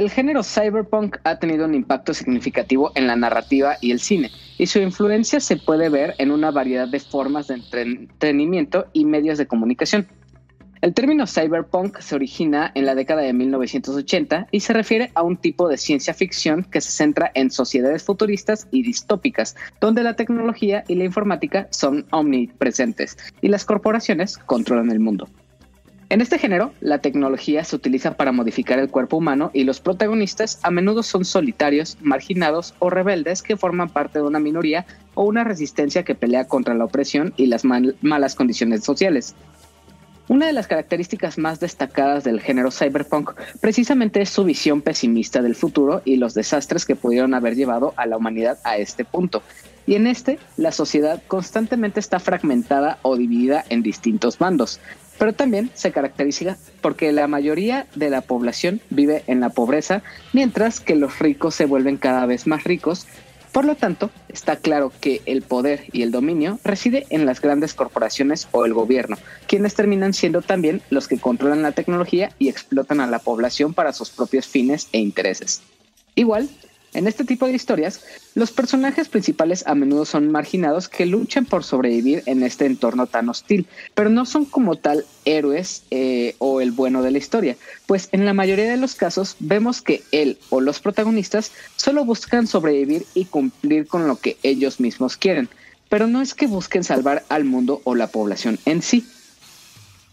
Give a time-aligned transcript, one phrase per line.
[0.00, 4.64] el género cyberpunk ha tenido un impacto significativo en la narrativa y el cine, y
[4.64, 9.46] su influencia se puede ver en una variedad de formas de entretenimiento y medios de
[9.46, 10.08] comunicación.
[10.80, 15.36] El término cyberpunk se origina en la década de 1980 y se refiere a un
[15.36, 20.82] tipo de ciencia ficción que se centra en sociedades futuristas y distópicas, donde la tecnología
[20.88, 25.28] y la informática son omnipresentes y las corporaciones controlan el mundo.
[26.10, 30.58] En este género, la tecnología se utiliza para modificar el cuerpo humano y los protagonistas
[30.64, 35.44] a menudo son solitarios, marginados o rebeldes que forman parte de una minoría o una
[35.44, 39.36] resistencia que pelea contra la opresión y las malas condiciones sociales.
[40.26, 45.54] Una de las características más destacadas del género cyberpunk precisamente es su visión pesimista del
[45.54, 49.44] futuro y los desastres que pudieron haber llevado a la humanidad a este punto.
[49.86, 54.78] Y en este, la sociedad constantemente está fragmentada o dividida en distintos bandos,
[55.20, 60.80] pero también se caracteriza porque la mayoría de la población vive en la pobreza, mientras
[60.80, 63.06] que los ricos se vuelven cada vez más ricos.
[63.52, 67.74] Por lo tanto, está claro que el poder y el dominio reside en las grandes
[67.74, 73.00] corporaciones o el gobierno, quienes terminan siendo también los que controlan la tecnología y explotan
[73.00, 75.60] a la población para sus propios fines e intereses.
[76.14, 76.48] Igual,
[76.92, 78.00] en este tipo de historias,
[78.34, 83.28] los personajes principales a menudo son marginados que luchan por sobrevivir en este entorno tan
[83.28, 87.56] hostil, pero no son como tal héroes eh, o el bueno de la historia,
[87.86, 92.46] pues en la mayoría de los casos vemos que él o los protagonistas solo buscan
[92.46, 95.48] sobrevivir y cumplir con lo que ellos mismos quieren,
[95.88, 99.04] pero no es que busquen salvar al mundo o la población en sí.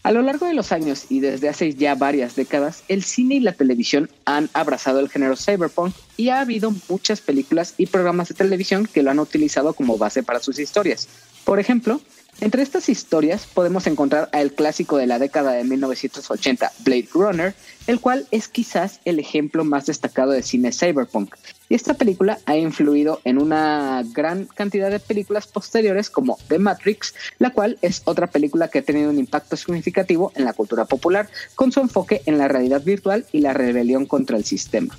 [0.02, 3.40] A lo largo de los años y desde hace ya varias décadas, el cine y
[3.40, 8.34] la televisión han abrazado el género cyberpunk y ha habido muchas películas y programas de
[8.34, 11.08] televisión que lo han utilizado como base para sus historias.
[11.44, 12.00] Por ejemplo,
[12.40, 17.54] entre estas historias podemos encontrar al clásico de la década de 1980, Blade Runner,
[17.86, 21.34] el cual es quizás el ejemplo más destacado de cine cyberpunk.
[21.68, 27.14] Y esta película ha influido en una gran cantidad de películas posteriores como The Matrix,
[27.38, 31.28] la cual es otra película que ha tenido un impacto significativo en la cultura popular
[31.54, 34.96] con su enfoque en la realidad virtual y la rebelión contra el sistema.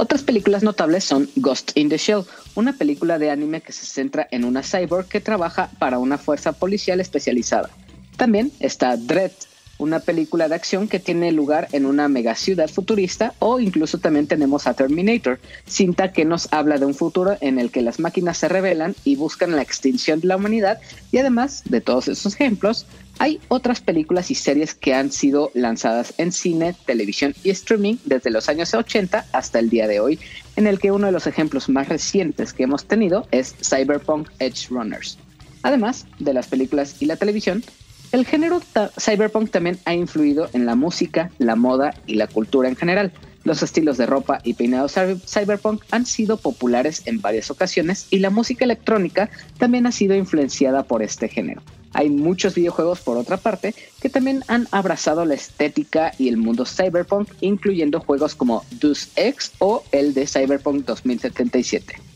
[0.00, 2.22] Otras películas notables son Ghost in the Shell,
[2.54, 6.52] una película de anime que se centra en una cyborg que trabaja para una fuerza
[6.52, 7.68] policial especializada.
[8.16, 9.32] También está Dread,
[9.78, 14.66] una película de acción que tiene lugar en una megaciudad futurista o incluso también tenemos
[14.66, 18.48] a Terminator, cinta que nos habla de un futuro en el que las máquinas se
[18.48, 20.80] rebelan y buscan la extinción de la humanidad
[21.12, 22.86] y además de todos esos ejemplos,
[23.20, 28.30] hay otras películas y series que han sido lanzadas en cine, televisión y streaming desde
[28.30, 30.18] los años 80 hasta el día de hoy,
[30.56, 34.68] en el que uno de los ejemplos más recientes que hemos tenido es Cyberpunk Edge
[34.70, 35.18] Runners.
[35.62, 37.64] Además de las películas y la televisión,
[38.12, 38.60] el género
[38.98, 43.12] cyberpunk también ha influido en la música, la moda y la cultura en general.
[43.44, 44.94] Los estilos de ropa y peinados
[45.26, 50.82] cyberpunk han sido populares en varias ocasiones y la música electrónica también ha sido influenciada
[50.82, 51.62] por este género.
[51.94, 56.66] Hay muchos videojuegos, por otra parte, que también han abrazado la estética y el mundo
[56.66, 62.07] cyberpunk, incluyendo juegos como Deus Ex o el de Cyberpunk 2077.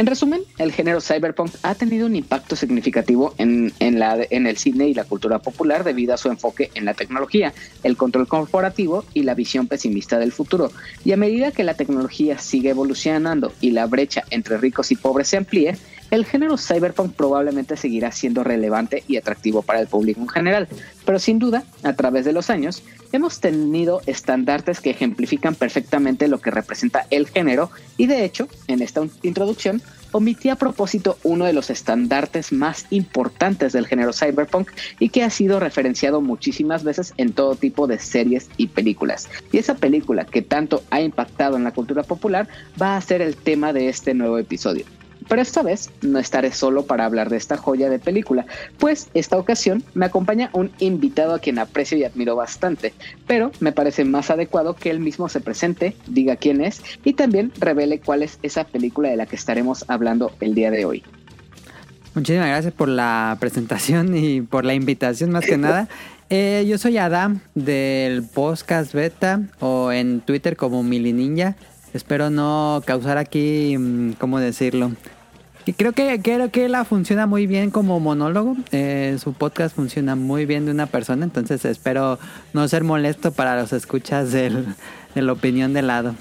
[0.00, 4.94] En resumen, el género cyberpunk ha tenido un impacto significativo en, en, el cine y
[4.94, 7.52] la cultura popular debido a su enfoque en la tecnología,
[7.82, 10.72] el control corporativo y la visión pesimista del futuro.
[11.04, 15.28] Y a medida que la tecnología sigue evolucionando y la brecha entre ricos y pobres
[15.28, 15.76] se amplíe,
[16.10, 20.68] el género cyberpunk probablemente seguirá siendo relevante y atractivo para el público en general,
[21.04, 26.40] pero sin duda, a través de los años, hemos tenido estandartes que ejemplifican perfectamente lo
[26.40, 31.52] que representa el género y de hecho, en esta introducción, omití a propósito uno de
[31.52, 34.68] los estandartes más importantes del género cyberpunk
[34.98, 39.28] y que ha sido referenciado muchísimas veces en todo tipo de series y películas.
[39.52, 42.48] Y esa película que tanto ha impactado en la cultura popular
[42.80, 44.84] va a ser el tema de este nuevo episodio.
[45.30, 48.46] Pero esta vez no estaré solo para hablar de esta joya de película,
[48.78, 52.92] pues esta ocasión me acompaña un invitado a quien aprecio y admiro bastante,
[53.28, 57.52] pero me parece más adecuado que él mismo se presente, diga quién es y también
[57.60, 61.04] revele cuál es esa película de la que estaremos hablando el día de hoy.
[62.16, 65.88] Muchísimas gracias por la presentación y por la invitación más que nada.
[66.32, 71.56] Eh, yo soy Adam del podcast Beta o en Twitter como Mili Ninja.
[71.92, 74.92] Espero no causar aquí, mm, ¿cómo decirlo?
[75.70, 78.56] Y creo que, creo que la funciona muy bien como monólogo.
[78.72, 82.18] Eh, su podcast funciona muy bien de una persona, entonces espero
[82.52, 84.66] no ser molesto para los escuchas del,
[85.14, 86.16] de la opinión de lado.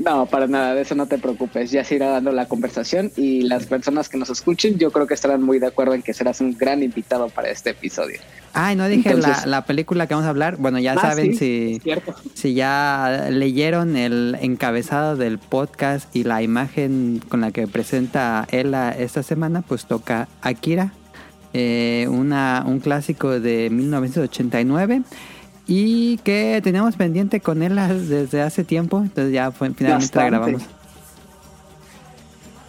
[0.00, 1.70] No, para nada, de eso no te preocupes.
[1.70, 5.12] Ya se irá dando la conversación y las personas que nos escuchen, yo creo que
[5.12, 8.18] estarán muy de acuerdo en que serás un gran invitado para este episodio.
[8.54, 10.56] Ay, no dije la, película que vamos a hablar.
[10.56, 11.82] Bueno, ya ah, saben si,
[12.34, 18.90] si ya leyeron el encabezado del podcast y la imagen con la que presenta Ella
[18.92, 20.94] esta semana, pues toca Akira,
[21.52, 25.02] eh, una, un clásico de 1989
[25.72, 27.76] y que teníamos pendiente con él
[28.08, 30.62] desde hace tiempo, entonces ya fue, finalmente la grabamos.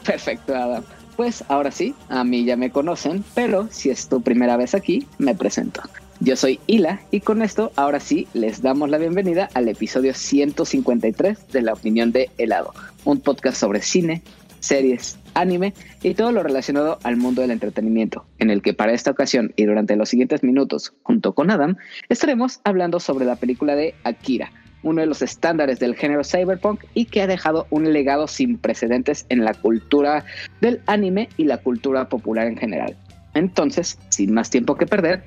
[0.05, 0.83] Perfecto, Adam.
[1.15, 5.07] Pues ahora sí, a mí ya me conocen, pero si es tu primera vez aquí,
[5.17, 5.81] me presento.
[6.19, 11.47] Yo soy Hila y con esto ahora sí les damos la bienvenida al episodio 153
[11.51, 12.71] de La Opinión de Helado,
[13.03, 14.21] un podcast sobre cine,
[14.59, 15.73] series, anime
[16.03, 19.65] y todo lo relacionado al mundo del entretenimiento, en el que para esta ocasión y
[19.65, 21.77] durante los siguientes minutos, junto con Adam,
[22.09, 24.51] estaremos hablando sobre la película de Akira,
[24.83, 29.25] uno de los estándares del género cyberpunk y que ha dejado un legado sin precedentes
[29.29, 30.25] en la cultura
[30.59, 32.95] del anime y la cultura popular en general.
[33.33, 35.23] Entonces, sin más tiempo que perder,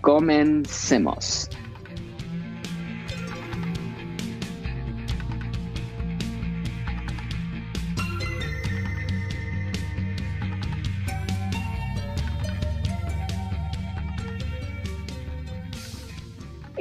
[0.00, 1.50] comencemos.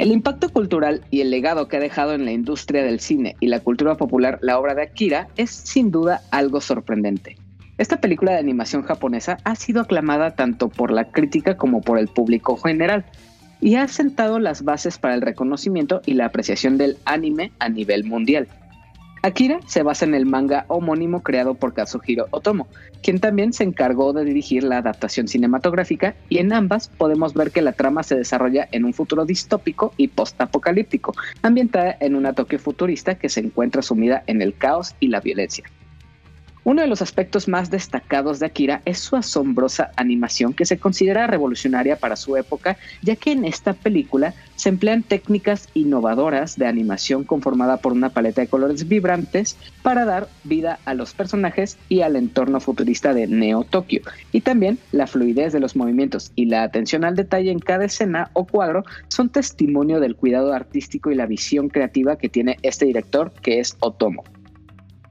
[0.01, 3.45] El impacto cultural y el legado que ha dejado en la industria del cine y
[3.45, 7.37] la cultura popular la obra de Akira es sin duda algo sorprendente.
[7.77, 12.07] Esta película de animación japonesa ha sido aclamada tanto por la crítica como por el
[12.07, 13.05] público general
[13.59, 18.03] y ha sentado las bases para el reconocimiento y la apreciación del anime a nivel
[18.03, 18.47] mundial.
[19.23, 22.67] Akira se basa en el manga homónimo creado por Kazuhiro Otomo,
[23.03, 27.61] quien también se encargó de dirigir la adaptación cinematográfica y en ambas podemos ver que
[27.61, 31.13] la trama se desarrolla en un futuro distópico y postapocalíptico,
[31.43, 35.65] ambientada en una Tokio futurista que se encuentra sumida en el caos y la violencia.
[36.63, 41.25] Uno de los aspectos más destacados de Akira es su asombrosa animación que se considera
[41.25, 47.23] revolucionaria para su época, ya que en esta película se emplean técnicas innovadoras de animación
[47.23, 52.15] conformada por una paleta de colores vibrantes para dar vida a los personajes y al
[52.15, 57.03] entorno futurista de Neo Tokio, y también la fluidez de los movimientos y la atención
[57.03, 61.69] al detalle en cada escena o cuadro son testimonio del cuidado artístico y la visión
[61.69, 64.23] creativa que tiene este director que es Otomo.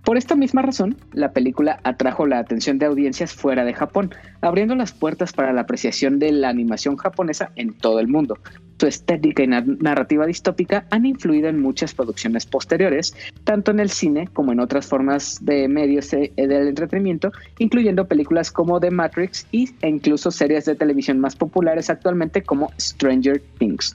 [0.05, 4.75] Por esta misma razón, la película atrajo la atención de audiencias fuera de Japón, abriendo
[4.75, 8.38] las puertas para la apreciación de la animación japonesa en todo el mundo.
[8.79, 13.14] Su estética y narrativa distópica han influido en muchas producciones posteriores,
[13.44, 18.50] tanto en el cine como en otras formas de medios eh, del entretenimiento, incluyendo películas
[18.50, 23.94] como The Matrix e incluso series de televisión más populares actualmente como Stranger Things.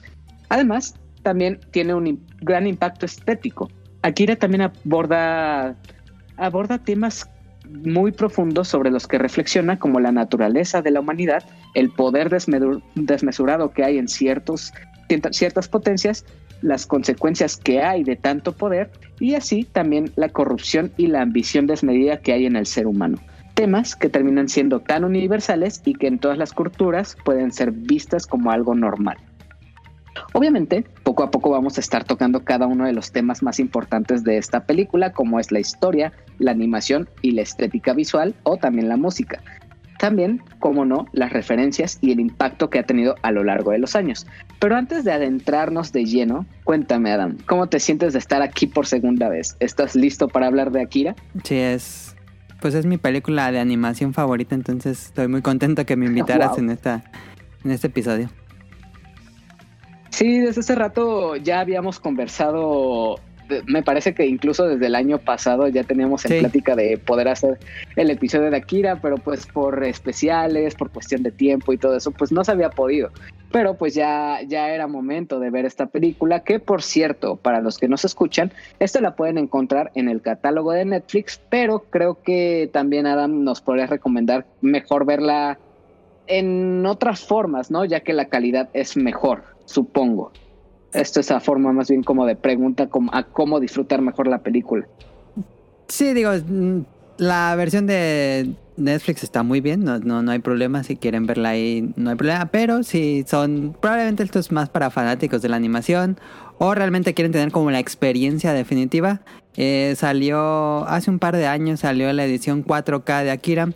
[0.50, 3.68] Además, también tiene un gran impacto estético.
[4.02, 5.74] Akira también aborda
[6.36, 7.30] aborda temas
[7.68, 11.44] muy profundos sobre los que reflexiona como la naturaleza de la humanidad,
[11.74, 12.30] el poder
[12.94, 14.72] desmesurado que hay en ciertos,
[15.30, 16.24] ciertas potencias,
[16.62, 18.90] las consecuencias que hay de tanto poder
[19.20, 23.18] y así también la corrupción y la ambición desmedida que hay en el ser humano.
[23.54, 28.26] Temas que terminan siendo tan universales y que en todas las culturas pueden ser vistas
[28.26, 29.16] como algo normal.
[30.32, 34.24] Obviamente, poco a poco vamos a estar tocando cada uno de los temas más importantes
[34.24, 38.88] de esta película, como es la historia, la animación y la estética visual o también
[38.88, 39.42] la música.
[39.98, 43.78] También, como no, las referencias y el impacto que ha tenido a lo largo de
[43.78, 44.26] los años.
[44.58, 48.86] Pero antes de adentrarnos de lleno, cuéntame Adam, ¿cómo te sientes de estar aquí por
[48.86, 49.56] segunda vez?
[49.60, 51.16] ¿Estás listo para hablar de Akira?
[51.44, 52.14] Sí, es...
[52.60, 56.70] Pues es mi película de animación favorita, entonces estoy muy contento que me invitaras en,
[56.70, 57.04] esta,
[57.64, 58.30] en este episodio.
[60.16, 63.16] Sí, desde hace rato ya habíamos conversado
[63.66, 67.58] me parece que incluso desde el año pasado ya teníamos en plática de poder hacer
[67.96, 72.12] el episodio de Akira, pero pues por especiales, por cuestión de tiempo y todo eso,
[72.12, 73.10] pues no se había podido.
[73.52, 77.76] Pero pues ya, ya era momento de ver esta película, que por cierto, para los
[77.76, 82.70] que nos escuchan, esto la pueden encontrar en el catálogo de Netflix, pero creo que
[82.72, 85.58] también Adam nos podría recomendar mejor verla
[86.26, 87.84] en otras formas, ¿no?
[87.84, 90.32] Ya que la calidad es mejor, supongo.
[90.92, 94.86] Esto es a forma más bien como de pregunta a cómo disfrutar mejor la película.
[95.88, 96.80] Sí, digo, mm,
[97.18, 101.92] la versión de Netflix está muy bien, no, no, hay problema, si quieren verla ahí
[101.96, 106.18] no hay problema, pero si son, probablemente esto es más para fanáticos de la animación
[106.58, 109.20] o realmente quieren tener como la experiencia definitiva,
[109.56, 113.70] eh, salió hace un par de años, salió la edición 4K de Akira,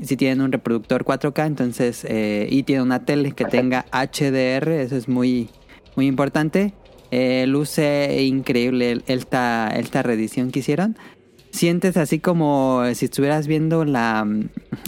[0.00, 4.96] si tienen un reproductor 4K, entonces, eh, y tiene una tele que tenga HDR, eso
[4.96, 5.48] es muy
[5.96, 6.72] muy importante.
[7.10, 10.96] Eh, luce increíble esta, esta reedición que hicieron.
[11.50, 14.26] sientes así como si estuvieras viendo la,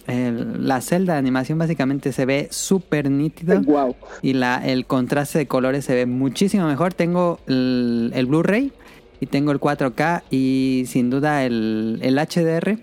[0.07, 3.61] la celda de animación, básicamente se ve súper nítido.
[3.63, 3.97] Wow.
[4.21, 6.93] Y la, el contraste de colores se ve muchísimo mejor.
[6.93, 8.73] Tengo el, el Blu-ray
[9.21, 12.79] y tengo el 4K y sin duda el, el HDR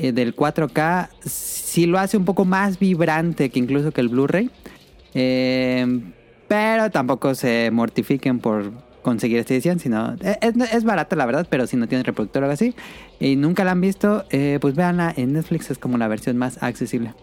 [0.00, 4.50] eh, del 4K sí lo hace un poco más vibrante que incluso que el Blu-ray.
[5.14, 6.00] Eh,
[6.48, 11.46] pero tampoco se mortifiquen por conseguir esta edición, sino eh, es, es, barata la verdad,
[11.48, 12.74] pero si no tienen reproductor o algo así
[13.18, 16.62] y nunca la han visto, eh, pues véanla en Netflix, es como la versión más
[16.62, 17.14] accesible.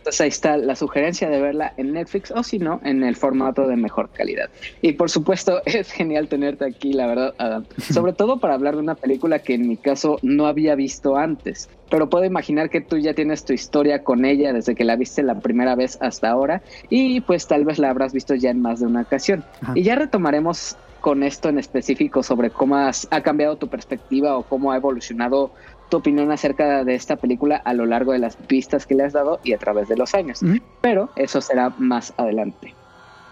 [0.00, 3.66] Entonces ahí está la sugerencia de verla en Netflix o si no, en el formato
[3.66, 4.48] de mejor calidad.
[4.80, 7.66] Y por supuesto, es genial tenerte aquí, la verdad, Adam.
[7.92, 11.68] Sobre todo para hablar de una película que en mi caso no había visto antes.
[11.90, 15.22] Pero puedo imaginar que tú ya tienes tu historia con ella desde que la viste
[15.22, 16.62] la primera vez hasta ahora.
[16.88, 19.44] Y pues tal vez la habrás visto ya en más de una ocasión.
[19.60, 19.72] Ajá.
[19.74, 24.42] Y ya retomaremos con esto en específico sobre cómo has, ha cambiado tu perspectiva o
[24.42, 25.50] cómo ha evolucionado
[25.90, 29.12] tu opinión acerca de esta película a lo largo de las pistas que le has
[29.12, 30.42] dado y a través de los años.
[30.42, 30.58] Mm.
[30.80, 32.74] Pero eso será más adelante.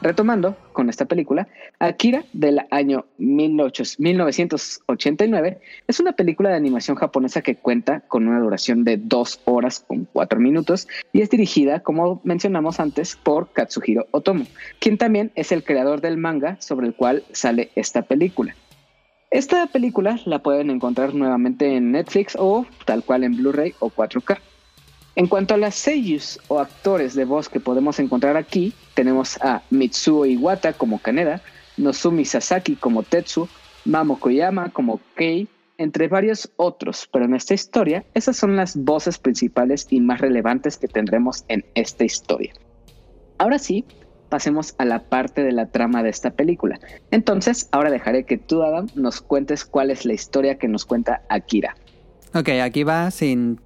[0.00, 1.48] Retomando con esta película,
[1.80, 8.84] Akira del año 1989 es una película de animación japonesa que cuenta con una duración
[8.84, 14.44] de dos horas con cuatro minutos y es dirigida, como mencionamos antes, por Katsuhiro Otomo,
[14.78, 18.54] quien también es el creador del manga sobre el cual sale esta película.
[19.30, 24.38] Esta película la pueden encontrar nuevamente en Netflix o tal cual en Blu-ray o 4K.
[25.16, 29.62] En cuanto a las seiyus o actores de voz que podemos encontrar aquí, tenemos a
[29.68, 31.42] Mitsuo Iwata como Kaneda,
[31.76, 33.48] Nozumi Sasaki como Tetsu,
[33.84, 39.18] Mamo Koyama como Kei, entre varios otros, pero en esta historia esas son las voces
[39.18, 42.54] principales y más relevantes que tendremos en esta historia.
[43.38, 43.84] Ahora sí,
[44.28, 46.78] pasemos a la parte de la trama de esta película.
[47.10, 51.22] Entonces, ahora dejaré que tú, Adam, nos cuentes cuál es la historia que nos cuenta
[51.28, 51.76] Akira.
[52.34, 53.60] Ok, aquí va sin,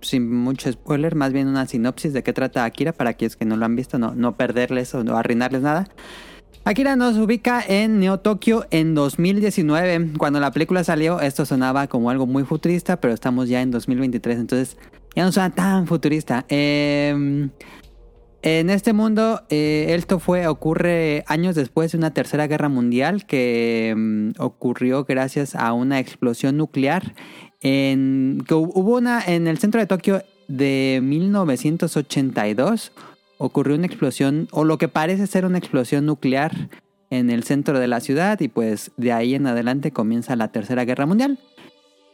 [0.00, 3.56] sin mucho spoiler, más bien una sinopsis de qué trata Akira para aquellos que no
[3.56, 5.88] lo han visto, no, no perderles o no arruinarles nada.
[6.64, 10.12] Akira nos ubica en Neo Tokio en 2019.
[10.16, 14.38] Cuando la película salió, esto sonaba como algo muy futurista, pero estamos ya en 2023,
[14.38, 14.76] entonces
[15.16, 16.46] ya no suena tan futurista.
[16.48, 17.48] Eh,
[18.42, 23.92] en este mundo, eh, esto fue, ocurre años después de una tercera guerra mundial que
[23.94, 27.14] um, ocurrió gracias a una explosión nuclear.
[27.60, 32.90] En, que hubo una en el centro de Tokio de 1982.
[33.38, 36.68] Ocurrió una explosión, o lo que parece ser una explosión nuclear
[37.10, 40.84] en el centro de la ciudad, y pues de ahí en adelante comienza la tercera
[40.84, 41.38] guerra mundial.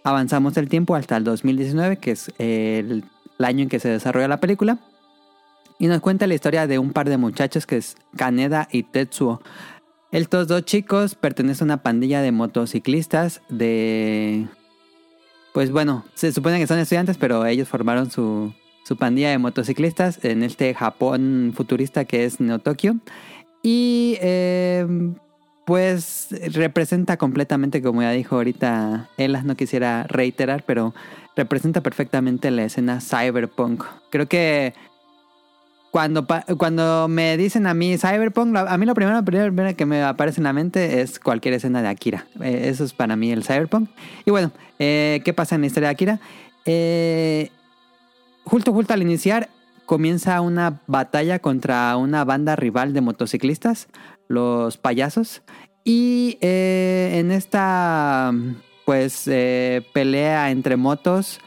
[0.04, 3.04] Avanzamos el tiempo hasta el 2019, que es el
[3.38, 4.78] año en que se desarrolla la película.
[5.78, 9.40] Y nos cuenta la historia de un par de muchachos que es Kaneda y Tetsuo.
[10.10, 14.48] Estos dos chicos pertenecen a una pandilla de motociclistas de...
[15.52, 18.52] Pues bueno, se supone que son estudiantes, pero ellos formaron su,
[18.84, 22.96] su pandilla de motociclistas en este Japón futurista que es Neo Tokio.
[23.62, 24.86] Y eh,
[25.66, 30.94] pues representa completamente, como ya dijo ahorita Ella, no quisiera reiterar, pero
[31.36, 33.84] representa perfectamente la escena cyberpunk.
[34.10, 34.72] Creo que
[35.90, 36.26] cuando,
[36.58, 40.44] cuando me dicen a mí Cyberpunk, a mí lo primero, primero que me aparece en
[40.44, 42.26] la mente es cualquier escena de Akira.
[42.42, 43.88] Eh, eso es para mí el Cyberpunk.
[44.24, 46.20] Y bueno, eh, ¿qué pasa en la historia de Akira?
[46.64, 47.50] Eh,
[48.44, 49.48] justo, justo al iniciar,
[49.86, 53.88] comienza una batalla contra una banda rival de motociclistas,
[54.28, 55.42] los payasos.
[55.84, 58.30] Y en esta,
[58.84, 59.24] pues,
[59.94, 61.40] pelea entre motos,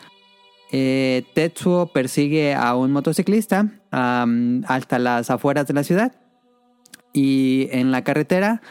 [0.71, 6.13] eh, Tetsuo persigue a un motociclista um, hasta las afueras de la ciudad
[7.13, 8.61] y en la carretera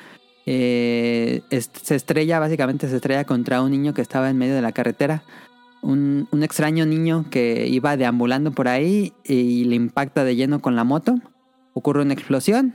[0.47, 4.73] eh, se estrella, básicamente se estrella contra un niño que estaba en medio de la
[4.73, 5.23] carretera.
[5.83, 10.77] Un, un, extraño niño que iba deambulando por ahí y le impacta de lleno con
[10.77, 11.19] la moto.
[11.73, 12.75] Ocurre una explosión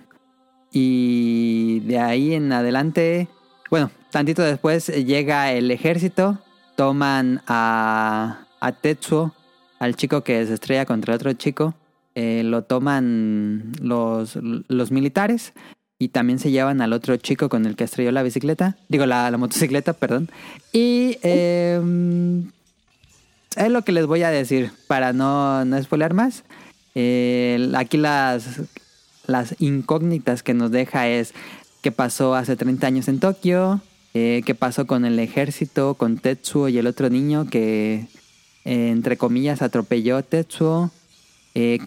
[0.71, 3.27] y de ahí en adelante,
[3.69, 6.39] bueno, tantito después llega el ejército,
[6.75, 9.33] toman a, a Tetsuo,
[9.79, 11.75] al chico que se estrella contra otro chico,
[12.15, 15.53] eh, lo toman los, los, militares
[15.99, 19.29] y también se llevan al otro chico con el que estrelló la bicicleta, digo la,
[19.29, 20.29] la motocicleta, perdón.
[20.71, 21.79] Y eh,
[23.57, 26.43] es lo que les voy a decir para no, no spoiler más.
[27.75, 28.61] Aquí las,
[29.27, 31.33] las incógnitas que nos deja es
[31.81, 33.81] qué pasó hace 30 años en Tokio,
[34.13, 38.07] eh, qué pasó con el ejército, con Tetsuo y el otro niño que
[38.63, 40.89] eh, entre comillas, atropelló Tetsuo.
[41.57, 41.79] Eh,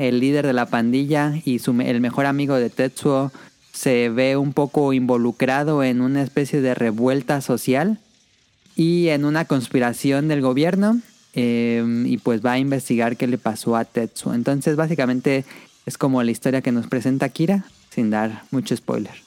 [0.00, 3.30] el líder de la pandilla y el mejor amigo de Tetsuo,
[3.72, 7.98] se ve un poco involucrado en una especie de revuelta social
[8.74, 11.00] y en una conspiración del gobierno
[11.34, 14.32] em, y pues va a investigar qué le pasó a Tetsu.
[14.32, 15.44] Entonces básicamente
[15.84, 19.25] es como la historia que nos presenta Kira sin dar mucho spoiler.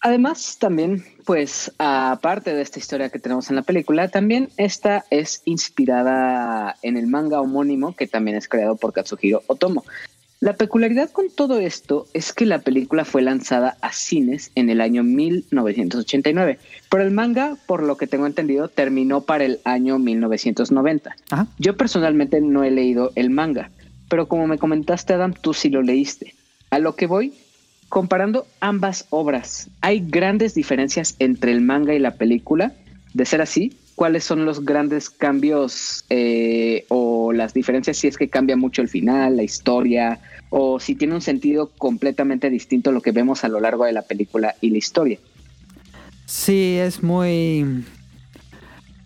[0.00, 5.42] Además, también, pues, aparte de esta historia que tenemos en la película, también esta es
[5.44, 9.84] inspirada en el manga homónimo que también es creado por Katsuhiro Otomo.
[10.40, 14.80] La peculiaridad con todo esto es que la película fue lanzada a cines en el
[14.80, 21.16] año 1989, pero el manga, por lo que tengo entendido, terminó para el año 1990.
[21.58, 23.72] Yo personalmente no he leído el manga,
[24.08, 26.34] pero como me comentaste, Adam, tú sí lo leíste.
[26.70, 27.34] A lo que voy,
[27.88, 32.72] comparando ambas obras, ¿hay grandes diferencias entre el manga y la película?
[33.14, 38.28] De ser así, cuáles son los grandes cambios eh, o las diferencias si es que
[38.28, 43.12] cambia mucho el final, la historia, o si tiene un sentido completamente distinto lo que
[43.12, 45.18] vemos a lo largo de la película y la historia.
[46.26, 47.84] Sí, es muy,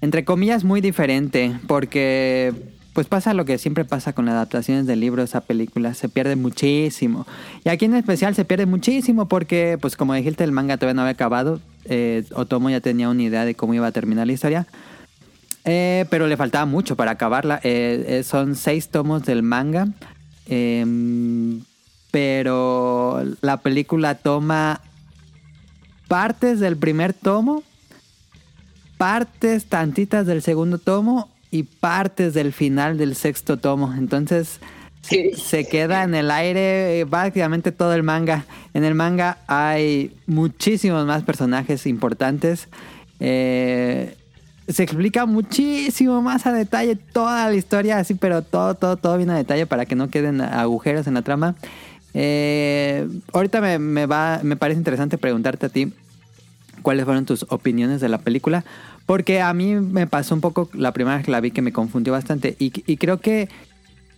[0.01, 2.53] entre comillas, muy diferente, porque
[2.93, 6.37] pues pasa lo que siempre pasa con las adaptaciones de libros a películas, se pierde
[6.37, 7.27] muchísimo.
[7.65, 11.03] Y aquí en especial se pierde muchísimo porque, pues como dijiste, el manga todavía no
[11.03, 11.61] había acabado.
[11.87, 14.67] Eh, Otomo ya tenía una idea de cómo iba a terminar la historia.
[15.65, 17.61] Eh, pero le faltaba mucho para acabarla.
[17.63, 19.89] Eh, son seis tomos del manga.
[20.47, 21.63] Em,
[22.11, 24.83] pero la película toma
[26.09, 27.63] partes del primer tomo,
[28.99, 33.95] partes tantitas del segundo tomo y partes del final del sexto tomo.
[33.97, 34.59] Entonces
[35.03, 38.47] se queda en el aire eh, básicamente todo el manga.
[38.73, 42.69] En el manga hay muchísimos más personajes importantes.
[43.21, 44.17] Eh,
[44.67, 49.29] se explica muchísimo más a detalle toda la historia, así, pero todo, todo, todo bien
[49.31, 51.55] a detalle para que no queden agujeros en la trama.
[52.15, 55.93] Eh, ahorita me, me, va, me parece interesante preguntarte a ti
[56.83, 58.65] cuáles fueron tus opiniones de la película.
[59.07, 61.73] Porque a mí me pasó un poco la primera vez que la vi que me
[61.73, 62.57] confundió bastante.
[62.59, 63.49] Y, creo que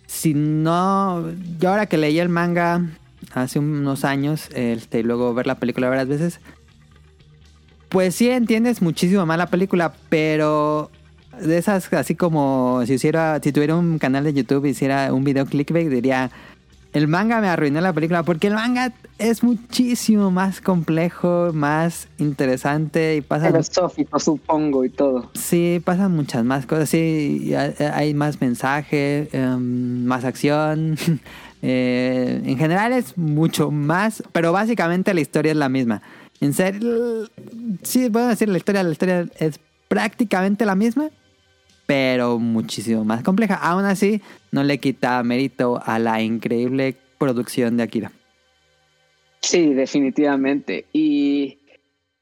[0.07, 1.25] si no.
[1.59, 2.83] Yo ahora que leí el manga
[3.33, 6.41] hace unos años, este, y luego ver la película varias veces.
[7.89, 10.91] Pues sí entiendes muchísimo más la película, pero
[11.41, 15.25] de esas, así como si hiciera, si tuviera un canal de YouTube y hiciera un
[15.25, 16.31] video clickbait, diría
[16.95, 23.17] el manga me arruinó la película porque el manga es muchísimo más complejo, más interesante
[23.17, 23.49] y pasa...
[23.49, 25.29] Filosófico, supongo, y todo.
[25.35, 26.89] Sí, pasan muchas más cosas.
[26.89, 27.53] Sí,
[27.93, 30.97] hay más mensaje, em, más acción.
[31.67, 36.03] Eh, en general es mucho más, pero básicamente la historia es la misma.
[36.43, 37.27] En serio,
[37.83, 41.09] sí, puedo decir la historia, la historia es prácticamente la misma,
[41.87, 43.55] pero muchísimo más compleja.
[43.55, 44.21] Aún así,
[44.51, 48.13] no le quita mérito a la increíble producción de Akira.
[49.41, 50.87] Sí, definitivamente.
[50.93, 51.59] Y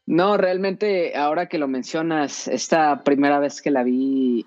[0.07, 4.45] no, realmente, ahora que lo mencionas, esta primera vez que la vi,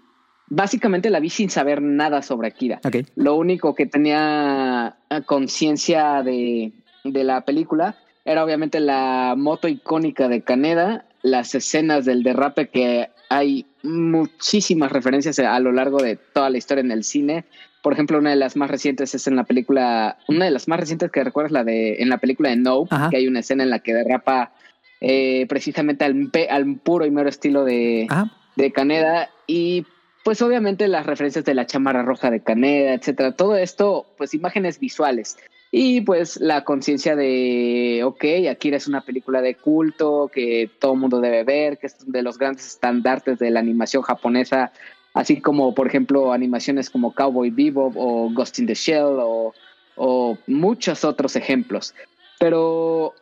[0.48, 2.82] básicamente la vi sin saber nada sobre Akira.
[3.16, 6.74] Lo único que tenía conciencia de,
[7.06, 13.10] de la película era obviamente la moto icónica de Kaneda, las escenas del derrape que
[13.30, 17.46] hay muchísimas referencias a lo largo de toda la historia en el cine.
[17.82, 20.80] Por ejemplo, una de las más recientes es en la película, una de las más
[20.80, 23.70] recientes que recuerdas la de en la película de No, que hay una escena en
[23.70, 24.54] la que derrapa
[25.02, 28.08] eh, precisamente al, al, puro y mero estilo de,
[28.56, 29.86] de Caneda y
[30.24, 33.34] pues obviamente las referencias de la chamarra roja de Caneda, etcétera.
[33.34, 35.38] Todo esto, pues imágenes visuales.
[35.78, 41.00] Y pues la conciencia de, ok, Akira es una película de culto que todo el
[41.02, 44.72] mundo debe ver, que es de los grandes estandartes de la animación japonesa,
[45.14, 49.54] así como por ejemplo animaciones como Cowboy Bebop o Ghost in the Shell o,
[49.98, 51.94] o muchos otros ejemplos.
[52.40, 53.14] Pero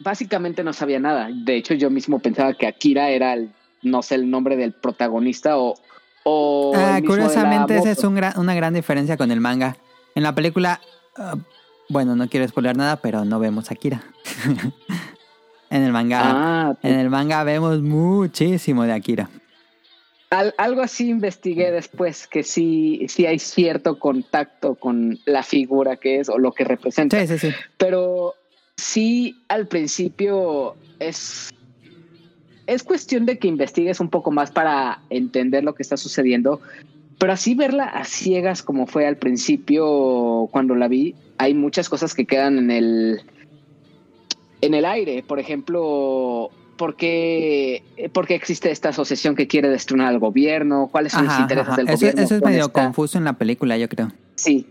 [0.00, 1.28] básicamente no sabía nada.
[1.32, 5.56] De hecho, yo mismo pensaba que Akira era el, no sé, el nombre del protagonista
[5.56, 5.76] o...
[6.24, 9.76] o ah, curiosamente, esa es una gran diferencia con el manga.
[10.16, 10.80] En la película,
[11.16, 11.36] ah,
[11.92, 14.02] bueno, no quiero spoiler nada, pero no vemos a Akira.
[15.70, 16.20] en el manga.
[16.24, 19.28] Ah, en el manga vemos muchísimo de Akira.
[20.56, 26.30] algo así investigué después, que sí, sí hay cierto contacto con la figura que es
[26.30, 27.20] o lo que representa.
[27.20, 27.54] Sí, sí, sí.
[27.76, 28.34] Pero
[28.76, 31.50] sí, al principio es,
[32.66, 36.62] es cuestión de que investigues un poco más para entender lo que está sucediendo.
[37.18, 42.14] Pero así verla a ciegas como fue al principio cuando la vi, hay muchas cosas
[42.14, 43.20] que quedan en el,
[44.60, 45.24] en el aire.
[45.26, 47.82] Por ejemplo, ¿por qué,
[48.28, 50.88] existe esta asociación que quiere destruir al gobierno?
[50.92, 52.22] ¿Cuáles son los intereses del gobierno?
[52.22, 54.12] Eso es medio confuso en la película, yo creo.
[54.36, 54.66] Sí,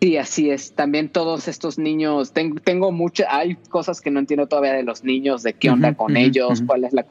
[0.00, 0.72] Sí, así es.
[0.72, 5.02] También todos estos niños, tengo, tengo muchas, hay cosas que no entiendo todavía de los
[5.02, 7.06] niños, de qué onda con ellos, cuál es la,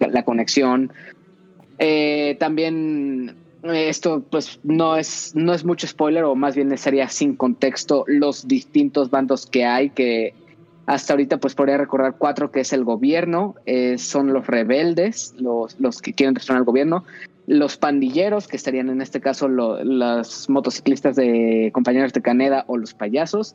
[0.00, 0.92] la conexión.
[1.78, 3.36] Eh, también
[3.72, 8.46] esto pues no es, no es mucho spoiler o más bien sería sin contexto los
[8.46, 10.34] distintos bandos que hay que
[10.86, 15.80] hasta ahorita pues podría recordar cuatro que es el gobierno, eh, son los rebeldes, los,
[15.80, 17.04] los que quieren destruir al gobierno,
[17.46, 22.94] los pandilleros, que estarían en este caso las motociclistas de compañeros de Caneda o los
[22.94, 23.54] payasos.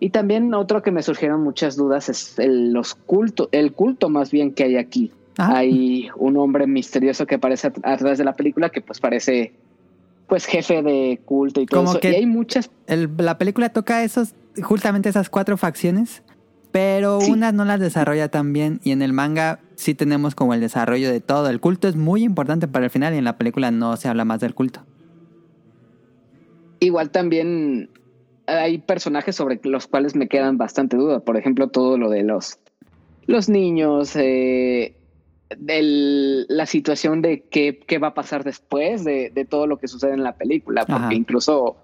[0.00, 4.30] Y también otro que me surgieron muchas dudas es el, los culto, el culto más
[4.30, 5.12] bien que hay aquí.
[5.38, 9.52] Hay un hombre misterioso que aparece a, través de la película que pues parece
[10.28, 12.00] pues jefe de culto y todo eso.
[12.00, 12.70] Que y hay muchas...
[12.86, 16.22] la película toca esos, justamente esas cuatro facciones
[16.76, 20.60] pero unas no las desarrolla tan bien y en el manga sí tenemos como el
[20.60, 21.48] desarrollo de todo.
[21.48, 24.26] El culto es muy importante para el final y en la película no se habla
[24.26, 24.82] más del culto.
[26.80, 27.88] Igual también
[28.46, 31.22] hay personajes sobre los cuales me quedan bastante dudas.
[31.22, 32.58] Por ejemplo, todo lo de los,
[33.26, 34.95] los niños, eh,
[35.48, 40.12] la situación de qué, qué, va a pasar después de, de, todo lo que sucede
[40.12, 40.84] en la película.
[40.86, 41.76] Porque incluso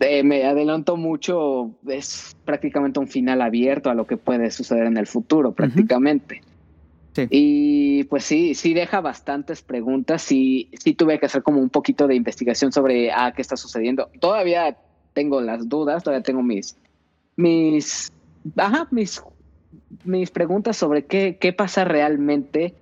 [0.00, 4.96] eh, me adelanto mucho, es prácticamente un final abierto a lo que puede suceder en
[4.96, 6.42] el futuro, prácticamente.
[7.28, 10.22] Y pues sí, sí deja bastantes preguntas.
[10.22, 14.08] Sí, sí tuve que hacer como un poquito de investigación sobre ah, qué está sucediendo.
[14.18, 14.76] Todavía
[15.12, 16.76] tengo las dudas, todavía tengo mis,
[17.36, 18.10] mis,
[18.56, 19.22] ajá, mis,
[20.04, 22.74] mis preguntas sobre qué, qué pasa realmente.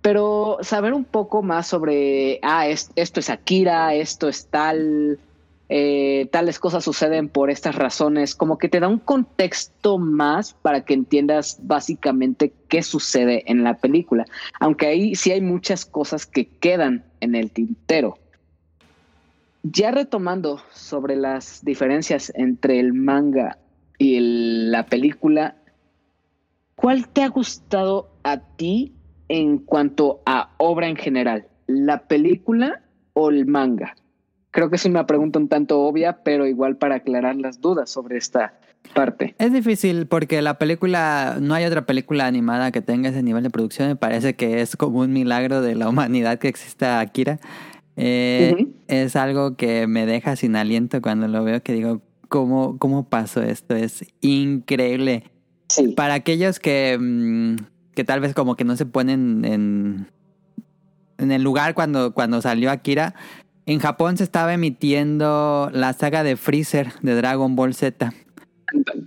[0.00, 5.18] Pero saber un poco más sobre, ah, esto es Akira, esto es tal,
[5.70, 10.82] eh, tales cosas suceden por estas razones, como que te da un contexto más para
[10.82, 14.24] que entiendas básicamente qué sucede en la película,
[14.60, 18.16] aunque ahí sí hay muchas cosas que quedan en el tintero.
[19.62, 23.58] Ya retomando sobre las diferencias entre el manga
[23.98, 24.20] y
[24.70, 25.56] la película,
[26.78, 28.94] ¿cuál te ha gustado a ti
[29.28, 31.48] en cuanto a obra en general?
[31.66, 32.82] ¿La película
[33.14, 33.96] o el manga?
[34.52, 38.16] Creo que es una pregunta un tanto obvia, pero igual para aclarar las dudas sobre
[38.16, 38.60] esta
[38.94, 39.34] parte.
[39.38, 43.50] Es difícil porque la película, no hay otra película animada que tenga ese nivel de
[43.50, 43.88] producción.
[43.88, 47.40] Me parece que es como un milagro de la humanidad que exista Akira.
[47.96, 53.08] Eh, es algo que me deja sin aliento cuando lo veo, que digo, ¿cómo, cómo
[53.08, 53.74] pasó esto?
[53.74, 55.24] Es increíble.
[55.96, 57.56] Para aquellos que, mm,
[57.94, 60.10] que tal vez como que no se ponen en,
[61.18, 63.14] en el lugar cuando, cuando salió Akira,
[63.66, 68.14] en Japón se estaba emitiendo la saga de Freezer de Dragon Ball Z.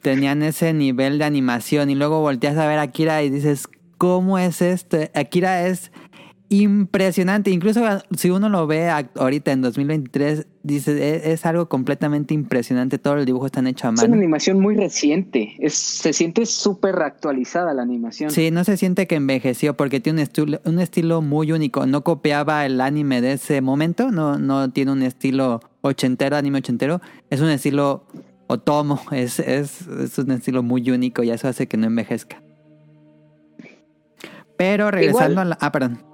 [0.01, 4.61] Tenían ese nivel de animación y luego volteas a ver Akira y dices, ¿cómo es
[4.61, 4.97] esto?
[5.15, 5.91] Akira es
[6.51, 7.49] impresionante.
[7.49, 7.81] Incluso
[8.17, 12.97] si uno lo ve ahorita en 2023, dice, e-, es, algo completamente impresionante.
[12.97, 14.01] Todos los dibujos están hechos a mano.
[14.01, 15.55] Es una animación muy reciente.
[15.59, 18.31] Es, se siente súper actualizada la animación.
[18.31, 21.85] Sí, no se siente que envejeció porque tiene un estilo, un estilo muy único.
[21.85, 24.11] No copiaba el anime de ese momento.
[24.11, 26.99] No, no tiene un estilo ochentero, anime ochentero.
[27.29, 28.03] Es un estilo
[28.47, 28.99] otomo.
[29.13, 32.41] Es, es, es un estilo muy único y eso hace que no envejezca.
[34.57, 35.57] Pero regresando a la...
[35.61, 36.10] Ah, perdón.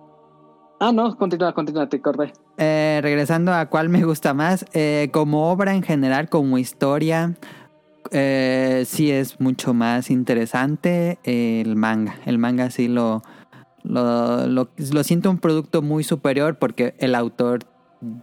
[0.80, 2.34] Ah, no, continúa, continúa, te acordé.
[2.58, 7.36] Eh, regresando a cuál me gusta más, eh, como obra en general, como historia,
[8.12, 12.18] eh, sí es mucho más interesante el manga.
[12.26, 13.24] El manga sí lo,
[13.84, 17.62] lo, lo, lo siento un producto muy superior porque el autor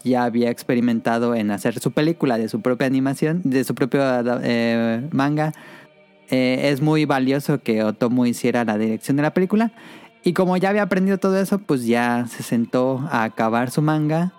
[0.04, 4.00] ya había experimentado en hacer su película de su propia animación, de su propio
[4.44, 5.52] eh, manga.
[6.30, 9.72] Es muy valioso que Otomo hiciera la dirección de la película.
[10.24, 14.32] Y como ya había aprendido todo eso, pues ya se sentó a acabar su manga.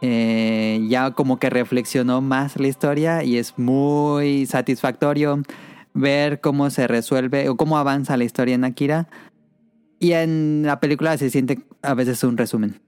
[0.00, 5.42] Eh, ya como que reflexionó más la historia y es muy satisfactorio
[5.94, 9.08] ver cómo se resuelve o cómo avanza la historia en Akira.
[9.98, 12.80] Y en la película se siente a veces un resumen.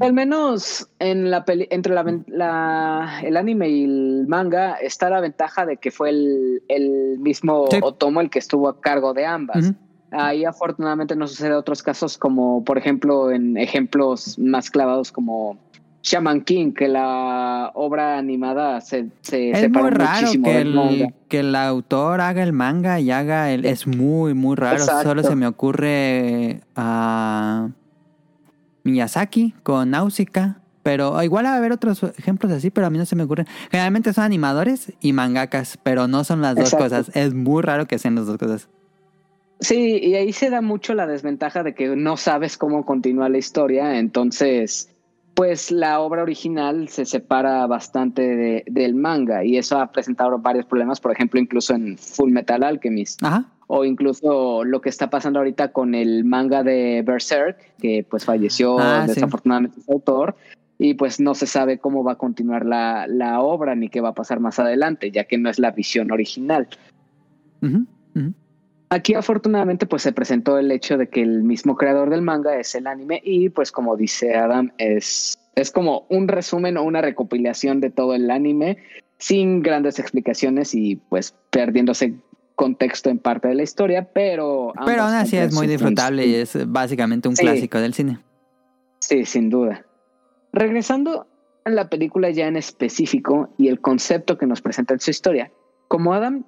[0.00, 5.78] Al menos en la entre la, el anime y el manga está la ventaja de
[5.78, 9.72] que fue el, mismo Otomo el que estuvo a cargo de ambas.
[10.10, 15.58] Ahí afortunadamente no sucede otros casos como, por ejemplo, en ejemplos más clavados como
[16.02, 21.54] Shaman King, que la obra animada se, se es muy raro que el, que el
[21.54, 23.64] autor haga el manga y haga el...
[23.64, 24.84] Es muy, muy raro.
[25.02, 27.68] Solo se me ocurre a
[28.84, 30.60] Miyazaki con Náusica.
[30.84, 33.46] Pero igual va a haber otros ejemplos así, pero a mí no se me ocurren.
[33.70, 37.10] Generalmente son animadores y mangakas, pero no son las dos cosas.
[37.14, 38.70] Es muy raro que sean las dos cosas.
[39.60, 43.38] Sí, y ahí se da mucho la desventaja de que no sabes cómo continúa la
[43.38, 44.94] historia, entonces
[45.38, 51.00] pues la obra original se separa bastante del manga y eso ha presentado varios problemas,
[51.00, 53.22] por ejemplo, incluso en Full Metal Alchemist.
[53.68, 58.80] O incluso lo que está pasando ahorita con el manga de Berserk, que pues falleció
[58.80, 60.34] ah, desafortunadamente su autor,
[60.76, 64.14] y pues no se sabe cómo va a continuar la, obra ni qué va a
[64.14, 66.66] pasar más adelante, ya que no es la visión original.
[68.90, 72.74] Aquí afortunadamente pues se presentó el hecho de que el mismo creador del manga es
[72.74, 77.80] el anime y pues como dice Adam es, es como un resumen o una recopilación
[77.80, 78.78] de todo el anime
[79.18, 82.14] sin grandes explicaciones y pues perdiéndose
[82.54, 84.72] contexto en parte de la historia, pero...
[84.84, 88.18] Pero aún así es muy disfrutable y es básicamente un clásico del cine.
[88.98, 89.84] Sí, sin duda.
[90.52, 91.28] Regresando
[91.64, 95.52] a la película ya en específico y el concepto que nos presenta en su historia,
[95.86, 96.44] como Adam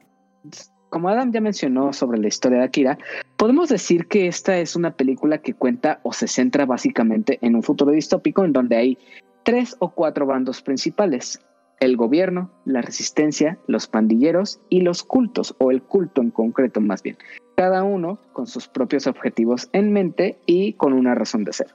[0.91, 2.99] como Adam ya mencionó sobre la historia de Akira,
[3.37, 7.63] podemos decir que esta es una película que cuenta o se centra básicamente en un
[7.63, 8.99] futuro distópico en donde hay
[9.45, 11.41] tres o cuatro bandos principales.
[11.79, 17.03] El gobierno, la resistencia, los pandilleros y los cultos, o el culto en concreto más
[17.03, 17.17] bien.
[17.57, 21.69] Cada uno con sus propios objetivos en mente y con una razón de ser.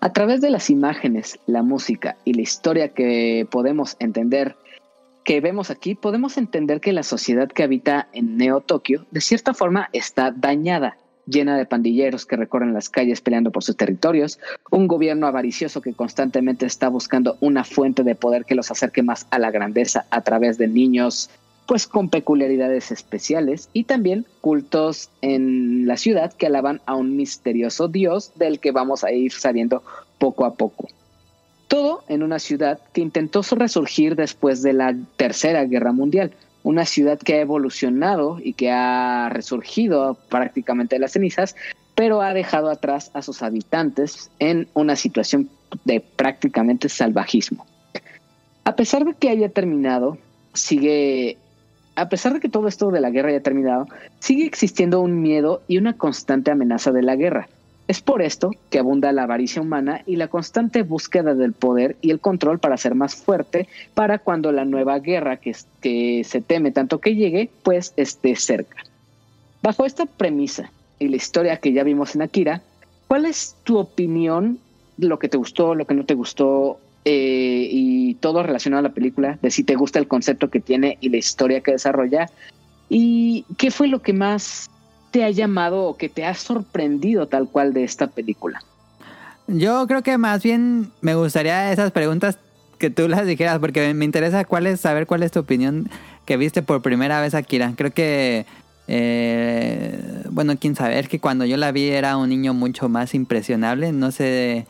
[0.00, 4.56] A través de las imágenes, la música y la historia que podemos entender
[5.28, 9.52] que vemos aquí, podemos entender que la sociedad que habita en Neo Tokio, de cierta
[9.52, 14.38] forma, está dañada, llena de pandilleros que recorren las calles peleando por sus territorios,
[14.70, 19.26] un gobierno avaricioso que constantemente está buscando una fuente de poder que los acerque más
[19.30, 21.28] a la grandeza a través de niños
[21.66, 27.88] pues con peculiaridades especiales y también cultos en la ciudad que alaban a un misterioso
[27.88, 29.82] dios del que vamos a ir sabiendo
[30.16, 30.88] poco a poco.
[31.68, 37.18] Todo en una ciudad que intentó resurgir después de la Tercera Guerra Mundial, una ciudad
[37.18, 41.54] que ha evolucionado y que ha resurgido prácticamente de las cenizas,
[41.94, 45.50] pero ha dejado atrás a sus habitantes en una situación
[45.84, 47.66] de prácticamente salvajismo.
[48.64, 50.18] A pesar de que haya terminado,
[50.54, 51.38] sigue,
[51.96, 53.86] a pesar de que todo esto de la guerra haya terminado,
[54.20, 57.48] sigue existiendo un miedo y una constante amenaza de la guerra.
[57.88, 62.10] Es por esto que abunda la avaricia humana y la constante búsqueda del poder y
[62.10, 65.54] el control para ser más fuerte para cuando la nueva guerra que,
[66.22, 68.84] se teme tanto que llegue, pues esté cerca.
[69.62, 72.60] Bajo esta premisa y la historia que ya vimos en Akira,
[73.08, 74.58] ¿cuál es tu opinión,
[74.98, 78.94] lo que te gustó, lo que no te gustó eh, y todo relacionado a la
[78.94, 82.28] película, de si te gusta el concepto que tiene y la historia que desarrolla?
[82.90, 84.68] ¿Y qué fue lo que más
[85.10, 88.62] te ha llamado o que te ha sorprendido tal cual de esta película?
[89.46, 92.38] Yo creo que más bien me gustaría esas preguntas
[92.78, 95.90] que tú las dijeras, porque me interesa cuál es, saber cuál es tu opinión
[96.24, 97.72] que viste por primera vez Akira.
[97.76, 98.46] Creo que,
[98.86, 103.14] eh, bueno, quién sabe, es que cuando yo la vi era un niño mucho más
[103.14, 103.92] impresionable.
[103.92, 104.66] No sé,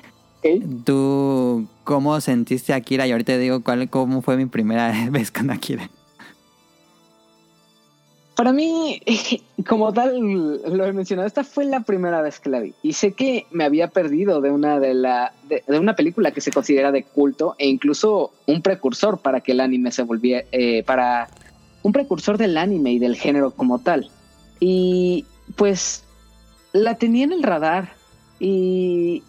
[0.84, 5.50] tú cómo sentiste Akira y ahorita te digo cuál, cómo fue mi primera vez con
[5.50, 5.90] Akira.
[8.38, 9.02] Para mí,
[9.68, 12.72] como tal, lo he mencionado, esta fue la primera vez que la vi.
[12.84, 16.52] Y sé que me había perdido de una, de, la, de, una película que se
[16.52, 21.28] considera de culto e incluso un precursor para que el anime se volviera, eh, para
[21.82, 24.08] un precursor del anime y del género como tal.
[24.60, 26.04] Y pues
[26.72, 27.94] la tenía en el radar
[28.38, 29.24] y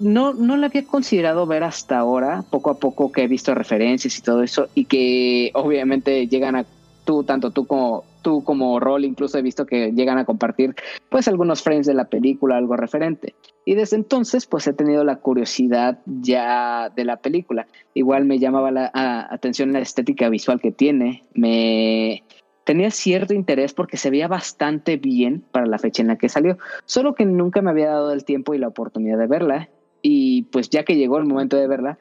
[0.00, 4.18] no, no la había considerado ver hasta ahora, poco a poco que he visto referencias
[4.18, 6.66] y todo eso, y que obviamente llegan a
[7.04, 10.74] tú, tanto tú como tú como rol incluso he visto que llegan a compartir
[11.08, 13.34] pues algunos frames de la película, algo referente.
[13.64, 17.66] Y desde entonces pues he tenido la curiosidad ya de la película.
[17.94, 18.90] Igual me llamaba la
[19.30, 22.22] atención la estética visual que tiene, me
[22.68, 26.58] tenía cierto interés porque se veía bastante bien para la fecha en la que salió,
[26.84, 29.70] solo que nunca me había dado el tiempo y la oportunidad de verla.
[30.02, 31.98] Y pues ya que llegó el momento de verla,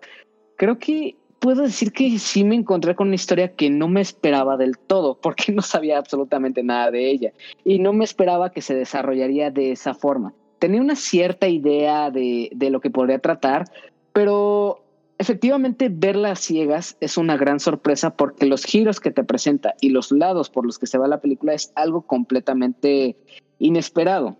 [0.58, 1.15] creo que
[1.48, 5.18] puedo decir que sí me encontré con una historia que no me esperaba del todo,
[5.22, 7.32] porque no sabía absolutamente nada de ella
[7.64, 10.34] y no me esperaba que se desarrollaría de esa forma.
[10.60, 13.64] Tenía una cierta idea de, de lo que podría tratar,
[14.12, 14.84] pero
[15.20, 19.92] efectivamente verla a ciegas es una gran sorpresa porque los giros que te presenta y
[19.92, 23.16] los lados por los que se va la película es algo completamente
[23.58, 24.36] inesperado.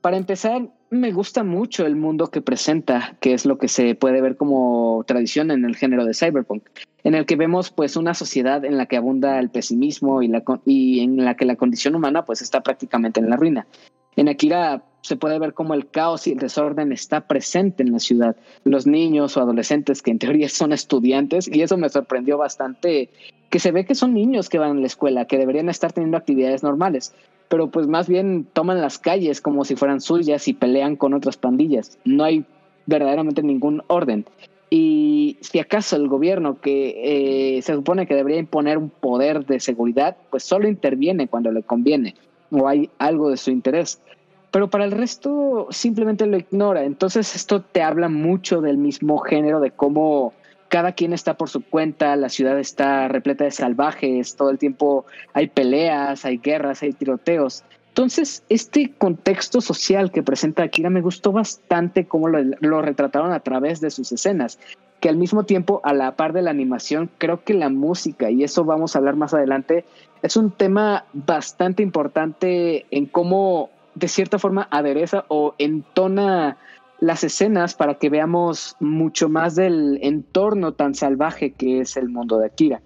[0.00, 4.20] Para empezar, me gusta mucho el mundo que presenta, que es lo que se puede
[4.20, 6.64] ver como tradición en el género de cyberpunk,
[7.04, 11.24] en el que vemos pues una sociedad en la que abunda el pesimismo y, en
[11.24, 13.66] la que la condición humana pues está prácticamente en la ruina.
[14.16, 18.00] En Akira se puede ver como el caos y el desorden está presente en la
[18.00, 18.36] ciudad.
[18.64, 23.10] Los niños o adolescentes que en teoría son estudiantes, y eso me sorprendió bastante,
[23.48, 26.16] que se ve que son niños que van a la escuela, que deberían estar teniendo
[26.16, 27.14] actividades normales,
[27.50, 31.36] pero pues más bien toman las calles como si fueran suyas y pelean con otras
[31.36, 31.98] pandillas.
[32.04, 32.44] No hay
[32.86, 34.24] verdaderamente ningún orden.
[34.70, 39.58] Y si acaso el gobierno que eh, se supone que debería imponer un poder de
[39.58, 42.14] seguridad, pues solo interviene cuando le conviene
[42.52, 44.00] o hay algo de su interés.
[44.52, 46.84] Pero para el resto simplemente lo ignora.
[46.84, 50.34] Entonces esto te habla mucho del mismo género, de cómo
[50.70, 55.04] cada quien está por su cuenta, la ciudad está repleta de salvajes, todo el tiempo
[55.34, 57.64] hay peleas, hay guerras, hay tiroteos.
[57.88, 63.80] Entonces, este contexto social que presenta Akira me gustó bastante cómo lo, retrataron a través
[63.80, 64.60] de sus escenas,
[65.00, 68.44] que al mismo tiempo, a la par de la animación, creo que la música, y
[68.44, 69.84] eso vamos a hablar más adelante,
[70.22, 76.58] es un tema bastante importante en cómo de cierta forma adereza o entona
[77.00, 82.38] las escenas para que veamos mucho más del entorno tan salvaje que es el mundo
[82.38, 82.82] de Akira.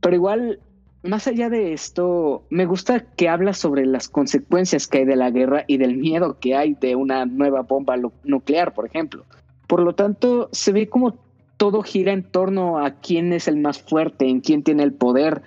[0.00, 0.60] Pero igual
[1.02, 5.30] más allá de esto, me gusta que habla sobre las consecuencias que hay de la
[5.30, 9.24] guerra y del miedo que hay de una nueva bomba nuclear, por ejemplo.
[9.66, 11.16] Por lo tanto, se ve como
[11.56, 15.42] todo gira en torno a quién es el más fuerte, en quién tiene el poder,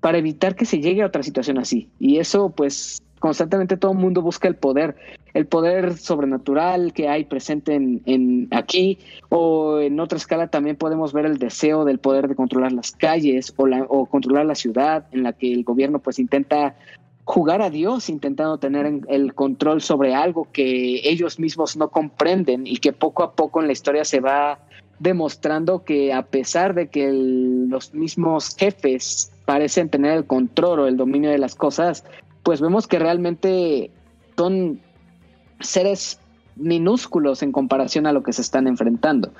[0.00, 1.88] para evitar que se llegue a otra situación así.
[1.98, 4.96] Y eso, pues, constantemente todo el mundo busca el poder,
[5.34, 11.26] el poder sobrenatural que hay presente en, aquí o en otra escala también podemos ver
[11.26, 15.22] el deseo del poder de controlar las calles o, la, o controlar la ciudad en
[15.22, 16.74] la que el gobierno pues intenta
[17.24, 22.78] jugar a Dios intentando tener el control sobre algo que ellos mismos no comprenden y
[22.78, 24.58] que poco a poco en la historia se va
[24.98, 30.96] demostrando que a pesar de que los mismos jefes parecen tener el control o el
[30.96, 32.04] dominio de las cosas,
[32.42, 33.90] pues vemos que realmente
[34.36, 34.80] son
[35.62, 36.18] seres
[36.56, 39.32] minúsculos en comparación a lo que se están enfrentando.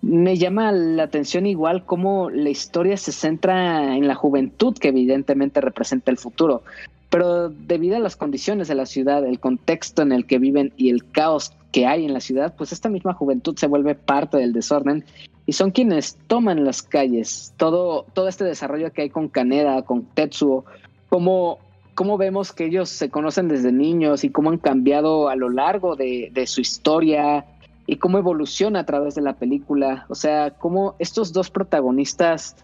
[0.00, 5.60] Me llama la atención igual cómo la historia se centra en la juventud que evidentemente
[5.60, 6.62] representa el futuro,
[7.10, 10.90] pero debido a las condiciones de la ciudad, el contexto en el que viven y
[10.90, 14.52] el caos que hay en la ciudad, pues esta misma juventud se vuelve parte del
[14.52, 15.04] desorden
[15.46, 17.52] y son quienes toman las calles.
[17.56, 20.64] Todo, todo este desarrollo que hay con Kaneda, con Tetsuo,
[21.08, 21.58] como
[21.98, 25.96] cómo vemos que ellos se conocen desde niños y cómo han cambiado a lo largo
[25.96, 27.44] de, su historia
[27.88, 30.06] y cómo evoluciona a través de la película.
[30.08, 32.54] O sea, cómo estos dos protagonistas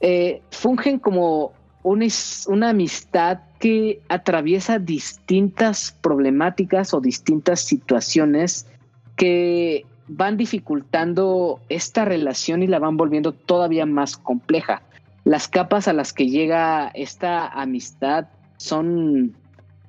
[0.00, 1.52] eh, fungen como
[1.84, 2.06] una,
[2.48, 8.66] una amistad que atraviesa distintas problemáticas o distintas situaciones
[9.14, 14.82] que van dificultando esta relación y la van volviendo todavía más compleja
[15.24, 19.34] las capas a las que llega esta amistad son,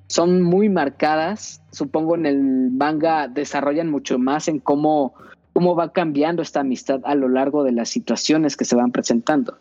[0.06, 1.60] son muy marcadas.
[1.72, 5.14] Supongo en el manga desarrollan mucho más en cómo,
[5.52, 9.58] cómo va cambiando esta amistad a lo largo de las situaciones que se van presentando.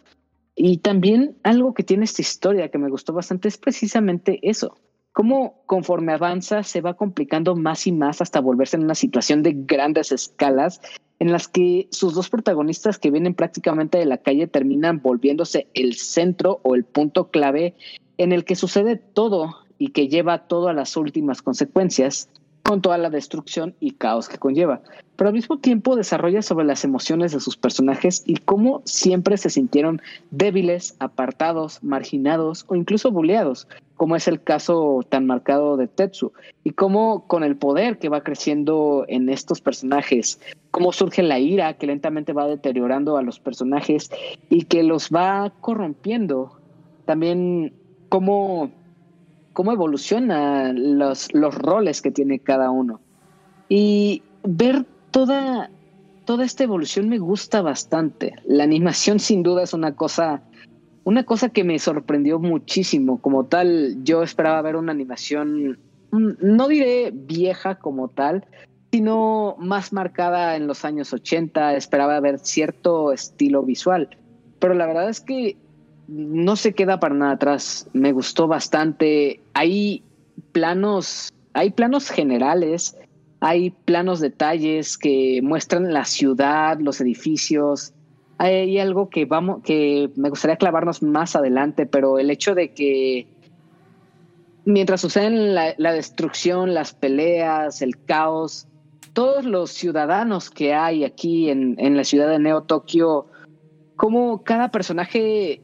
[0.56, 4.78] Y también algo que tiene esta historia que me gustó bastante es precisamente eso.
[5.14, 9.54] Cómo conforme avanza se va complicando más y más hasta volverse en una situación de
[9.56, 10.82] grandes escalas
[11.20, 15.94] en las que sus dos protagonistas que vienen prácticamente de la calle terminan volviéndose el
[15.94, 17.76] centro o el punto clave
[18.18, 22.30] en el que sucede todo y que lleva todo a las últimas consecuencias
[22.64, 24.82] con toda la destrucción y caos que conlleva.
[25.16, 29.50] Pero al mismo tiempo desarrolla sobre las emociones de sus personajes y cómo siempre se
[29.50, 36.32] sintieron débiles, apartados, marginados o incluso bulleados, como es el caso tan marcado de Tetsu,
[36.64, 40.40] y cómo con el poder que va creciendo en estos personajes,
[40.72, 44.10] cómo surge la ira que lentamente va deteriorando a los personajes
[44.50, 46.58] y que los va corrompiendo.
[47.06, 47.74] También
[48.10, 48.72] cómo,
[49.54, 53.00] cómo evolucionan los, los roles que tiene cada uno.
[53.70, 55.70] Y ver toda,
[56.26, 58.36] toda esta evolución me gusta bastante.
[58.46, 60.44] La animación sin duda es una cosa
[61.04, 65.80] una cosa que me sorprendió muchísimo, como tal, yo esperaba ver una animación,
[66.12, 68.46] mm, no diré vieja como tal,
[68.92, 74.10] sino más marcada en los años 80, esperaba ver cierto estilo visual,
[74.60, 75.58] pero la verdad es que
[76.08, 80.04] no se queda para nada atrás, me gustó bastante, hay
[80.52, 82.98] planos, hay planos generales,
[83.40, 87.94] hay planos detalles que muestran la ciudad, los edificios,
[88.38, 93.28] hay algo que vamos, que me gustaría clavarnos más adelante, pero el hecho de que
[94.66, 98.68] mientras suceden la, la destrucción, las peleas, el caos,
[99.14, 103.28] todos los ciudadanos que hay aquí en, en la ciudad de Neo Tokio,
[103.96, 105.62] como cada personaje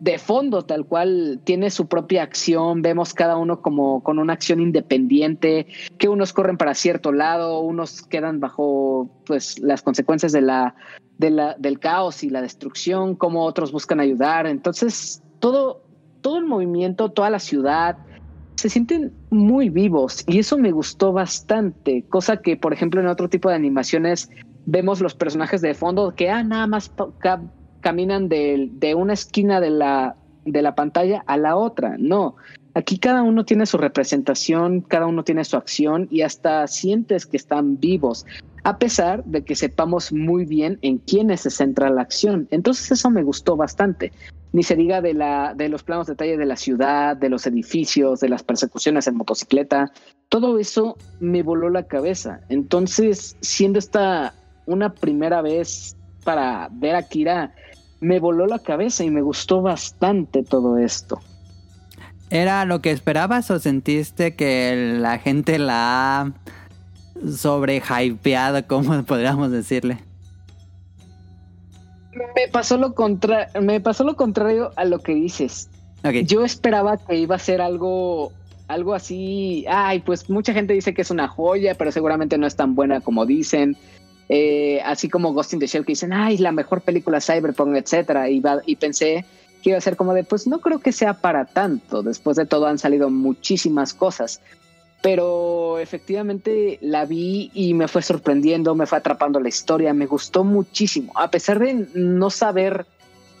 [0.00, 4.60] de fondo, tal cual, tiene su propia acción, vemos cada uno como con una acción
[4.60, 5.66] independiente,
[5.98, 10.74] que unos corren para cierto lado, unos quedan bajo pues las consecuencias de la,
[11.18, 14.46] de la del caos y la destrucción, como otros buscan ayudar.
[14.46, 15.82] Entonces, todo,
[16.22, 17.98] todo el movimiento, toda la ciudad,
[18.56, 23.28] se sienten muy vivos y eso me gustó bastante, cosa que por ejemplo en otro
[23.28, 24.28] tipo de animaciones
[24.66, 26.92] vemos los personajes de fondo que ah, nada más
[27.80, 32.36] caminan de, una esquina de la, de la pantalla a la otra, no.
[32.74, 37.36] Aquí cada uno tiene su representación, cada uno tiene su acción y hasta sientes que
[37.36, 38.26] están vivos,
[38.62, 42.46] a pesar de que sepamos muy bien en quiénes se centra la acción.
[42.50, 44.12] Entonces eso me gustó bastante.
[44.52, 47.46] Ni se diga de, la, de los planos de detalle de la ciudad, de los
[47.46, 49.92] edificios, de las persecuciones en motocicleta.
[50.28, 52.40] Todo eso me voló la cabeza.
[52.48, 54.34] Entonces, siendo esta
[54.66, 57.54] una primera vez para ver a Kira,
[58.00, 61.20] me voló la cabeza y me gustó bastante todo esto.
[62.30, 66.32] ¿Era lo que esperabas o sentiste que la gente la ha
[67.36, 69.98] sobre hypeado, como podríamos decirle?
[72.12, 75.68] Me pasó lo contra me pasó lo contrario a lo que dices.
[76.24, 78.32] Yo esperaba que iba a ser algo
[78.68, 82.54] algo así, ay, pues mucha gente dice que es una joya, pero seguramente no es
[82.54, 83.76] tan buena como dicen.
[84.32, 88.30] Eh, así como Ghost in the Shell que dicen, ay, la mejor película cyberpunk, etcétera,
[88.30, 89.24] y, y pensé
[89.60, 92.02] que iba a ser como de, pues no creo que sea para tanto.
[92.02, 94.40] Después de todo han salido muchísimas cosas.
[95.02, 100.44] Pero efectivamente la vi y me fue sorprendiendo, me fue atrapando la historia, me gustó
[100.44, 101.12] muchísimo.
[101.16, 102.86] A pesar de no saber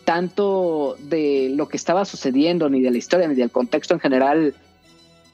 [0.04, 4.54] tanto de lo que estaba sucediendo, ni de la historia, ni del contexto en general,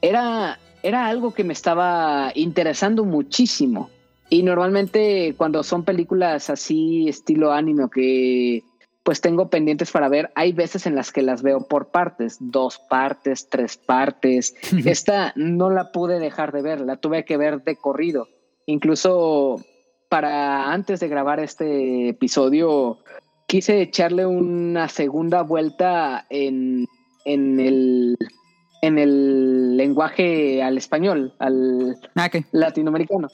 [0.01, 3.89] era, era algo que me estaba interesando muchísimo.
[4.29, 8.63] Y normalmente cuando son películas así, estilo anime, que
[9.03, 10.31] pues tengo pendientes para ver.
[10.35, 14.53] Hay veces en las que las veo por partes, dos partes, tres partes.
[14.85, 18.27] Esta no la pude dejar de ver, la tuve que ver de corrido.
[18.65, 19.63] Incluso
[20.09, 22.97] para antes de grabar este episodio,
[23.45, 26.85] quise echarle una segunda vuelta en,
[27.23, 28.17] en el
[28.81, 33.29] en el lenguaje al español, al ah, latinoamericano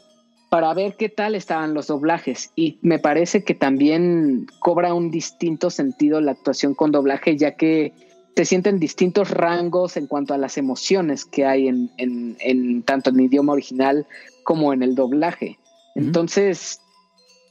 [0.54, 2.51] para ver qué tal estaban los doblajes.
[2.56, 7.91] Y me parece que también cobra un distinto sentido la actuación con doblaje, ya que
[8.36, 13.22] se sienten distintos rangos en cuanto a las emociones que hay en, en, tanto en
[13.22, 14.06] idioma original
[14.43, 15.58] como en el doblaje.
[15.95, 16.80] Entonces,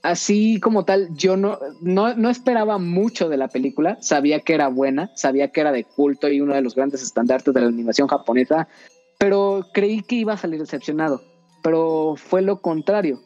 [0.04, 4.68] así como tal, yo no, no, no, esperaba mucho de la película, sabía que era
[4.68, 8.06] buena, sabía que era de culto y uno de los grandes estandartes de la animación
[8.06, 8.68] japonesa,
[9.18, 11.31] pero creí que iba a salir decepcionado
[11.62, 13.20] pero fue lo contrario,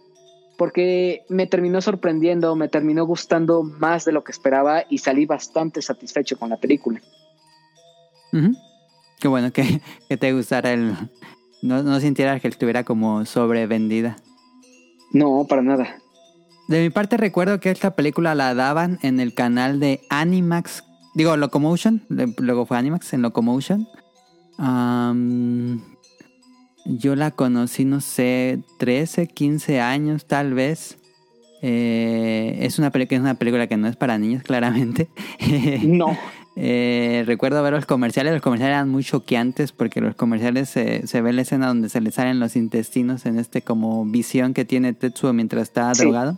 [0.57, 5.83] porque me terminó sorprendiendo, me terminó gustando más de lo que esperaba y salí bastante
[5.83, 7.01] satisfecho con la película.
[9.19, 9.81] Qué bueno que,
[10.19, 10.95] te gustara el...
[11.63, 14.17] No, no sintieras que estuviera como sobrevendida.
[15.13, 15.97] No, para nada.
[16.69, 20.85] De mi parte recuerdo que esta película la daban en el canal de Animax,
[21.15, 23.89] digo Locomotion, luego fue Animax en Locomotion.
[26.87, 30.99] Yo la conocí, no sé, 13, 15 años tal vez.
[31.63, 35.09] Eh, es, una película, es una película que no es para niños, claramente.
[35.83, 36.17] No.
[36.55, 38.33] eh, recuerdo ver los comerciales.
[38.33, 42.01] Los comerciales eran muy choqueantes porque los comerciales se, se ve la escena donde se
[42.01, 46.37] le salen los intestinos en este como visión que tiene Tetsuo mientras está drogado.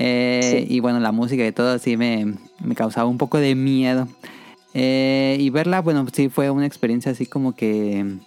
[0.00, 4.08] Eh, y bueno, la música y todo así me, me causaba un poco de miedo.
[4.74, 8.18] Eh, y verla, bueno, sí fue una experiencia así como que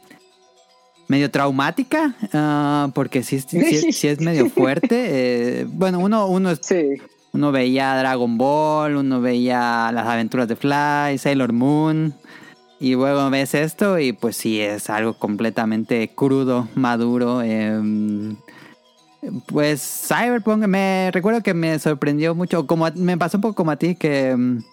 [1.11, 3.41] medio traumática, ah, porque sí,
[3.91, 5.07] sí, es medio fuerte.
[5.09, 6.53] Eh, bueno, uno, uno,
[7.33, 12.13] uno veía Dragon Ball, uno veía las aventuras de Fly, Sailor Moon,
[12.79, 17.41] y luego ves esto y pues sí es algo completamente crudo, maduro.
[17.41, 18.37] Em,
[19.47, 23.75] pues Cyberpunk me recuerdo que me sorprendió mucho, como me pasó un poco como a
[23.75, 24.63] ti que em,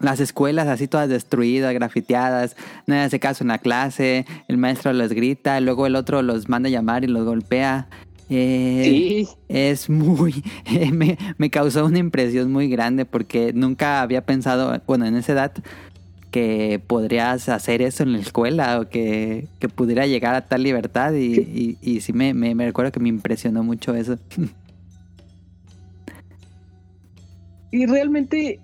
[0.00, 5.12] las escuelas así todas destruidas, grafiteadas, nadie hace caso en la clase, el maestro les
[5.12, 7.88] grita, luego el otro los manda a llamar y los golpea.
[8.30, 9.28] Eh, sí.
[9.48, 10.44] Es muy,
[10.92, 15.52] me, me, causó una impresión muy grande porque nunca había pensado, bueno, en esa edad,
[16.30, 21.14] que podrías hacer eso en la escuela o que, que pudiera llegar a tal libertad
[21.14, 24.18] y, y, sí me, me, me recuerdo que me impresionó mucho eso.
[27.70, 28.60] Y realmente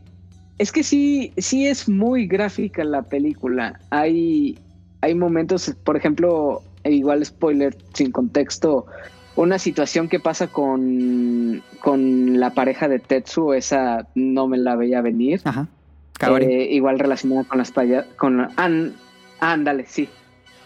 [0.59, 3.81] es que sí, sí es muy gráfica la película.
[3.91, 4.59] Hay,
[5.01, 8.87] hay momentos, por ejemplo, e igual spoiler sin contexto,
[9.37, 15.01] una situación que pasa con, con la pareja de Tetsu, esa no me la veía
[15.01, 15.41] venir.
[15.45, 15.67] Ajá.
[16.41, 18.49] Eh, igual relacionada con las payas, con
[19.41, 20.09] ándale, sí.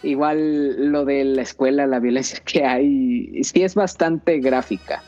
[0.02, 5.02] Igual lo de la escuela, la violencia que hay, sí es bastante gráfica.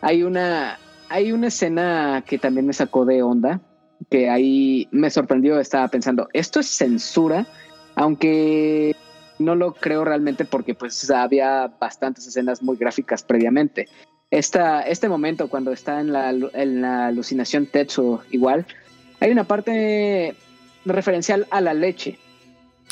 [0.00, 0.78] Hay una,
[1.08, 3.60] hay una escena que también me sacó de onda,
[4.10, 7.46] que ahí me sorprendió, estaba pensando, esto es censura,
[7.94, 8.94] aunque
[9.38, 13.88] no lo creo realmente porque pues había bastantes escenas muy gráficas previamente.
[14.30, 18.66] Esta, este momento cuando está en la, en la alucinación Tetsu igual,
[19.20, 20.34] hay una parte
[20.84, 22.18] referencial a la leche.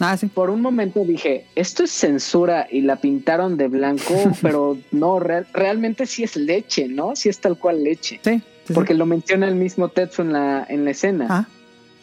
[0.01, 0.27] Ah, sí.
[0.27, 6.07] Por un momento dije, esto es censura y la pintaron de blanco, pero no, realmente
[6.07, 7.15] sí es leche, ¿no?
[7.15, 8.21] Sí es tal cual leche.
[8.23, 8.43] Sí.
[8.75, 11.27] Porque lo menciona el mismo Tetsu en la, en la escena.
[11.29, 11.47] Ah.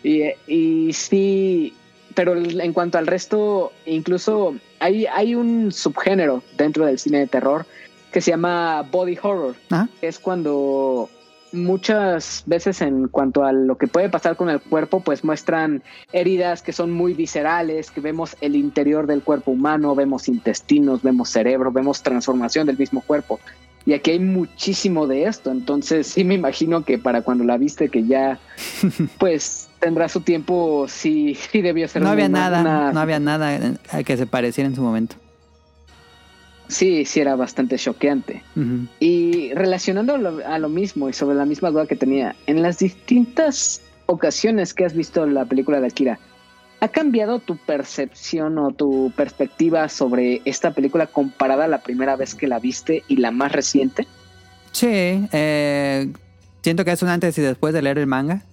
[0.03, 1.73] Y, y sí,
[2.15, 7.65] pero en cuanto al resto, incluso hay, hay un subgénero dentro del cine de terror
[8.11, 9.55] que se llama body horror.
[9.71, 9.87] Ah.
[10.01, 11.09] Es cuando
[11.51, 16.61] muchas veces en cuanto a lo que puede pasar con el cuerpo, pues muestran heridas
[16.61, 21.71] que son muy viscerales, que vemos el interior del cuerpo humano, vemos intestinos, vemos cerebro,
[21.71, 23.39] vemos transformación del mismo cuerpo.
[23.85, 27.89] Y aquí hay muchísimo de esto, entonces sí me imagino que para cuando la viste
[27.89, 28.39] que ya
[29.17, 32.01] pues tendrá su tiempo, sí, sí debió ser.
[32.01, 35.15] No había nada, no había nada que se pareciera en su momento.
[36.69, 38.43] Sí, sí era bastante choqueante.
[38.99, 40.13] Y relacionando
[40.45, 44.85] a lo mismo y sobre la misma duda que tenía, en las distintas ocasiones que
[44.85, 46.19] has visto la película de Akira,
[46.79, 52.35] ¿ha cambiado tu percepción o tu perspectiva sobre esta película comparada a la primera vez
[52.35, 54.07] que la viste y la más reciente?
[54.71, 54.87] Sí,
[55.31, 56.11] eh,
[56.61, 58.43] siento que es un antes y después de leer el manga.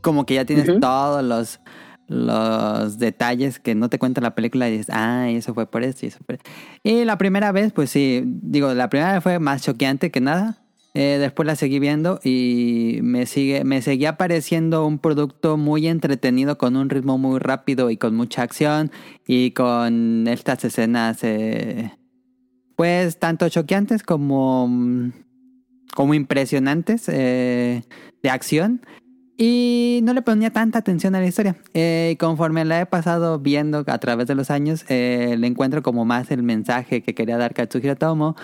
[0.00, 1.60] Como que ya tienes todos los
[2.08, 6.04] los detalles que no te cuenta la película y dices, ah, eso fue por esto
[6.04, 6.38] y eso fue.
[6.82, 10.61] Y la primera vez, pues sí, digo, la primera vez fue más choqueante que nada.
[10.94, 16.58] Eh, después la seguí viendo y me sigue, me seguía pareciendo un producto muy entretenido
[16.58, 18.90] con un ritmo muy rápido y con mucha acción
[19.26, 21.92] y con estas escenas, eh,
[22.76, 24.68] pues tanto choqueantes como,
[25.94, 27.84] como impresionantes eh,
[28.22, 28.82] de acción.
[29.38, 31.56] Y no le ponía tanta atención a la historia.
[31.74, 36.04] Eh, conforme la he pasado viendo a través de los años, eh, le encuentro como
[36.04, 38.36] más el mensaje que quería dar Katsuhiro Tomo.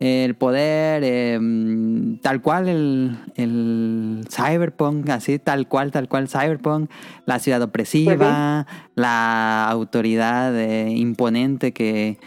[0.00, 6.90] El poder, em, tal cual el, el, cyberpunk, así tal cual, tal cual cyberpunk,
[7.26, 12.18] la ciudad opresiva, la autoridad eh, imponente que,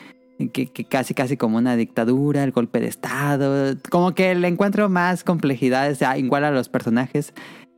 [0.54, 4.88] que, que, casi casi como una dictadura, el golpe de estado, como que le encuentro
[4.88, 7.34] más complejidades, igual a los personajes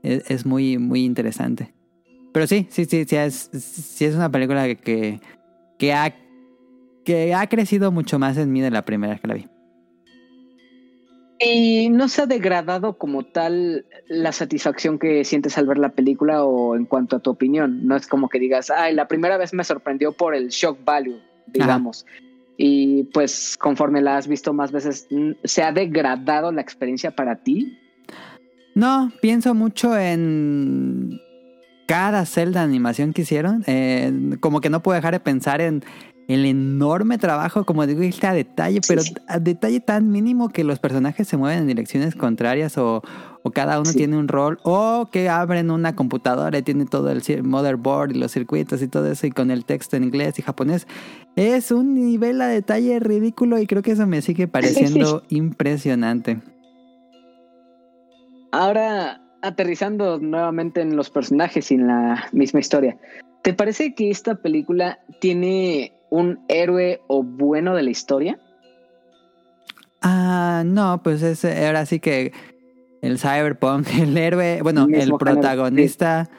[0.06, 1.74] es, muy, muy interesante.
[2.34, 5.20] Pero sí, sí, sí, sí es, sí es una película que,
[5.80, 6.14] que, ha,
[7.06, 9.48] que ha crecido mucho más en mí de la primera vez que la vi.
[11.40, 16.46] ¿Y no se ha degradado como tal la satisfacción que sientes al ver la película
[16.46, 17.86] o en cuanto a tu opinión?
[17.86, 21.20] No es como que digas, ay, la primera vez me sorprendió por el shock value,
[21.48, 22.06] digamos.
[22.58, 25.08] Y pues conforme la has visto más veces,
[25.44, 27.78] ¿se ha degradado la experiencia para ti?
[28.74, 31.20] No, pienso mucho en
[31.86, 33.64] cada celda de animación que hicieron.
[33.68, 35.84] Eh, como que no puedo dejar de pensar en
[36.28, 41.28] el enorme trabajo, como digo, a detalle, pero a detalle tan mínimo que los personajes
[41.28, 43.04] se mueven en direcciones contrarias o,
[43.54, 48.16] cada uno tiene un rol, o que abren una computadora y tiene todo el motherboard
[48.16, 50.88] y los circuitos y todo eso, y con el texto en inglés y japonés.
[51.36, 56.42] Es un nivel a detalle ridículo y creo que eso me sigue pareciendo impresionante.
[58.52, 62.98] Ahora, aterrizando nuevamente en los personajes y en la misma historia,
[63.44, 68.40] ¿te parece que esta película tiene un héroe o bueno de la historia?
[70.02, 72.32] Ah, no, pues es ahora sí que
[73.02, 76.30] el cyberpunk, el héroe, bueno, el, protagonista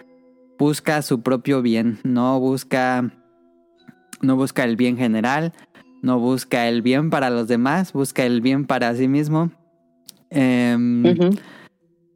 [0.59, 3.11] busca su propio bien, no busca
[4.22, 5.53] no busca el bien general,
[6.03, 9.51] no busca el bien para los demás, busca el bien para sí mismo.
[10.31, 10.77] Eh,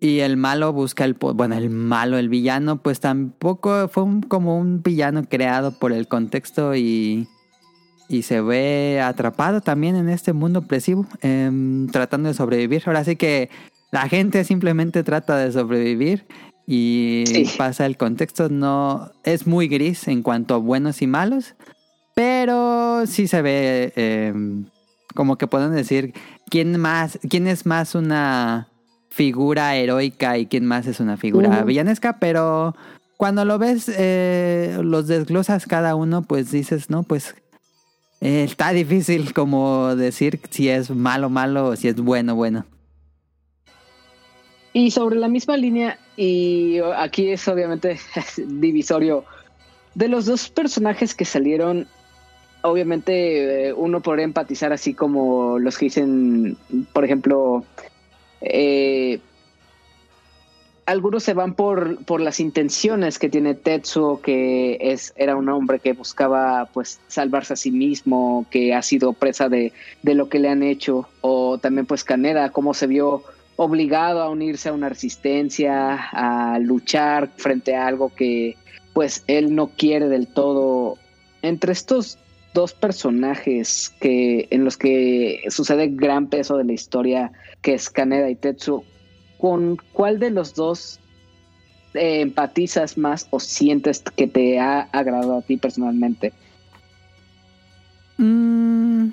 [0.00, 1.14] y el malo busca el...
[1.14, 6.74] Bueno, el malo, el villano, pues tampoco fue como un villano creado por el contexto
[6.74, 7.28] y,
[8.10, 12.82] y se ve atrapado también en este mundo opresivo, em, tratando de sobrevivir.
[12.86, 13.50] Ahora sí que
[13.92, 16.26] la gente simplemente trata de sobrevivir
[16.66, 17.24] y
[17.56, 18.48] pasa el contexto.
[18.48, 21.54] No es muy gris en cuanto a buenos y malos,
[22.16, 24.66] pero sí se ve em,
[25.14, 26.12] como que pueden decir
[26.50, 28.68] quién más, quién es más una
[29.10, 32.74] figura heroica y quién más es una figura villanesca, pero
[33.16, 37.36] cuando lo ves, eh, los desglosas cada uno, pues dices, no, pues
[38.20, 42.66] está difícil como decir si es malo, malo o si es bueno, bueno.
[44.72, 47.98] Y sobre la misma línea, y aquí es obviamente
[48.46, 49.24] divisorio,
[49.94, 51.88] de los dos personajes que salieron,
[52.62, 56.56] obviamente eh, uno podría empatizar así como los que dicen,
[56.92, 57.64] por ejemplo,
[58.40, 59.18] eh,
[60.90, 65.78] algunos se van por, por las intenciones que tiene Tetsuo, que es, era un hombre
[65.78, 69.72] que buscaba pues salvarse a sí mismo, que ha sido presa de,
[70.02, 73.22] de lo que le han hecho, o también pues Kaneda, cómo se vio
[73.54, 78.56] obligado a unirse a una resistencia, a luchar frente a algo que
[78.92, 80.98] pues él no quiere del todo.
[81.42, 82.18] Entre estos
[82.52, 87.30] dos personajes que en los que sucede gran peso de la historia,
[87.62, 88.82] que es Kaneda y Tetsu,
[89.40, 91.00] ¿con cuál de los dos
[91.94, 96.32] eh, empatizas más o sientes que te ha agradado a ti personalmente?
[98.18, 99.08] Mm,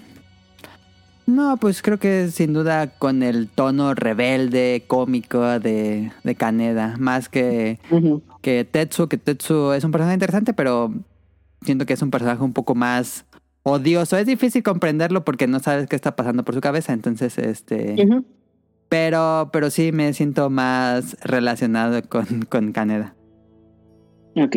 [1.28, 7.30] no, pues creo que sin duda con el tono rebelde, cómico de, de Kaneda, más
[7.30, 7.80] que,
[8.42, 10.94] que Tetsu, que Tetsu es un personaje interesante, pero
[11.62, 13.26] siento que es un personaje un poco más
[13.64, 14.18] odioso.
[14.18, 17.96] Es difícil comprenderlo porque no sabes qué está pasando por su cabeza, entonces este...
[18.90, 23.16] Pero, pero sí me siento más relacionado con, con Kaneda.
[24.36, 24.56] Ok.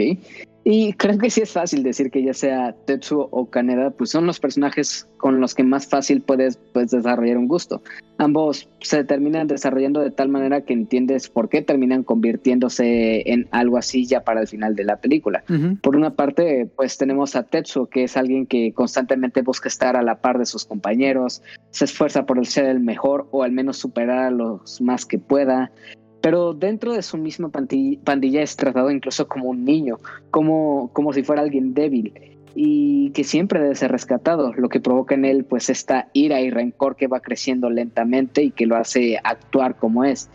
[0.63, 4.27] Y creo que sí es fácil decir que ya sea Tetsuo o Kaneda, pues son
[4.27, 7.83] los personajes con los que más fácil puedes, pues, desarrollar un gusto.
[8.19, 13.79] Ambos se terminan desarrollando de tal manera que entiendes por qué terminan convirtiéndose en algo
[13.79, 15.45] así ya para el final de la película.
[15.83, 20.03] Por una parte, pues tenemos a Tetsuo, que es alguien que constantemente busca estar a
[20.03, 24.19] la par de sus compañeros, se esfuerza por ser el mejor o al menos superar
[24.19, 25.73] a los más que pueda
[26.21, 29.99] pero dentro de su misma pandilla, es tratado incluso como un niño,
[30.31, 32.13] como, como si fuera alguien débil
[32.55, 36.51] y que siempre debe ser rescatado, lo que provoca en él pues esta ira y
[36.51, 40.29] rencor que va creciendo lentamente y que lo hace actuar como es.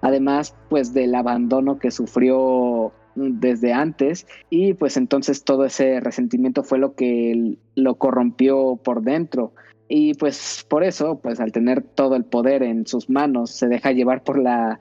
[0.00, 6.78] Además pues del abandono que sufrió desde antes y pues entonces todo ese resentimiento fue
[6.78, 9.52] lo que lo corrompió por dentro
[9.88, 13.90] y pues por eso pues al tener todo el poder en sus manos se deja
[13.90, 14.78] llevar por la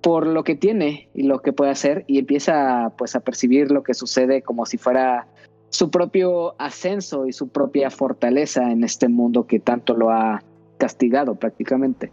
[0.00, 3.82] por lo que tiene y lo que puede hacer y empieza pues a percibir lo
[3.82, 5.26] que sucede como si fuera
[5.68, 10.42] su propio ascenso y su propia fortaleza en este mundo que tanto lo ha
[10.78, 12.10] castigado prácticamente.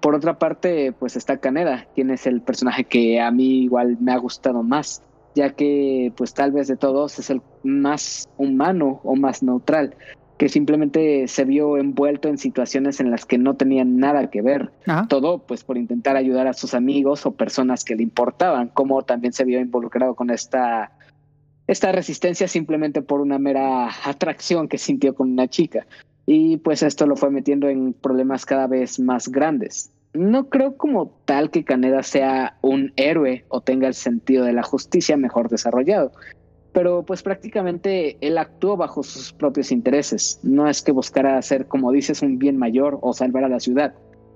[0.00, 4.12] Por otra parte, pues está Caneda, quien es el personaje que a mí igual me
[4.12, 5.02] ha gustado más,
[5.34, 9.94] ya que pues tal vez de todos es el más humano o más neutral,
[10.38, 14.70] que simplemente se vio envuelto en situaciones en las que no tenían nada que ver.
[15.08, 19.32] Todo pues por intentar ayudar a sus amigos o personas que le importaban, como también
[19.32, 20.92] se vio involucrado con esta,
[21.66, 25.86] esta resistencia simplemente por una mera atracción que sintió con una chica.
[26.26, 29.90] Y pues esto lo fue metiendo en problemas cada vez más grandes.
[30.12, 34.62] No creo como tal que Caneda sea un héroe o tenga el sentido de la
[34.62, 36.12] justicia mejor desarrollado
[36.76, 40.40] pero pues prácticamente él actuó bajo sus propios intereses.
[40.42, 43.94] No es que buscara hacer, como dices, un bien mayor o salvar a la ciudad.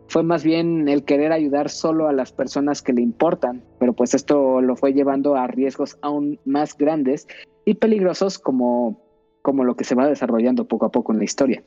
[0.08, 4.14] Fue más bien el querer ayudar solo a las personas que le importan, pero pues
[4.14, 7.28] esto lo fue llevando a riesgos aún más grandes
[7.66, 8.98] y peligrosos como,
[9.42, 11.62] como lo que se va desarrollando poco a poco en la historia.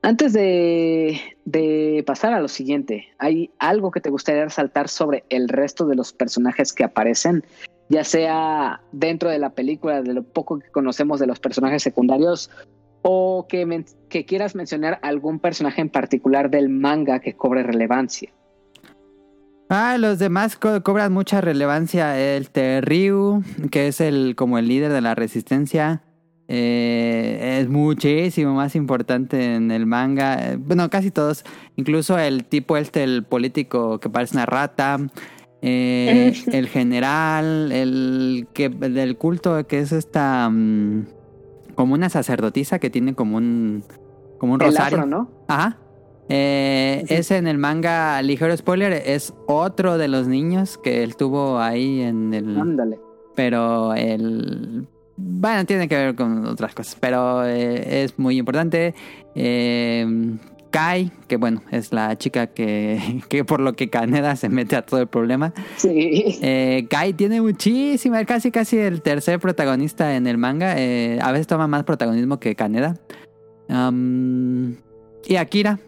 [0.00, 5.50] Antes de, de, pasar a lo siguiente, ¿hay algo que te gustaría resaltar sobre el
[5.50, 7.44] resto de los personajes que aparecen?
[7.92, 12.50] Ya sea dentro de la película, de lo poco que conocemos de los personajes secundarios,
[13.02, 18.32] o que, que quieras mencionar algún personaje en particular del manga que cobre relevancia.
[19.68, 22.18] Ah, los demás cobran mucha relevancia.
[22.18, 22.46] El
[22.82, 26.02] Ryu, que es el como el líder de la resistencia,
[26.48, 30.56] eh, es muchísimo más importante en el manga.
[30.58, 31.44] Bueno, casi todos.
[31.76, 34.98] Incluso el tipo este, el político que parece una rata.
[35.62, 41.06] Eh, el general, el que del culto que es esta mm,
[41.74, 43.84] como una sacerdotisa que tiene como un
[44.38, 45.30] como un rosario, ¿no?
[45.46, 45.78] Ajá.
[46.28, 51.58] Eh, ese en el manga, ligero spoiler, es otro de los niños que él tuvo
[51.58, 52.58] ahí en el.
[52.58, 52.98] Ándale.
[53.34, 54.86] Pero el.
[55.16, 58.94] Bueno, tiene que ver con otras cosas, pero eh, es muy importante.
[59.34, 60.06] Eh,
[60.72, 64.82] Kai, que bueno, es la chica que, que por lo que Caneda se mete a
[64.82, 65.52] todo el problema.
[65.76, 66.38] Sí.
[66.42, 70.74] Eh, Kai tiene muchísima, casi casi el tercer protagonista en el manga.
[70.78, 72.96] Eh, a veces toma más protagonismo que Kaneda.
[73.68, 75.78] y Akira.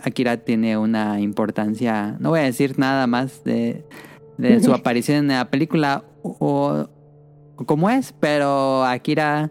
[0.00, 3.84] Akira tiene una importancia, no voy a decir nada más de,
[4.36, 6.86] de su aparición en la película o,
[7.56, 9.50] o como es, pero Akira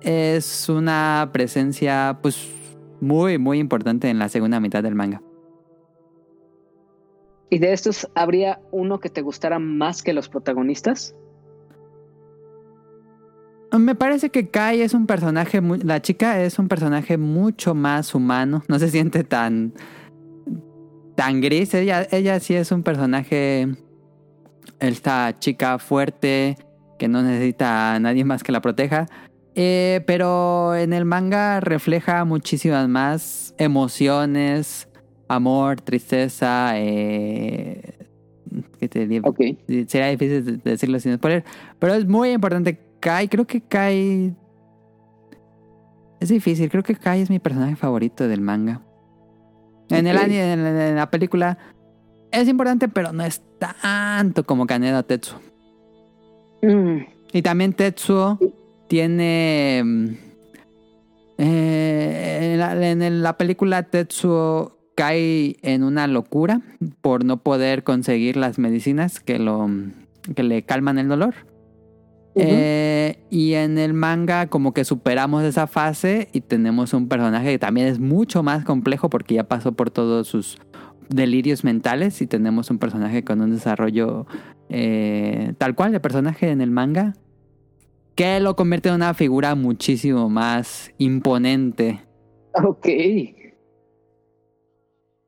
[0.00, 2.48] es una presencia pues
[3.02, 5.20] muy, muy importante en la segunda mitad del manga.
[7.50, 11.14] ¿Y de estos habría uno que te gustara más que los protagonistas?
[13.76, 18.62] Me parece que Kai es un personaje, la chica es un personaje mucho más humano,
[18.68, 19.74] no se siente tan
[21.16, 21.74] tan gris.
[21.74, 23.68] Ella, ella sí es un personaje,
[24.78, 26.56] esta chica fuerte,
[26.98, 29.08] que no necesita a nadie más que la proteja.
[29.54, 34.88] Eh, pero en el manga refleja muchísimas más emociones,
[35.28, 36.72] amor, tristeza.
[36.76, 37.98] Eh,
[38.80, 39.28] ¿qué te digo?
[39.28, 39.40] Ok.
[39.88, 41.44] Sería difícil de- decirlo sin spoiler.
[41.78, 42.78] Pero es muy importante.
[43.00, 44.34] Kai, creo que Kai.
[46.20, 48.80] Es difícil, creo que Kai es mi personaje favorito del manga.
[49.90, 50.22] En, el, Ok.
[50.22, 51.58] ani- en, en la película
[52.30, 55.38] es importante, pero no es tanto como Kaneda Tetsuo.
[56.62, 56.98] Mm,
[57.32, 58.38] Y también Tetsuo
[58.92, 59.80] tiene.
[59.82, 60.06] mm,
[61.38, 66.60] eh, en, la, en la película Tetsuo cae en una locura
[67.00, 69.66] por no poder conseguir las medicinas que lo
[70.36, 71.34] que le calman el dolor.
[72.34, 77.58] Eh, y en el manga como que superamos esa fase y tenemos un personaje que
[77.58, 80.58] también es mucho más complejo porque ya pasó por todos sus
[81.08, 84.26] delirios mentales y tenemos un personaje con un desarrollo
[84.68, 87.14] eh, tal cual de personaje en el manga
[88.14, 92.00] que lo convierte en una figura muchísimo más imponente.
[92.54, 92.88] Ok.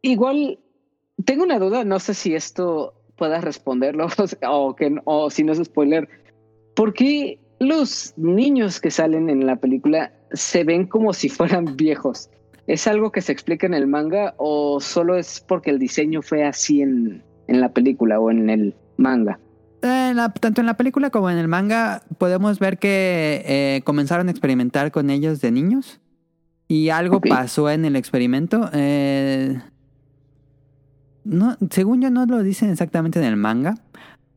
[0.03, 0.59] Igual,
[1.25, 4.09] tengo una duda, no sé si esto puedas responderlo
[4.49, 6.09] o, que, o si no es spoiler.
[6.75, 12.29] ¿Por qué los niños que salen en la película se ven como si fueran viejos?
[12.67, 16.45] ¿Es algo que se explica en el manga o solo es porque el diseño fue
[16.45, 19.39] así en, en la película o en el manga?
[19.85, 24.29] En la- tanto en la película como en el manga podemos ver que eh, comenzaron
[24.29, 26.01] a experimentar con ellos de niños
[26.69, 28.71] y algo pasó en el experimento.
[28.73, 29.61] eh,
[31.25, 33.77] no, según yo no lo dicen exactamente en el manga,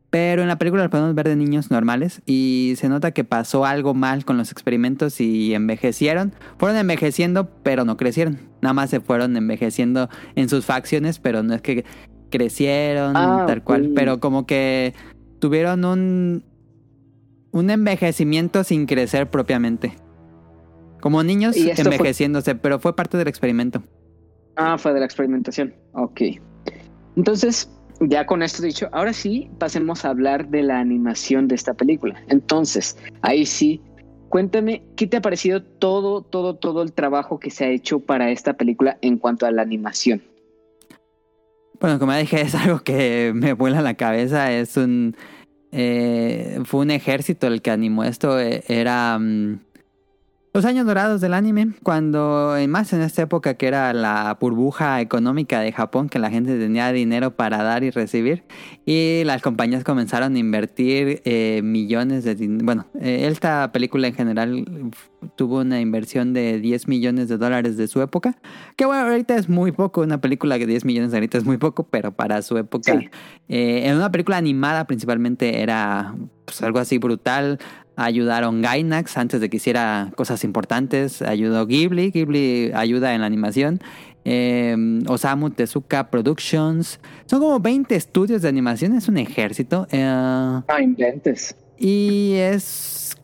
[0.10, 3.66] pero en la película lo podemos ver de niños normales y se nota que pasó
[3.66, 6.34] algo mal con los experimentos y envejecieron.
[6.58, 8.40] Fueron envejeciendo, pero no crecieron.
[8.62, 11.84] Nada más se fueron envejeciendo en sus facciones, pero no es que
[12.30, 14.94] crecieron Ah, tal cual, pero como que
[15.40, 16.44] tuvieron un
[17.52, 19.94] un envejecimiento sin crecer propiamente.
[21.02, 23.82] Como niños fue- envejeciéndose, pero fue parte del experimento.
[24.56, 25.74] Ah, fue de la experimentación.
[25.94, 26.22] Ok.
[27.16, 27.70] Entonces,
[28.02, 32.22] ya con esto dicho, ahora sí pasemos a hablar de la animación de esta película.
[32.28, 33.82] Entonces, ahí sí,
[34.30, 38.30] cuéntame, ¿qué te ha parecido todo, todo, todo el trabajo que se ha hecho para
[38.30, 40.22] esta película en cuanto a la animación?
[41.80, 44.52] Bueno, como ya dije, es algo que me vuela la cabeza.
[44.52, 45.16] Es un.
[45.72, 48.40] eh, fue un ejército el que animó esto.
[48.40, 49.18] eh, Era.
[49.20, 49.62] mm,
[50.54, 55.02] los años dorados del anime, cuando, eh, más en esta época que era la burbuja
[55.02, 58.44] económica de Japón, que la gente tenía dinero para dar y recibir,
[58.86, 62.36] y las compañías comenzaron a invertir eh, millones de.
[62.64, 64.66] Bueno, eh, esta película en general
[65.36, 68.38] tuvo una inversión de 10 millones de dólares de su época,
[68.76, 71.84] que bueno, ahorita es muy poco, una película que 10 millones ahorita es muy poco,
[71.84, 73.10] pero para su época, Sí.
[73.50, 77.60] eh, en una película animada principalmente era pues, algo así brutal.
[77.98, 81.22] Ayudaron Gainax antes de que hiciera cosas importantes.
[81.24, 82.12] Ayudó Ghibli.
[82.12, 83.82] Ghibli ayuda en la animación.
[84.24, 84.76] Eh,
[85.08, 87.00] Osamu Tezuka Productions.
[87.26, 88.96] Son como 20 estudios de animación.
[88.96, 89.88] Es un ejército.
[89.92, 91.56] Eh, Ah, inventes.
[91.80, 93.16] y es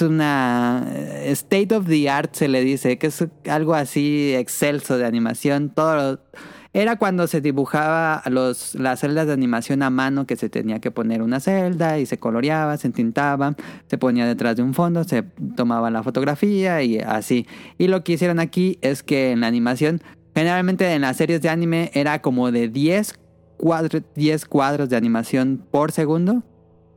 [0.00, 0.86] una
[1.26, 5.70] state of the art, se le dice, que es algo así excelso de animación.
[5.70, 6.20] Todo lo-
[6.74, 10.90] era cuando se dibujaba los, las celdas de animación a mano, que se tenía que
[10.90, 13.54] poner una celda y se coloreaba, se entintaba,
[13.86, 15.22] se ponía detrás de un fondo, se
[15.54, 17.46] tomaba la fotografía y así.
[17.78, 20.02] Y lo que hicieron aquí es que en la animación,
[20.34, 23.20] generalmente en las series de anime era como de 10
[23.56, 26.42] cuadros, 10 cuadros de animación por segundo.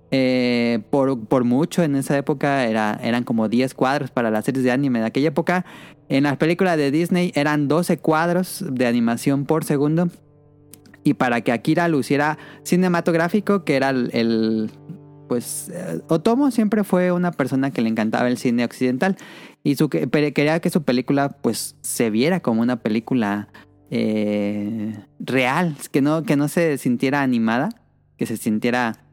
[0.10, 4.64] Eh, por, por mucho en esa época era, eran como 10 cuadros para las series
[4.64, 5.66] de anime de aquella época.
[6.10, 10.10] En las películas de Disney eran 12 cuadros de animación por segundo.
[11.04, 14.10] Y para que Akira luciera cinematográfico, que era el...
[14.14, 14.72] el,
[15.28, 19.18] pues eh, Otomo siempre fue una persona que le encantaba el cine occidental
[19.62, 19.76] y
[20.32, 23.50] quería que su película pues se viera como una película
[23.90, 27.70] eh, real, que no, que no se sintiera animada,
[28.18, 29.07] que se sintiera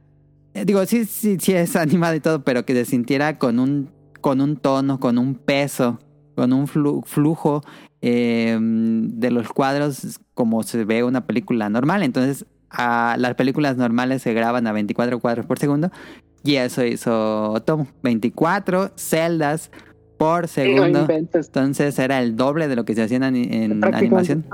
[0.55, 3.91] Digo, sí, sí, sí es animado y todo, pero que se sintiera con un,
[4.21, 5.99] con un tono, con un peso,
[6.37, 7.63] con un flu- flujo
[8.03, 12.03] eh, de los cuadros como se ve una película normal.
[12.03, 15.91] Entonces, a, las películas normales se graban a 24 cuadros por segundo
[16.43, 17.89] y eso hizo Otomo.
[18.03, 19.71] 24 celdas
[20.19, 21.07] por segundo.
[21.11, 24.45] Entonces era el doble de lo que se hacía en, animación.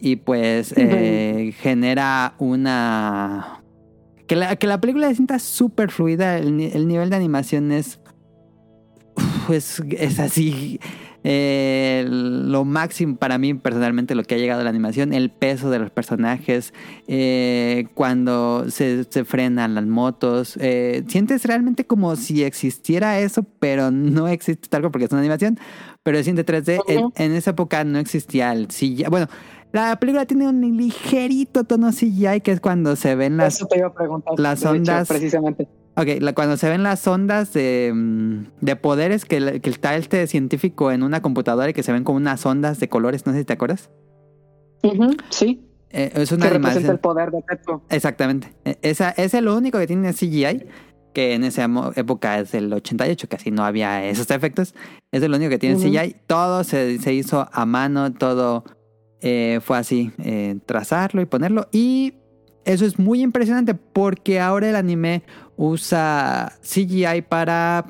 [0.00, 3.62] Y pues eh, genera una...
[4.28, 6.38] Que la, que la película se sienta súper fluida.
[6.38, 7.98] El, el nivel de animación es...
[9.48, 10.78] es, es así...
[11.24, 15.68] Eh, lo máximo para mí personalmente lo que ha llegado a la animación, el peso
[15.68, 16.72] de los personajes,
[17.08, 23.90] eh, cuando se, se, frenan las motos, eh, sientes realmente como si existiera eso, pero
[23.90, 25.58] no existe tal porque es una animación,
[26.04, 27.12] pero siente 3D.
[27.16, 29.04] en, esa época no existía el CGI.
[29.10, 29.26] Bueno,
[29.72, 33.64] la película tiene un ligerito tono CGI que es cuando se ven las,
[34.36, 35.08] las ondas.
[35.08, 35.68] precisamente.
[35.96, 40.92] Ok, cuando se ven las ondas de, mm, de poderes que, que, está este científico
[40.92, 43.44] en una computadora y que se ven como unas ondas de colores, no sé si
[43.44, 43.90] te acuerdas.
[45.30, 45.64] sí.
[45.90, 47.82] Eh, es una que representa el poder de Petro.
[47.88, 48.54] Exactamente.
[48.64, 50.66] E, esa, es lo único que tiene CGI,
[51.14, 51.66] que en esa
[51.96, 54.74] época es el 88, casi no había esos efectos.
[55.10, 56.14] Es lo único que tiene CGI.
[56.26, 58.64] Todo se, se, hizo a mano, todo
[59.20, 61.68] eh, fue así, eh, trazarlo y ponerlo.
[61.72, 62.14] Y
[62.64, 65.22] eso es muy impresionante porque ahora el anime
[65.56, 67.86] usa CGI para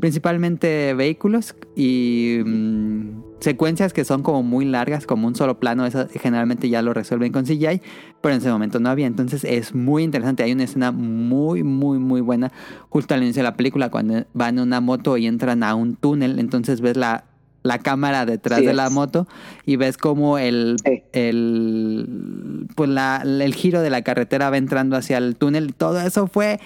[0.00, 5.86] principalmente vehículos y mm, secuencias que son como muy largas, como un solo plano.
[5.86, 7.82] Eso generalmente ya lo resuelven con CGI,
[8.20, 9.06] pero en ese momento no había.
[9.06, 10.42] Entonces es muy interesante.
[10.42, 12.52] Hay una escena muy, muy, muy buena
[12.88, 15.94] justo al inicio de la película cuando van en una moto y entran a un
[15.96, 16.38] túnel.
[16.38, 17.24] Entonces ves la
[17.66, 19.26] la cámara detrás de la moto
[19.64, 20.76] y ves como el,
[21.12, 25.74] el pues la, el giro de la carretera va entrando hacia el túnel.
[25.74, 26.60] Todo eso fue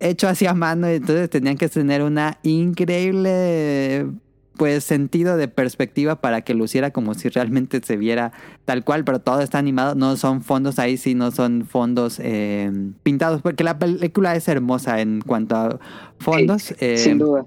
[0.00, 4.06] hecho hacia mano y entonces tenían que tener una increíble
[4.56, 8.32] pues sentido de perspectiva para que luciera como si realmente se viera
[8.64, 12.70] tal cual, pero todo está animado, no son fondos ahí, sí, no son fondos eh,
[13.02, 15.78] pintados, porque la película es hermosa en cuanto a
[16.18, 16.74] fondos.
[16.78, 17.46] Eh, sin duda.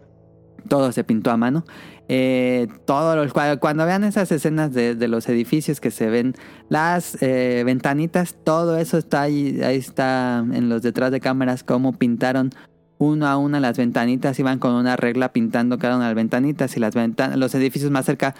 [0.68, 1.64] Todo se pintó a mano.
[2.08, 6.36] Eh, todos los, cuando vean esas escenas de, los edificios que se ven,
[6.70, 11.94] las eh, ventanitas, todo eso está ahí, ahí está en los detrás de cámaras, cómo
[11.94, 12.52] pintaron
[12.98, 16.78] uno a una las ventanitas, iban con una regla pintando cada una de las ventanitas
[16.78, 18.36] y las ventanas, los edificios más cerca,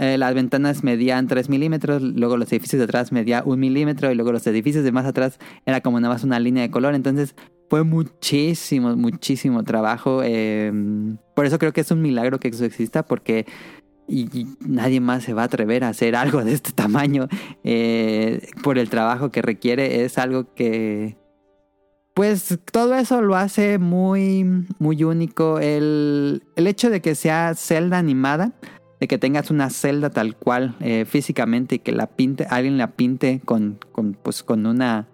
[0.00, 4.14] eh, las ventanas medían 3 milímetros, luego los edificios de atrás medían 1 milímetro y
[4.14, 7.34] luego los edificios de más atrás era como nada más una línea de color, entonces
[7.68, 10.22] fue muchísimo, muchísimo trabajo.
[10.22, 13.44] Em, por eso creo que es un milagro que eso exista, porque
[14.60, 17.28] nadie más se va a atrever a hacer algo de este tamaño
[17.62, 20.02] eh, por el trabajo que requiere.
[20.02, 21.18] Es algo que,
[22.14, 25.58] pues, todo eso lo hace muy, muy único.
[25.58, 28.54] El, el hecho de que sea celda animada,
[29.00, 32.92] de que tengas una celda tal cual eh, físicamente y que la pinte, alguien la
[32.92, 35.08] pinte con, con, pues, con una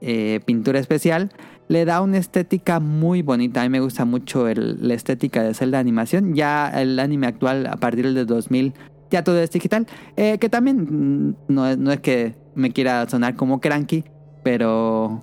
[0.00, 1.30] eh, pintura especial,
[1.68, 3.60] le da una estética muy bonita.
[3.60, 6.34] A mí me gusta mucho la estética de Zelda animación.
[6.34, 8.74] Ya el anime actual, a partir del 2000,
[9.12, 9.86] ya todo es digital.
[10.16, 14.02] Eh, que también mm, no, no, es que me quiera sonar como cranky,
[14.42, 15.22] pero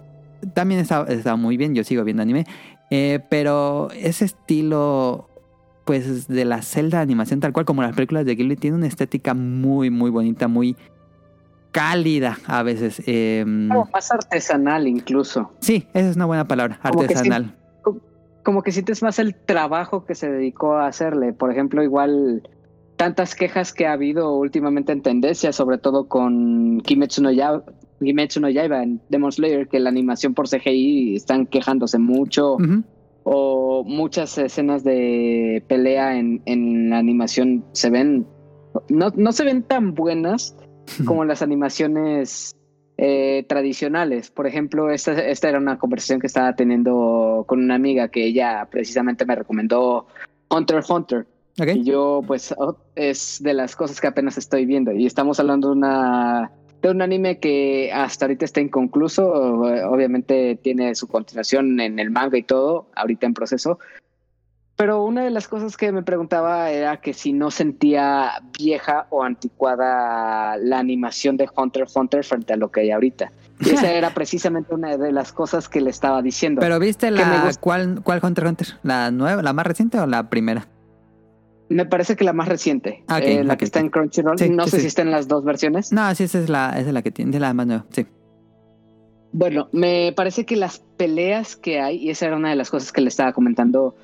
[0.53, 1.75] también está, está muy bien.
[1.75, 2.45] Yo sigo viendo anime.
[3.29, 5.27] Pero ese estilo,
[5.87, 9.33] pues de la Zelda animación, tal cual como las películas de Ghibli, tiene una estética
[9.33, 10.75] muy, muy bonita, muy
[11.71, 13.01] cálida a veces.
[13.07, 15.53] Eh, más artesanal incluso.
[15.61, 17.55] Sí, esa es una buena palabra, artesanal.
[18.43, 21.33] Como que, sientes más el trabajo que se dedicó a hacerle.
[21.33, 22.43] Por ejemplo, igual
[22.97, 27.63] tantas quejas que ha habido últimamente en tendencia, sobre todo con Kimetsu no, Yaiba,
[27.99, 32.57] Kimetsu no Yaiba en Demon Slayer, que la animación por CGI están quejándose mucho.
[33.29, 38.25] O muchas escenas de pelea en, en la animación se ven,
[38.87, 40.55] no, no se ven tan buenas,
[41.05, 42.55] como las animaciones
[42.97, 44.31] eh, tradicionales.
[44.31, 48.67] Por ejemplo, esta, esta era una conversación que estaba teniendo con una amiga que ella
[48.71, 50.07] precisamente me recomendó
[50.49, 51.27] Hunter x Hunter.
[51.59, 54.91] Y yo, pues, oh, es de las cosas que apenas estoy viendo.
[54.91, 56.51] Y estamos hablando de una
[56.81, 59.27] de un anime que hasta ahorita está inconcluso.
[59.31, 63.79] Obviamente tiene su continuación en el manga y todo, ahorita en proceso.
[64.77, 69.23] Pero una de las cosas que me preguntaba era que si no sentía vieja o
[69.23, 73.31] anticuada la animación de Hunter x Hunter frente a lo que hay ahorita.
[73.59, 76.61] Y esa era precisamente una de las cosas que le estaba diciendo.
[76.61, 78.79] Pero viste la ¿cuál, cuál Hunter x Hunter?
[78.83, 80.67] ¿La nueva, la más reciente o la primera?
[81.69, 83.03] Me parece que la más reciente.
[83.07, 84.37] Ah, eh, la que está en Crunchyroll.
[84.55, 85.91] no sé si está en las dos versiones.
[85.91, 88.05] No, sí, esa es la, esa es la que tiene, la más nueva, sí.
[89.33, 92.91] Bueno, me parece que las peleas que hay, y esa era una de las cosas
[92.91, 93.95] que le estaba comentando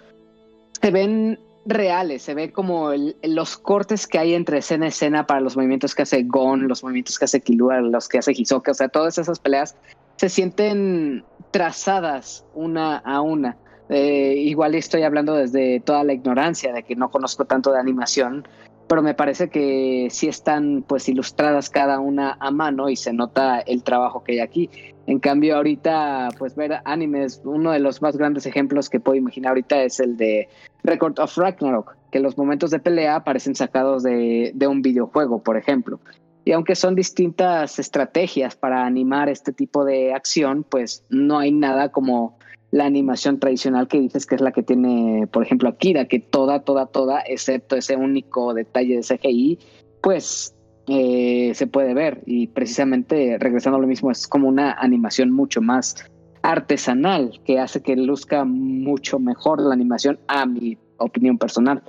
[0.81, 2.91] se ven reales, se ve como
[3.23, 6.83] los cortes que hay entre escena y escena para los movimientos que hace Gon, los
[6.83, 9.77] movimientos que hace Killua, los que hace Hisoka, o sea, todas esas peleas
[10.17, 13.57] se sienten trazadas una a una.
[13.89, 18.47] Eh, igual estoy hablando desde toda la ignorancia de que no conozco tanto de animación,
[18.87, 23.59] pero me parece que sí están pues ilustradas cada una a mano y se nota
[23.59, 24.69] el trabajo que hay aquí.
[25.05, 29.49] En cambio, ahorita, pues ver animes, uno de los más grandes ejemplos que puedo imaginar
[29.49, 30.47] ahorita es el de
[30.83, 35.57] Record of Ragnarok, que los momentos de pelea parecen sacados de, de un videojuego, por
[35.57, 35.99] ejemplo.
[36.45, 41.89] Y aunque son distintas estrategias para animar este tipo de acción, pues no hay nada
[41.89, 42.37] como
[42.73, 46.63] la animación tradicional que dices que es la que tiene, por ejemplo, Akira, que toda,
[46.63, 49.59] toda, toda, excepto ese único detalle de CGI,
[50.01, 50.55] pues
[50.87, 52.23] eh, se puede ver.
[52.25, 56.03] Y precisamente, regresando a lo mismo, es como una animación mucho más
[56.41, 61.83] artesanal que hace que luzca mucho mejor la animación, a mi opinión personal.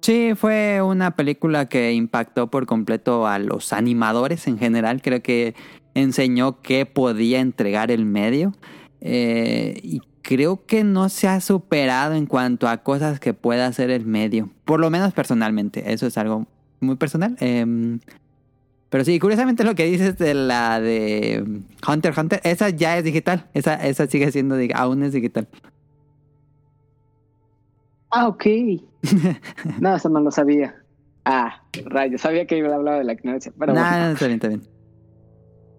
[0.00, 5.02] Sí, fue una película que impactó por completo a los animadores en general.
[5.02, 5.54] Creo que
[5.92, 8.54] enseñó qué podía entregar el medio.
[9.02, 14.06] Eh, creo que no se ha superado en cuanto a cosas que pueda hacer el
[14.06, 14.50] medio.
[14.64, 15.92] Por lo menos personalmente.
[15.92, 16.46] Eso es algo
[16.80, 17.36] muy personal.
[17.38, 18.00] Em,
[18.88, 21.44] pero sí, curiosamente lo que dices de la de
[21.86, 23.48] Hunter x Hunter, esa ya es digital.
[23.52, 25.46] Esa, esa sigue siendo, aún es digital.
[28.10, 28.46] Ah, ok.
[29.80, 30.74] no, eso no lo sabía.
[31.26, 33.52] Ah, rayos, sabía que iba a hablar de la ignorancia.
[33.58, 34.62] Pero no, está bien, está bien.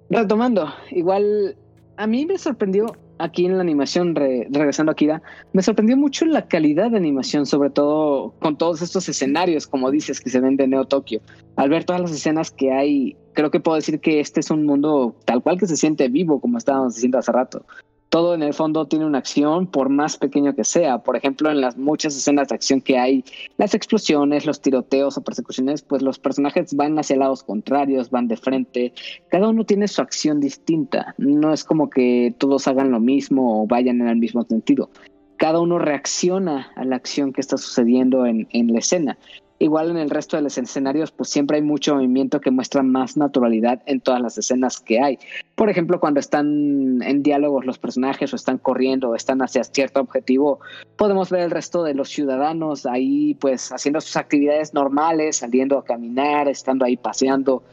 [0.09, 1.57] Retomando, igual
[1.97, 5.21] a mí me sorprendió aquí en la animación, regresando a Akira,
[5.53, 10.19] me sorprendió mucho la calidad de animación, sobre todo con todos estos escenarios, como dices,
[10.19, 11.21] que se ven de Neo Tokio.
[11.55, 14.65] Al ver todas las escenas que hay, creo que puedo decir que este es un
[14.65, 17.65] mundo tal cual que se siente vivo, como estábamos diciendo hace rato
[18.09, 20.99] todo en el fondo tiene una acción, por más pequeño que sea.
[20.99, 23.23] Por ejemplo, en las muchas escenas de acción que hay,
[23.57, 28.37] las explosiones, los tiroteos o persecuciones, pues los personajes van hacia lados contrarios, van de
[28.37, 28.93] frente.
[29.29, 31.13] Cada uno tiene su acción distinta.
[31.17, 34.89] No es como que todos hagan lo mismo o vayan en el mismo sentido.
[35.37, 39.17] Cada uno reacciona a la acción que está sucediendo en, en la escena.
[39.57, 43.15] Igual en el resto de los escenarios, pues siempre hay mucho movimiento que muestra más
[43.15, 45.17] naturalidad en todas las escenas que hay.
[45.55, 50.01] Por ejemplo, cuando están en diálogos los personajes o están corriendo o están hacia cierto
[50.01, 50.59] objetivo,
[50.97, 55.85] podemos ver el resto de los ciudadanos ahí pues haciendo sus actividades normales, saliendo a
[55.85, 57.63] caminar, estando ahí paseando.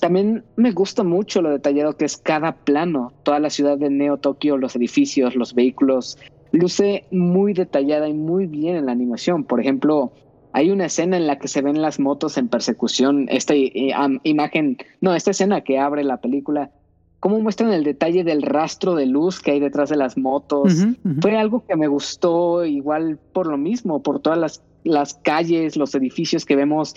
[0.00, 4.16] También me gusta mucho lo detallado que es cada plano, toda la ciudad de Neo
[4.16, 6.18] Tokio, los edificios, los vehículos,
[6.50, 9.44] luce muy detallada y muy bien en la animación.
[9.44, 10.12] Por ejemplo,
[10.54, 13.92] hay una escena en la que se ven las motos en persecución, esta eh,
[14.22, 16.70] imagen, no, esta escena que abre la película,
[17.18, 20.86] cómo muestran el detalle del rastro de luz que hay detrás de las motos.
[21.20, 25.92] Fue algo que me gustó igual por lo mismo, por todas las, las calles, los
[25.96, 26.94] edificios que vemos,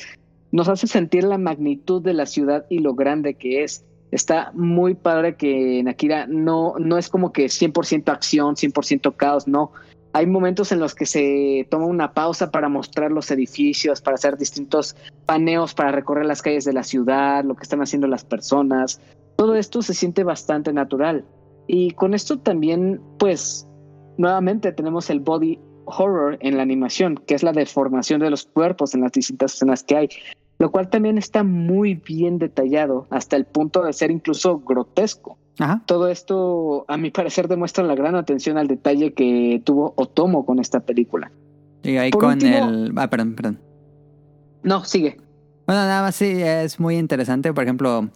[0.52, 3.84] nos hace sentir la magnitud de la ciudad y lo grande que es.
[4.12, 9.48] Está muy padre que en Akira no, no es como que 100% acción, 100% caos,
[9.48, 9.72] no
[10.18, 14.36] hay momentos en los que se toma una pausa para mostrar los edificios, para hacer
[14.36, 14.96] distintos
[15.28, 19.00] paneos, para recorrer las calles de la ciudad, lo que están haciendo las personas.
[19.36, 21.24] Todo esto se siente bastante natural.
[21.68, 23.68] Y con esto también, pues,
[24.18, 28.96] nuevamente tenemos el body horror en la animación, que es la deformación de los cuerpos
[28.96, 30.10] en las distintas escenas que hay,
[30.58, 35.38] lo cual también está muy bien detallado, hasta el punto de ser incluso grotesco.
[35.86, 40.60] Todo esto, a mi parecer, demuestra la gran atención al detalle que tuvo Otomo con
[40.60, 41.32] esta película.
[41.84, 42.94] Y ahí con el...
[42.96, 43.60] Ah, perdón, perdón.
[44.64, 45.18] No, sigue.
[45.66, 48.10] Bueno, nada más sí, es muy interesante, por ejemplo,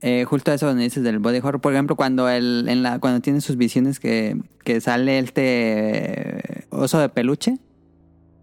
[0.00, 3.20] eh, justo eso donde dices del body horror, por ejemplo, cuando el, en la, cuando
[3.20, 7.58] tiene sus visiones que, que sale este oso de peluche,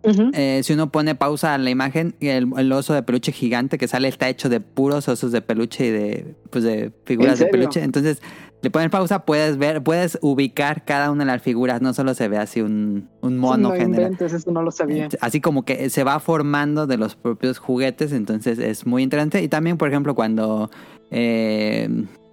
[0.03, 3.87] eh, si uno pone pausa a la imagen, el, el, oso de peluche gigante que
[3.87, 7.81] sale está hecho de puros osos de peluche y de, pues de figuras de peluche.
[7.81, 8.21] Entonces,
[8.61, 12.27] le pones pausa, puedes ver, puedes ubicar cada una de las figuras, no solo se
[12.27, 14.17] ve así un, un mono no general.
[14.19, 15.09] eso no lo sabía.
[15.21, 19.41] Así como que se va formando de los propios juguetes, entonces es muy interesante.
[19.41, 20.69] Y también, por ejemplo, cuando...
[21.11, 21.89] Eh,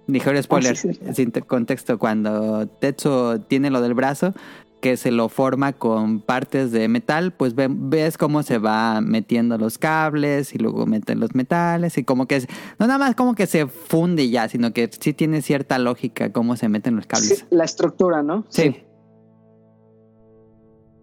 [0.07, 4.33] Ligero ah, spoiler, sin contexto, cuando Tetsuo tiene lo del brazo,
[4.81, 9.77] que se lo forma con partes de metal, pues ves cómo se va metiendo los
[9.77, 12.47] cables y luego meten los metales y como que es,
[12.79, 16.57] no nada más como que se funde ya, sino que sí tiene cierta lógica cómo
[16.57, 17.45] se meten los cables.
[17.51, 18.45] la estructura, ¿no?
[18.49, 18.83] Sí.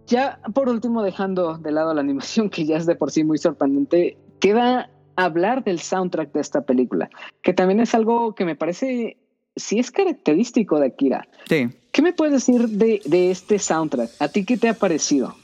[0.07, 3.39] Ya por último, dejando de lado la animación, que ya es de por sí muy
[3.39, 7.11] sorprendente, queda hablar del soundtrack de esta película,
[7.43, 9.19] que también es algo que me parece,
[9.57, 11.29] sí es característico de Akira.
[11.49, 11.69] Sí.
[11.99, 14.09] ¿Qué me puedes decir de, este soundtrack?
[14.21, 15.35] ¿A ti qué te ha parecido?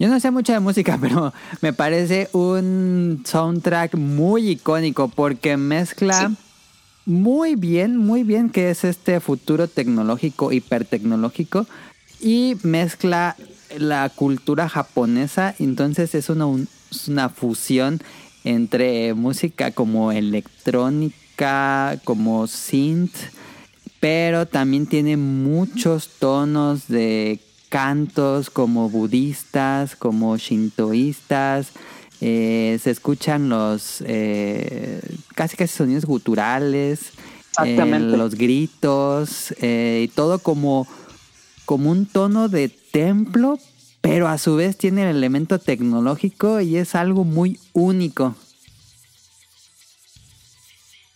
[0.00, 6.32] Yo no sé mucho de música, pero me parece un soundtrack muy icónico porque mezcla
[7.06, 11.68] muy bien, muy bien que es este futuro tecnológico, hipertecnológico
[12.20, 13.36] y mezcla
[13.78, 16.46] la cultura japonesa, entonces es una,
[16.90, 18.00] es una fusión
[18.42, 23.14] entre música como electrónica, como synth,
[24.04, 27.40] pero también tiene muchos tonos de
[27.70, 31.68] cantos como budistas, como shintoístas.
[32.20, 35.00] Eh, se escuchan los eh,
[35.34, 37.12] casi casi sonidos guturales,
[37.64, 40.86] eh, los gritos y todo como,
[41.64, 43.58] como un tono de templo,
[44.02, 48.36] pero a su vez tiene el elemento tecnológico y es algo muy único.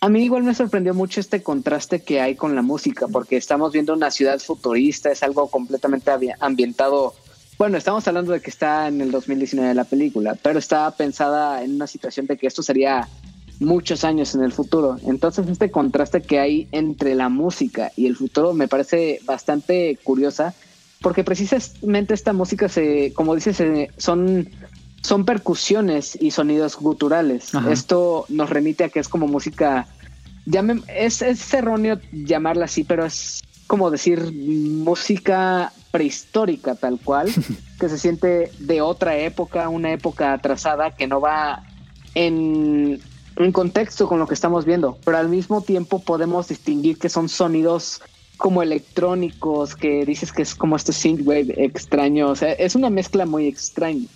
[0.01, 3.72] A mí igual me sorprendió mucho este contraste que hay con la música, porque estamos
[3.72, 7.14] viendo una ciudad futurista, es algo completamente ambientado.
[7.59, 11.74] Bueno, estamos hablando de que está en el 2019 la película, pero está pensada en
[11.74, 13.09] una situación de que esto sería
[13.59, 14.99] muchos años en el futuro.
[15.05, 20.55] Entonces, este contraste que hay entre la música y el futuro me parece bastante curiosa,
[21.01, 23.61] porque precisamente esta música se, como dices,
[23.96, 24.49] son
[25.03, 27.53] son percusiones y sonidos guturales.
[27.70, 29.86] Esto nos remite a que es como música,
[30.88, 37.30] es, es erróneo llamarla así, pero es como decir música prehistórica tal cual,
[37.80, 41.64] que se siente de otra época, una época atrasada que no va
[42.14, 43.01] en,
[43.36, 47.28] en contexto con lo que estamos viendo, pero al mismo tiempo podemos distinguir que son
[47.28, 48.01] sonidos
[48.36, 53.26] como electrónicos, que dices que es como este synthwave extraño, o sea, es una mezcla
[53.26, 54.07] muy extraña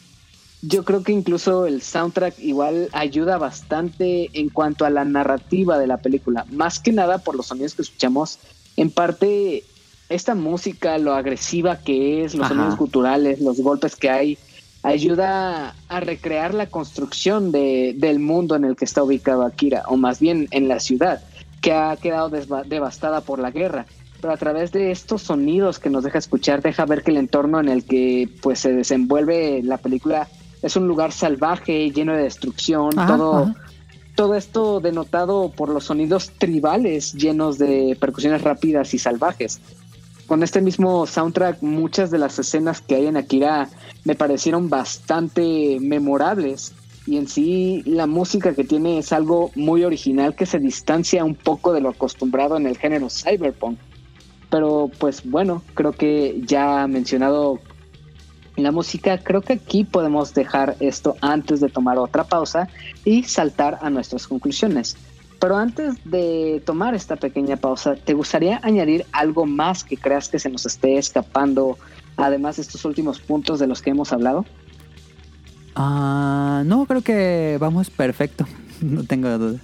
[0.63, 5.89] yo creo que incluso el soundtrack igual ayuda bastante en cuanto a la narrativa de
[5.89, 8.39] la película, más que nada por los sonidos que escuchamos.
[8.77, 9.65] En parte,
[10.09, 14.39] esta música, lo agresiva que es, los sonidos culturales, los golpes que hay,
[14.85, 19.97] ayuda a recrear la construcción de, del mundo en el que está ubicado Akira, o
[19.97, 21.23] más bien en la ciudad,
[21.61, 23.87] que ha quedado devastada por la guerra.
[24.21, 27.59] Pero a través de estos sonidos que nos deja escuchar, deja ver que el entorno
[27.59, 30.29] en el que pues se desenvuelve la película
[30.63, 33.55] es un lugar salvaje, lleno de destrucción, todo,
[34.15, 39.61] todo esto denotado por los sonidos tribales llenos de percusiones rápidas y salvajes.
[40.27, 43.69] Con este mismo soundtrack, muchas de las escenas que hay en Akira
[44.05, 46.73] me parecieron bastante memorables.
[47.07, 51.35] Y en sí, la música que tiene es algo muy original que se distancia un
[51.35, 53.79] poco de lo acostumbrado en el género cyberpunk.
[54.49, 57.59] Pero pues bueno, creo que ya mencionado
[58.57, 62.69] la música, creo que aquí podemos dejar esto antes de tomar otra pausa
[63.05, 64.97] y saltar a nuestras conclusiones.
[65.41, 70.39] Pero antes de tomar esta pequeña pausa, ¿te gustaría añadir algo más que creas que
[70.39, 71.79] se nos esté escapando,
[72.17, 74.45] además de estos últimos puntos de los que hemos hablado?
[75.75, 78.47] Ah, no, creo que vamos perfecto,
[78.81, 79.59] no tengo duda.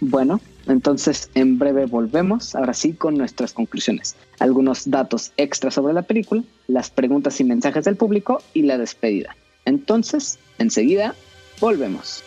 [0.00, 4.16] Bueno, entonces, en breve volvemos, ahora sí, con nuestras conclusiones.
[4.38, 9.36] Algunos datos extra sobre la película, las preguntas y mensajes del público y la despedida.
[9.64, 11.14] Entonces, enseguida,
[11.60, 12.22] volvemos.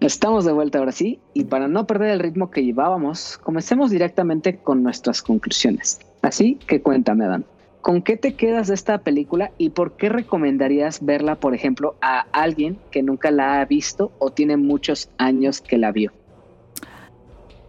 [0.00, 4.56] Estamos de vuelta ahora sí, y para no perder el ritmo que llevábamos, comencemos directamente
[4.56, 5.98] con nuestras conclusiones.
[6.22, 7.44] Así que cuéntame, Adán,
[7.80, 12.26] ¿con qué te quedas de esta película y por qué recomendarías verla, por ejemplo, a
[12.30, 16.12] alguien que nunca la ha visto o tiene muchos años que la vio?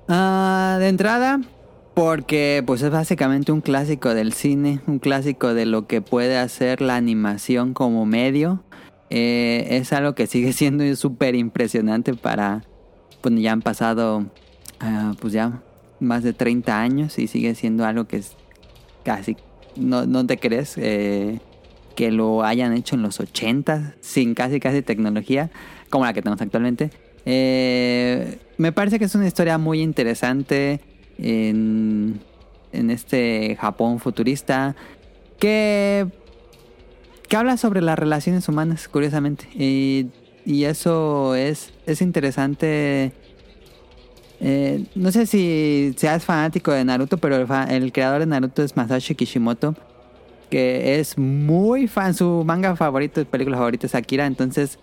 [0.07, 1.41] Ah, de entrada,
[1.95, 6.80] porque pues es básicamente un clásico del cine, un clásico de lo que puede hacer
[6.80, 8.64] la animación como medio.
[9.10, 12.64] Eh, es algo que sigue siendo súper impresionante para,
[13.22, 14.26] pues ya han pasado,
[14.80, 15.61] ah, pues ya
[15.99, 18.36] más de 30 años y sigue siendo algo que es
[19.03, 19.36] casi,
[19.76, 21.40] no, no te crees eh,
[21.95, 25.49] que lo hayan hecho en los 80 sin casi casi tecnología
[25.90, 26.91] como la que tenemos actualmente.
[27.26, 30.80] Eh, me parece que es una historia muy interesante
[31.18, 32.22] en,
[32.72, 34.76] en este Japón futurista
[35.38, 36.07] que
[37.30, 39.47] que habla sobre las relaciones humanas, curiosamente.
[39.53, 40.07] Y,
[40.45, 43.14] y eso es, es interesante.
[44.41, 49.14] Eh, no sé si seas fanático de Naruto, pero el, creador de Naruto es Masashi
[49.14, 49.76] Kishimoto,
[50.49, 54.80] que es muy fan, su manga favorito, película favorita es Akira, entonces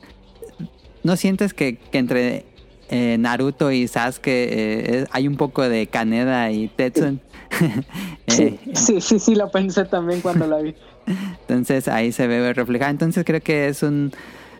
[1.02, 2.44] ¿no sientes que, entre
[2.90, 7.20] eh, Naruto y Sasuke eh, hay un poco de Kaneda y Tetsun?
[8.28, 10.74] sí, sí, sí, sí, lo pensé también cuando la vi.
[11.06, 12.90] Entonces ahí se ve reflejado.
[12.90, 14.12] Entonces creo que es un...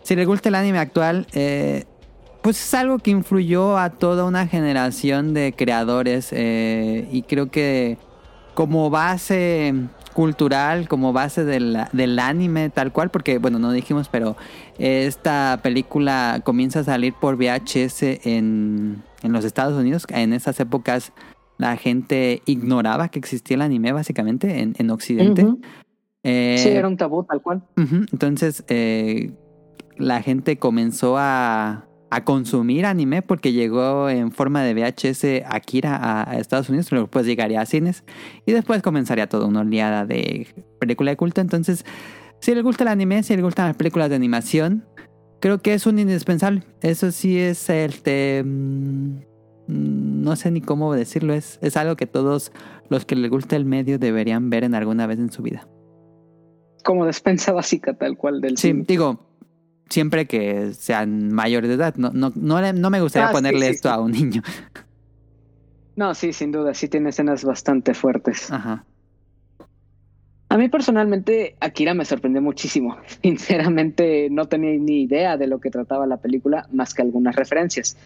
[0.03, 1.83] Si le gusta el anime actual, eh,
[2.41, 7.97] pues es algo que influyó a toda una generación de creadores eh, y creo que
[8.53, 9.73] como base
[10.13, 14.35] cultural, como base del, del, anime tal cual, porque bueno, no dijimos, pero
[14.79, 21.11] esta película comienza a salir por VHS en, en los Estados Unidos, en esas épocas
[21.57, 25.45] la gente ignoraba que existía el anime básicamente en, en Occidente.
[26.23, 27.63] Eh, Sí, era un tabú tal cual.
[28.11, 29.31] Entonces, eh,
[29.97, 36.29] la gente comenzó a, a consumir anime porque llegó en forma de VHS Akira a,
[36.29, 38.03] a Estados Unidos, luego después llegaría a cines
[38.45, 40.47] y después comenzaría toda una oleada de
[40.79, 41.41] película de culto.
[41.41, 41.85] Entonces,
[42.39, 44.85] si le gusta el anime, si le gustan las películas de animación,
[45.39, 46.63] creo que es un indispensable.
[46.81, 48.43] Eso sí es el de...
[48.45, 52.51] mm, No sé ni cómo decirlo, es, es algo que todos
[52.89, 55.67] los que les gusta el medio deberían ver en alguna vez en su vida.
[56.87, 58.85] Como despensa básica tal cual del Sí, cine.
[58.87, 59.19] digo,
[59.89, 61.95] siempre que sean mayores de edad.
[61.97, 63.93] No, no, no, me gustaría Ah, sí, ponerle sí, esto sí.
[63.93, 64.41] a un niño.
[65.97, 68.49] No, sí, sin duda, sí tiene escenas bastante fuertes.
[68.49, 68.85] Ajá.
[70.47, 72.95] A mí personalmente Akira me sorprendió muchísimo.
[73.21, 77.97] Sinceramente no tenía ni idea de lo que trataba la película más que algunas referencias.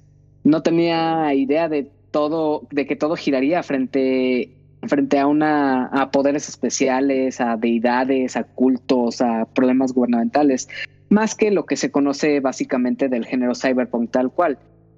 [0.44, 4.56] No tenía idea de todo, de que todo giraría frente,
[4.88, 10.68] frente a una a poderes especiales, a deidades, a cultos, a problemas gubernamentales,
[11.10, 14.58] más que lo que se conoce básicamente del género cyberpunk tal cual.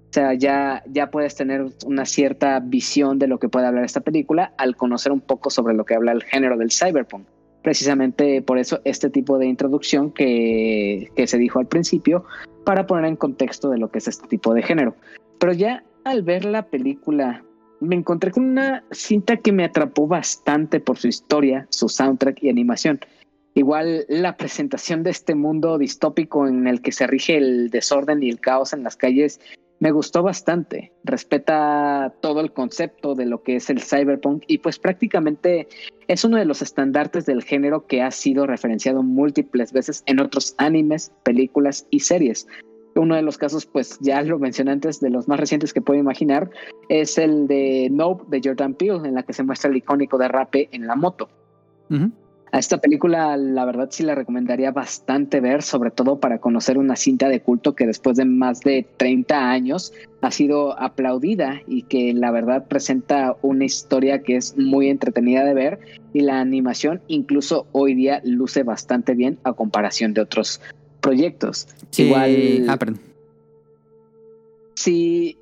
[0.10, 4.01] O sea, ya, ya puedes tener una cierta visión de lo que puede hablar esta
[4.01, 7.26] película al conocer un poco sobre lo que habla el género del cyberpunk.
[7.64, 12.26] Precisamente por eso este tipo de introducción que, que se dijo al principio,
[12.64, 14.95] para poner en contexto de lo que es este tipo de género.
[15.39, 17.43] Pero ya al ver la película,
[17.84, 22.49] me encontré con una cinta que me atrapó bastante por su historia, su soundtrack y
[22.49, 22.99] animación.
[23.55, 28.30] Igual la presentación de este mundo distópico en el que se rige el desorden y
[28.30, 29.39] el caos en las calles
[29.80, 30.91] me gustó bastante.
[31.03, 35.68] Respeta todo el concepto de lo que es el cyberpunk y pues prácticamente
[36.07, 40.55] es uno de los estandartes del género que ha sido referenciado múltiples veces en otros
[40.57, 42.47] animes, películas y series.
[42.95, 45.99] Uno de los casos, pues ya lo mencioné antes, de los más recientes que puedo
[45.99, 46.49] imaginar,
[46.89, 50.69] es el de Nope de Jordan Peele, en la que se muestra el icónico derrape
[50.71, 51.29] en la moto.
[52.53, 56.95] A esta película, la verdad, sí la recomendaría bastante ver, sobre todo para conocer una
[56.95, 59.91] cinta de culto que después de más de 30 años
[60.21, 65.55] ha sido aplaudida y que la verdad presenta una historia que es muy entretenida de
[65.55, 65.79] ver
[66.13, 70.61] y la animación incluso hoy día luce bastante bien a comparación de otros
[71.03, 71.67] proyectos.
[71.91, 72.05] Sí.
[72.05, 72.99] Igual, Ah, perdón.
[74.75, 75.38] si,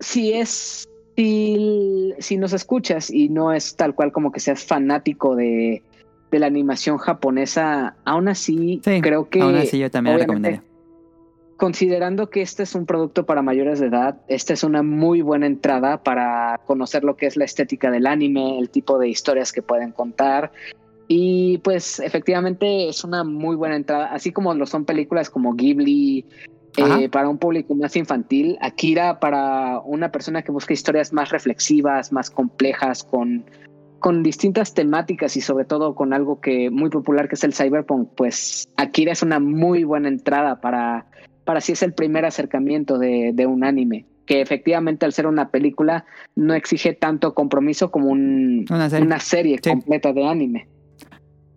[0.00, 0.86] si es,
[1.16, 5.82] si, si nos escuchas y no es tal cual como que seas fanático de,
[6.30, 10.62] de la animación japonesa, aún así Sí, creo que Aún así yo también la recomendaría.
[11.56, 15.46] considerando que este es un producto para mayores de edad, esta es una muy buena
[15.46, 19.62] entrada para conocer lo que es la estética del anime, el tipo de historias que
[19.62, 20.52] pueden contar.
[21.08, 26.24] Y pues efectivamente es una muy buena entrada, así como lo son películas como Ghibli,
[26.78, 32.12] eh, para un público más infantil, Akira para una persona que busca historias más reflexivas,
[32.12, 33.44] más complejas, con,
[33.98, 38.08] con distintas temáticas y sobre todo con algo que muy popular que es el cyberpunk,
[38.16, 41.04] pues Akira es una muy buena entrada para,
[41.44, 45.50] para si es el primer acercamiento de, de un anime que efectivamente al ser una
[45.50, 46.06] película
[46.36, 49.06] no exige tanto compromiso como un- Una serie.
[49.06, 49.68] una serie Sí.
[49.68, 50.68] completa de anime.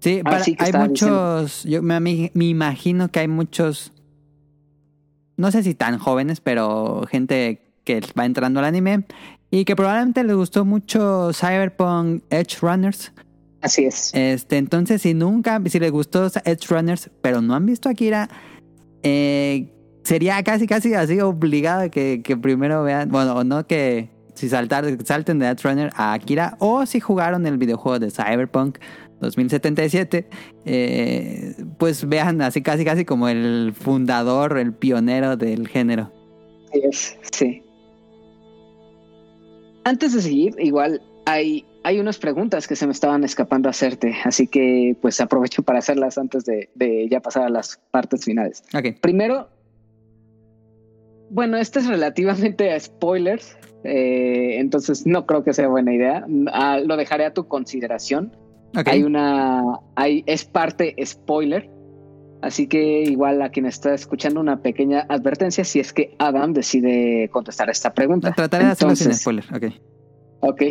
[0.06, 1.64] Sí, Ah, para- sí, hay muchos.
[1.64, 3.92] Yo me, me- me imagino que hay muchos.
[5.36, 9.06] No sé si tan jóvenes, pero gente que va entrando al anime
[9.50, 13.12] y que probablemente les gustó mucho Cyberpunk Edge Runners.
[13.62, 14.12] Así es.
[14.14, 18.30] Este, entonces, si nunca, si les gustó Edge Runners, pero no han visto Akira,
[19.02, 19.74] eh,
[20.04, 24.86] sería casi, casi así obligado que, que primero vean, bueno, o no que si saltar,
[25.04, 28.78] salten de Edge Runner a Akira, o si jugaron el videojuego de Cyberpunk
[29.26, 30.28] 2077,
[30.66, 36.12] eh, pues vean así casi, casi como el fundador, el pionero del género.
[36.70, 37.62] Así es, sí.
[39.84, 44.48] Antes de seguir, igual hay, hay unas preguntas que se me estaban escapando hacerte, así
[44.48, 48.64] que pues aprovecho para hacerlas antes de, de ya pasar a las partes finales.
[48.74, 49.00] Ok.
[49.02, 49.50] Primero,
[51.30, 56.26] bueno, este es relativamente a spoilers, eh, entonces no creo que sea buena idea.
[56.52, 58.36] Ah, lo dejaré a tu consideración.
[58.78, 58.88] Ok.
[58.88, 61.70] Hay una, hay, es parte spoiler.
[62.42, 67.30] Así que igual a quien está escuchando una pequeña advertencia si es que Adam decide
[67.32, 68.32] contestar esta pregunta.
[68.34, 69.46] Trataré de hacerlo sin spoiler.
[69.54, 69.66] Ok.
[70.42, 70.62] Ok.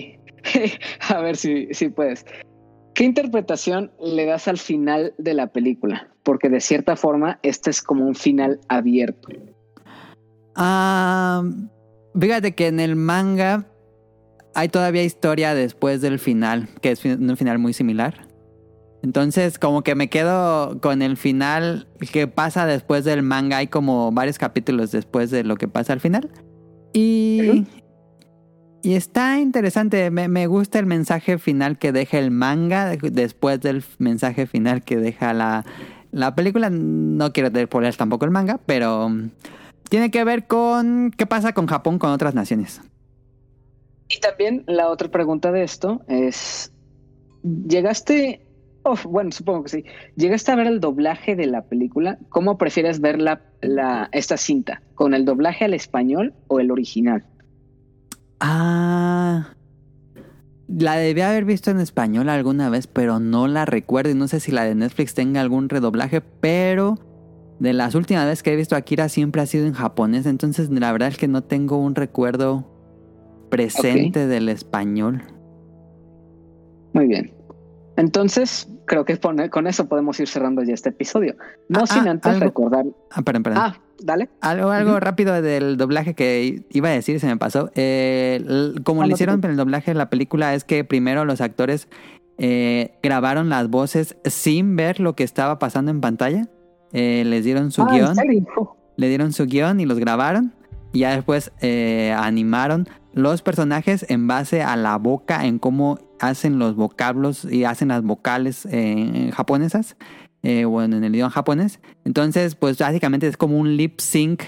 [1.08, 2.24] a ver si, si puedes.
[2.94, 6.08] ¿Qué interpretación le das al final de la película?
[6.22, 9.28] Porque de cierta forma este es como un final abierto.
[10.54, 11.42] Ah,
[12.18, 13.66] fíjate que en el manga
[14.54, 18.28] hay todavía historia después del final, que es un final muy similar.
[19.02, 23.58] Entonces, como que me quedo con el final que pasa después del manga.
[23.58, 26.30] Hay como varios capítulos después de lo que pasa al final.
[26.94, 27.66] Y.
[28.82, 34.46] Está interesante, me, me, gusta el mensaje final que deja el manga después del mensaje
[34.46, 35.64] final que deja la,
[36.10, 36.68] la película.
[36.70, 39.10] No quiero poner tampoco el manga, pero
[39.88, 42.82] tiene que ver con qué pasa con Japón con otras naciones.
[44.14, 46.72] Y también la otra pregunta de esto es,
[47.42, 48.46] ¿llegaste,
[49.04, 49.84] bueno, supongo que sí,
[50.16, 52.18] ¿llegaste a ver el doblaje de la película?
[52.28, 54.82] ¿Cómo prefieres ver la, la, esta cinta?
[54.94, 57.24] ¿Con el doblaje al español o el original?
[58.40, 59.54] Ah.
[60.68, 64.10] La debí haber visto en español alguna vez, pero no la recuerdo.
[64.10, 66.98] Y no sé si la de Netflix tenga algún redoblaje, pero
[67.58, 70.26] de las últimas veces que he visto Akira siempre ha sido en japonés.
[70.26, 72.73] Entonces, la verdad es que no tengo un recuerdo
[73.56, 75.22] presente del español.
[76.92, 77.32] Muy bien.
[77.96, 81.36] Entonces, creo que con eso podemos ir cerrando ya este episodio.
[81.68, 82.86] No ah, sin antes recordar.
[83.10, 83.62] Ah, perdón, perdón.
[83.62, 84.28] Ah, dale.
[84.40, 87.70] Algo, algo rápido del doblaje que iba a decir, se me pasó.
[87.74, 91.88] Eh, como ah, le hicieron el doblaje de la película, es que primero los actores
[92.38, 96.48] eh, grabaron las voces sin ver lo que estaba pasando en pantalla.
[96.92, 98.16] Eh, les dieron su guion.
[98.96, 100.52] Le dieron su guion y los grabaron.
[100.92, 101.52] Y ya después
[102.16, 107.88] animaron los personajes en base a la boca, en cómo hacen los vocablos y hacen
[107.88, 108.68] las vocales
[109.32, 109.96] japonesas
[110.44, 111.80] eh, bueno, en el idioma japonés.
[112.04, 114.42] Entonces, pues básicamente es como un lip sync,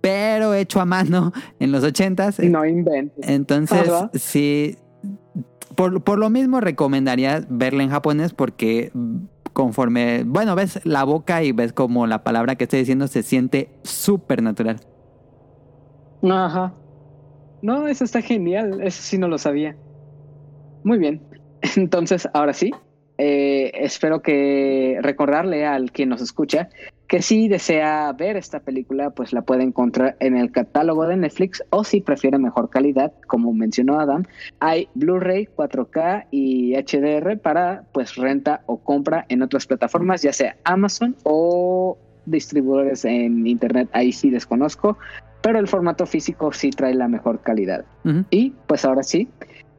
[0.00, 2.40] pero hecho a mano en los ochentas.
[2.40, 3.28] No inventes.
[3.28, 4.76] Entonces, sí,
[5.76, 8.90] por, por lo mismo recomendaría verla en japonés porque
[9.52, 13.70] conforme, bueno, ves la boca y ves como la palabra que estoy diciendo se siente
[13.84, 14.80] súper natural.
[16.28, 16.74] Ajá.
[17.62, 19.76] No, eso está genial, eso sí no lo sabía.
[20.84, 21.20] Muy bien.
[21.76, 22.72] Entonces, ahora sí,
[23.18, 26.68] eh, espero que recordarle al quien nos escucha
[27.08, 31.64] que si desea ver esta película, pues la puede encontrar en el catálogo de Netflix
[31.70, 34.24] o si prefiere mejor calidad, como mencionó Adam,
[34.60, 40.56] hay Blu-ray, 4K y HDR para pues renta o compra en otras plataformas, ya sea
[40.64, 44.98] Amazon o distribuidores en internet, ahí sí desconozco,
[45.42, 47.84] pero el formato físico sí trae la mejor calidad.
[48.30, 49.28] Y pues ahora sí,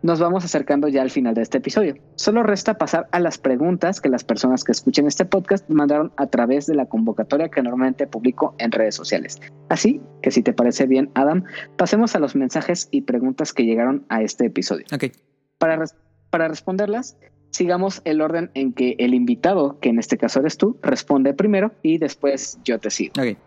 [0.01, 1.95] nos vamos acercando ya al final de este episodio.
[2.15, 6.27] Solo resta pasar a las preguntas que las personas que escuchen este podcast mandaron a
[6.27, 9.41] través de la convocatoria que normalmente publico en redes sociales.
[9.67, 11.43] Así que si te parece bien, Adam,
[11.77, 14.85] pasemos a los mensajes y preguntas que llegaron a este episodio.
[14.93, 15.11] Okay.
[15.57, 15.83] Para,
[16.29, 17.17] para responderlas,
[17.49, 21.73] sigamos el orden en que el invitado, que en este caso eres tú, responde primero
[21.81, 23.13] y después yo te sigo.
[23.17, 23.37] Okay.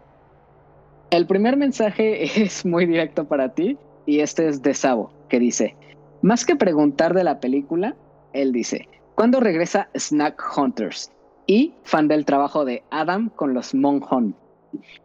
[1.12, 3.76] El primer mensaje es muy directo para ti
[4.06, 5.76] y este es de Sabo, que dice...
[6.24, 7.96] Más que preguntar de la película,
[8.32, 11.10] él dice, ¿cuándo regresa Snack Hunters?
[11.48, 14.36] Y fan del trabajo de Adam con los Monjon.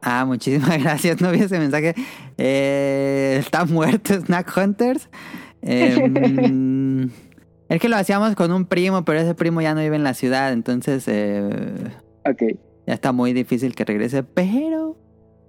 [0.04, 1.20] Ah, muchísimas gracias.
[1.20, 1.96] No vi ese mensaje.
[2.38, 5.10] Eh, está muerto Snack Hunters.
[5.64, 7.10] Em,
[7.70, 10.14] es que lo hacíamos con un primo, pero ese primo ya no vive en la
[10.14, 11.50] ciudad, entonces eh,
[12.86, 14.22] ya está muy difícil que regrese.
[14.22, 14.96] Pero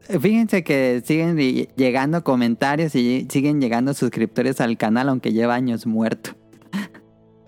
[0.09, 1.37] Fíjense que siguen
[1.77, 6.31] llegando comentarios y siguen llegando suscriptores al canal, aunque lleva años muerto.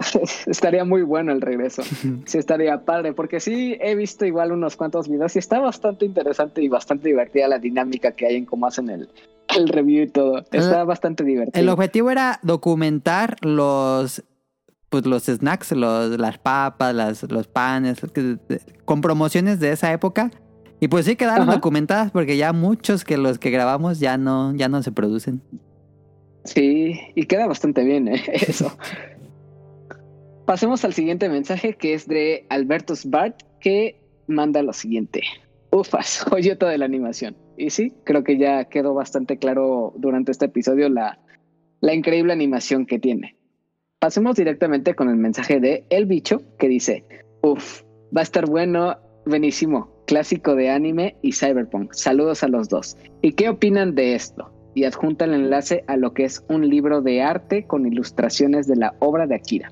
[0.46, 1.82] estaría muy bueno el regreso.
[2.26, 6.62] Sí, estaría padre, porque sí he visto igual unos cuantos videos y está bastante interesante
[6.62, 9.08] y bastante divertida la dinámica que hay en cómo hacen el,
[9.56, 10.44] el review y todo.
[10.52, 11.60] Está bastante divertido.
[11.60, 14.24] El objetivo era documentar los
[14.90, 18.00] pues los snacks, los, las papas, las, los panes,
[18.84, 20.32] con promociones de esa época
[20.80, 24.68] y pues sí quedaron documentadas porque ya muchos que los que grabamos ya no, ya
[24.68, 25.42] no se producen.
[26.44, 28.22] Sí, y queda bastante bien ¿eh?
[28.32, 28.72] eso.
[30.46, 35.22] Pasemos al siguiente mensaje que es de Albertus Bart que manda lo siguiente.
[35.70, 37.36] Ufas, joyeta de la animación.
[37.58, 41.18] Y sí, creo que ya quedó bastante claro durante este episodio la,
[41.80, 43.36] la increíble animación que tiene.
[43.98, 47.04] Pasemos directamente con el mensaje de El Bicho que dice,
[47.42, 47.82] uf,
[48.16, 48.96] va a estar bueno,
[49.26, 51.92] buenísimo clásico de anime y cyberpunk.
[51.92, 52.96] Saludos a los dos.
[53.22, 54.52] ¿Y qué opinan de esto?
[54.74, 58.74] Y adjunta el enlace a lo que es un libro de arte con ilustraciones de
[58.74, 59.70] la obra de Akira.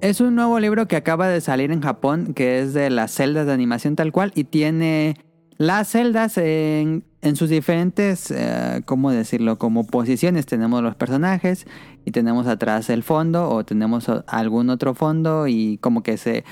[0.00, 3.44] Es un nuevo libro que acaba de salir en Japón, que es de las celdas
[3.44, 5.16] de animación tal cual, y tiene
[5.58, 7.04] las celdas en,
[7.34, 9.58] sus diferentes, eh, ¿cómo decirlo?
[9.58, 10.46] Como posiciones.
[10.46, 11.66] Tenemos los personajes
[12.06, 16.44] y tenemos atrás el fondo o tenemos algún otro fondo y como que se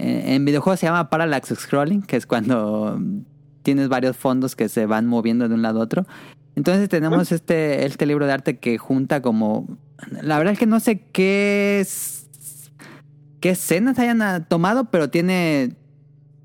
[0.00, 2.98] en videojuegos se llama parallax scrolling, que es cuando
[3.62, 6.06] tienes varios fondos que se van moviendo de un lado a otro.
[6.56, 9.78] Entonces tenemos este, este libro de arte que junta como...
[10.22, 11.86] La verdad es que no sé qué,
[13.40, 15.76] qué escenas hayan tomado, pero tiene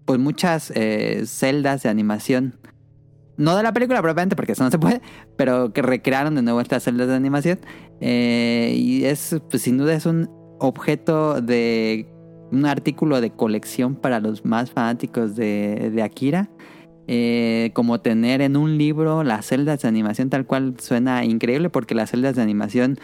[0.06, 2.60] pues muchas eh, celdas de animación.
[3.38, 5.02] no de la película propiamente, porque eso no se puede,
[5.36, 7.60] pero que recrearon de nuevo estas celdas de animación.
[8.02, 10.30] Eh, y es, pues sin duda, es un
[10.60, 12.15] objeto de
[12.52, 16.50] un artículo de colección para los más fanáticos de, de Akira.
[17.08, 21.94] Eh, como tener en un libro las celdas de animación tal cual suena increíble porque
[21.94, 22.98] las celdas de animación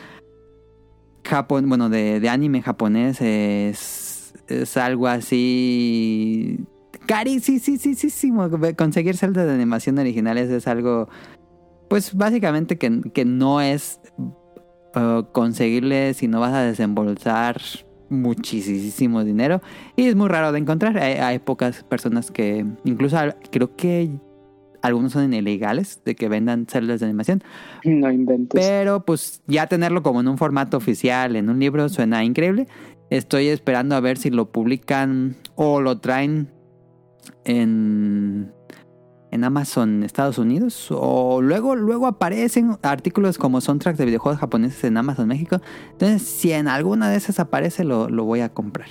[1.24, 6.60] Japón, bueno, de, anime japonés es, es algo así
[7.06, 8.50] carísimo.
[8.78, 11.10] Conseguir celdas de animación originales es algo,
[11.90, 14.00] pues básicamente que, que no es
[14.96, 17.62] uh, conseguirle si no vas a desembolsar
[18.12, 19.62] muchísimo dinero
[19.96, 20.98] y es muy raro de encontrar.
[20.98, 23.18] Hay, pocas personas que, incluso
[23.52, 24.12] creo que
[24.82, 27.44] algunos son ilegales de que vendan celdas de animación.
[27.84, 28.60] No inventes.
[28.60, 32.68] Pero pues ya tenerlo como en un formato oficial, en un libro, suena increíble.
[33.10, 36.50] Estoy esperando a ver si lo publican o lo traen
[37.46, 38.52] en,
[39.32, 44.98] en Amazon Estados Unidos o luego, luego aparecen artículos como soundtracks de videojuegos japoneses en
[44.98, 45.62] Amazon México.
[45.94, 48.90] Entonces, si en alguna de esas aparece, lo, voy a comprar.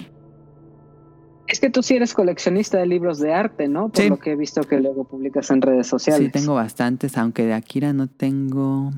[1.46, 3.90] Es que tú sí eres coleccionista de libros de arte, ¿no?
[3.90, 6.26] Por lo que he visto que luego publicas en redes sociales.
[6.26, 8.92] Sí, tengo bastantes, aunque de Akira no tengo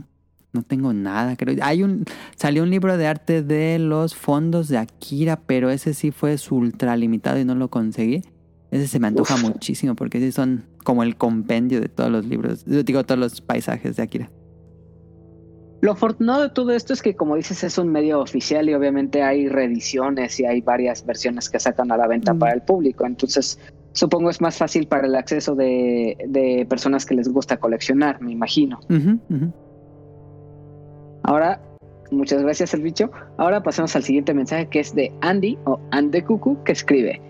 [0.52, 1.56] no tengo nada, creo.
[1.62, 2.04] Hay un
[2.36, 6.94] salió un libro de arte de los fondos de Akira, pero ese sí fue ultra
[6.96, 8.22] limitado y no lo conseguí.
[8.70, 12.64] Ese se me antoja muchísimo porque sí son como el compendio de todos los libros,
[12.64, 14.30] digo, todos los paisajes de Akira.
[15.82, 19.20] Lo afortunado de todo esto es que, como dices, es un medio oficial y obviamente
[19.22, 22.38] hay reediciones y hay varias versiones que sacan a la venta mm.
[22.38, 23.04] para el público.
[23.04, 23.58] Entonces,
[23.90, 28.78] supongo es más fácil para el acceso de, personas que les gusta coleccionar, me imagino.
[31.24, 31.60] Ahora,
[32.12, 33.10] muchas gracias, el bicho.
[33.36, 37.20] Ahora pasemos al siguiente mensaje que es de Andy o Ande Cucu, que escribe.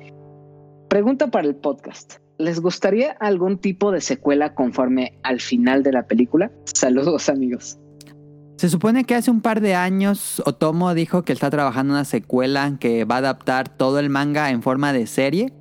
[0.90, 2.21] Pregunta para el podcast.
[2.38, 6.50] ¿Les gustaría algún tipo de secuela conforme al final de la película?
[6.64, 7.78] Saludos amigos.
[8.56, 12.76] Se supone que hace un par de años Otomo dijo que está trabajando una secuela
[12.78, 15.52] que va a adaptar todo el manga en forma de serie.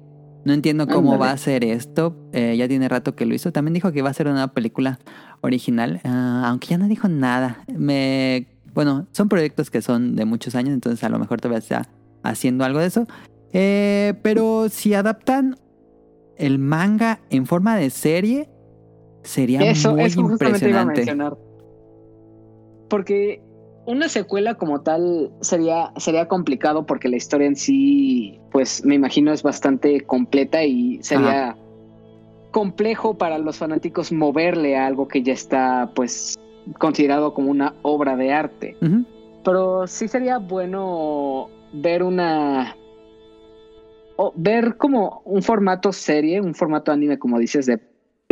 [0.45, 2.15] No entiendo cómo va a ser esto.
[2.31, 3.51] Eh, ya tiene rato que lo hizo.
[3.51, 4.99] También dijo que iba a ser una película
[5.41, 7.63] original, ah, aunque ya no dijo nada.
[7.67, 11.89] Me, bueno, son proyectos que son de muchos años, entonces a lo mejor todavía está
[12.23, 13.07] haciendo algo de eso.
[13.53, 15.57] Eh, pero si adaptan
[16.37, 18.49] el manga en forma de serie,
[19.23, 21.05] sería muy impresionante.
[22.89, 23.41] Porque
[23.85, 29.31] una secuela como tal sería, sería complicado porque la historia en sí, pues me imagino
[29.31, 31.55] es bastante completa y sería
[32.51, 36.37] complejo para los fanáticos moverle a algo que ya está pues
[36.77, 38.77] considerado como una obra de arte.
[39.43, 42.75] Pero sí sería bueno ver una
[44.35, 47.79] ver como un formato serie, un formato anime, como dices, de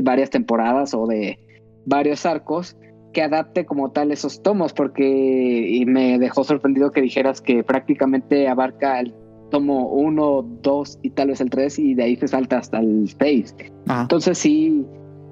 [0.01, 1.39] varias temporadas o de
[1.85, 2.77] varios arcos,
[3.13, 8.47] que adapte como tal esos tomos, porque y me dejó sorprendido que dijeras que prácticamente
[8.47, 9.13] abarca el
[9.49, 13.09] tomo 1, 2 y tal vez el 3 y de ahí se salta hasta el
[13.19, 13.55] 6.
[14.01, 14.85] Entonces sí,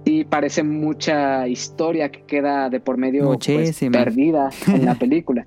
[0.05, 5.45] sí parece mucha historia que queda de por medio pues, perdida en la película.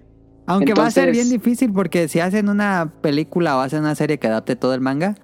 [0.51, 4.19] Aunque va a ser bien difícil porque si hacen una película o hacen una serie
[4.19, 5.15] que adapte todo el manga,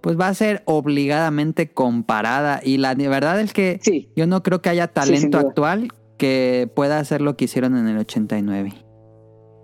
[0.00, 2.60] pues va a ser obligadamente comparada.
[2.62, 3.80] Y la verdad es que
[4.14, 7.98] yo no creo que haya talento actual que pueda hacer lo que hicieron en el
[7.98, 8.72] 89.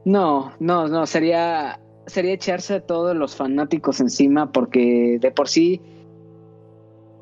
[0.05, 5.81] No, no, no, sería, sería echarse a todos los fanáticos encima porque de por sí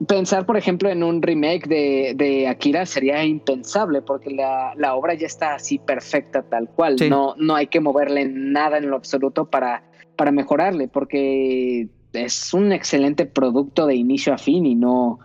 [0.06, 5.54] pensar, por ejemplo, en un remake de, Akira sería impensable porque la, obra ya está
[5.54, 6.96] así perfecta tal cual.
[7.08, 9.84] No, no hay que moverle nada en lo absoluto para,
[10.16, 15.18] para mejorarle porque es un excelente producto de inicio a fin y no,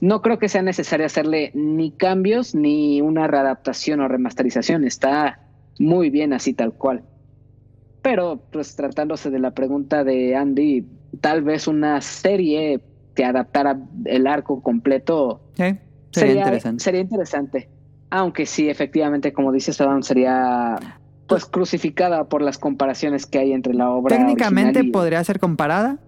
[0.00, 4.84] no creo que sea necesario hacerle ni cambios ni una readaptación o remasterización.
[4.84, 5.40] Está
[5.78, 7.04] muy bien así tal cual.
[8.02, 10.84] Pero, pues tratándose de la pregunta de Andy,
[11.20, 12.80] tal vez una serie
[13.14, 15.42] que adaptara el arco completo
[16.10, 16.84] sería, interesante.
[16.84, 17.68] Sería interesante.
[18.10, 20.78] Aunque sí, efectivamente, como dice Adam, sería
[21.26, 24.16] pues crucificada por las comparaciones que hay entre la obra.
[24.16, 25.98] Técnicamente podría ser comparada,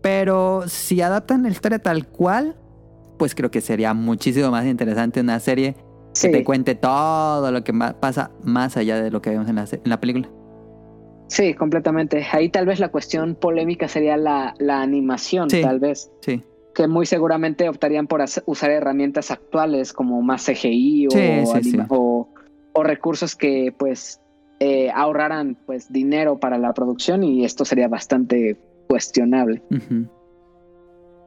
[0.00, 2.56] pero si adaptan la historia tal cual,
[3.18, 5.76] pues creo que sería muchísimo más interesante una serie
[6.20, 9.64] que te cuente todo lo que pasa más allá de lo que vemos en la,
[9.70, 10.28] en la película.
[11.30, 12.26] Sí, completamente.
[12.32, 16.10] Ahí tal vez la cuestión polémica sería la, la animación, tal vez.
[16.20, 16.42] Sí
[16.74, 21.08] que muy seguramente optarían por usar herramientas actuales como más CGI
[21.88, 22.28] o,
[22.72, 24.20] o, recursos que pues
[24.60, 28.56] eh, ahorraran pues dinero para la producción y esto sería bastante
[28.88, 29.62] cuestionable.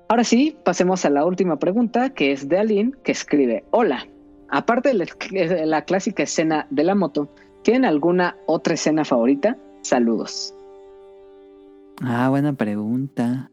[0.07, 4.07] Ahora sí, pasemos a la última pregunta que es de Aline que escribe, hola,
[4.49, 7.29] aparte de la, clásica escena de la moto,
[7.63, 9.57] ¿tienen alguna otra escena favorita?
[9.83, 10.53] Saludos.
[12.01, 13.51] Ah, buena pregunta.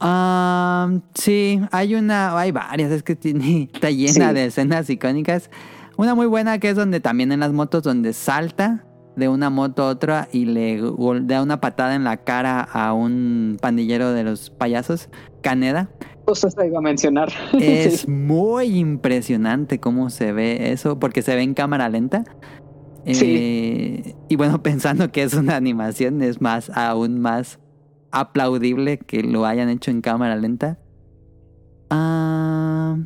[0.00, 5.50] Ah, sí, hay una, hay varias, es que tiene, está llena de escenas icónicas.
[5.96, 8.84] Una muy buena que es donde también en las motos, donde salta
[9.14, 10.82] de una moto a otra y le
[11.22, 15.08] da una patada en la cara a un pandillero de los payasos,
[15.40, 15.88] Caneda.
[16.26, 17.30] Justo se iba a mencionar.
[17.60, 22.24] Es muy impresionante cómo se ve eso, porque se ve en cámara lenta.
[23.06, 23.36] Sí.
[23.38, 27.58] Eh, y bueno, pensando que es una animación, es más, aún más
[28.10, 30.78] aplaudible que lo hayan hecho en cámara lenta.
[31.90, 32.96] Ah,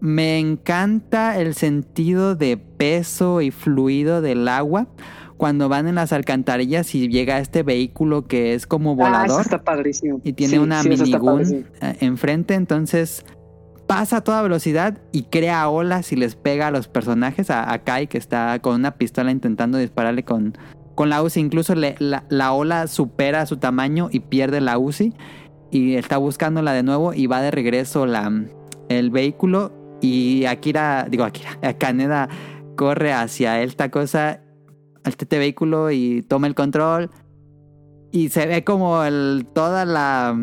[0.00, 4.88] me encanta el sentido de peso y fluido del agua
[5.36, 9.40] cuando van en las alcantarillas y llega este vehículo que es como ah, volador.
[9.40, 10.20] está padrísimo.
[10.24, 11.42] Y tiene una minigun
[11.80, 13.24] eh, enfrente, entonces
[13.88, 18.06] pasa a toda velocidad y crea olas y les pega a los personajes, a, Kai
[18.06, 20.56] que está con una pistola intentando dispararle con,
[20.94, 21.40] con la UCI.
[21.40, 25.14] Incluso la, ola supera su tamaño y pierde la UCI
[25.72, 28.30] y está buscándola de nuevo y va de regreso la,
[28.90, 32.28] el vehículo y Akira, digo Akira, Kaneda
[32.76, 34.42] corre hacia esta cosa,
[35.04, 37.10] este vehículo y toma el control
[38.12, 40.36] y se ve como el, toda la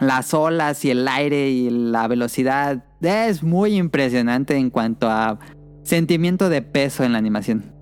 [0.00, 2.84] las olas y el aire y la velocidad.
[3.00, 5.38] Es muy impresionante en cuanto a
[5.82, 7.78] sentimiento de peso en la animación.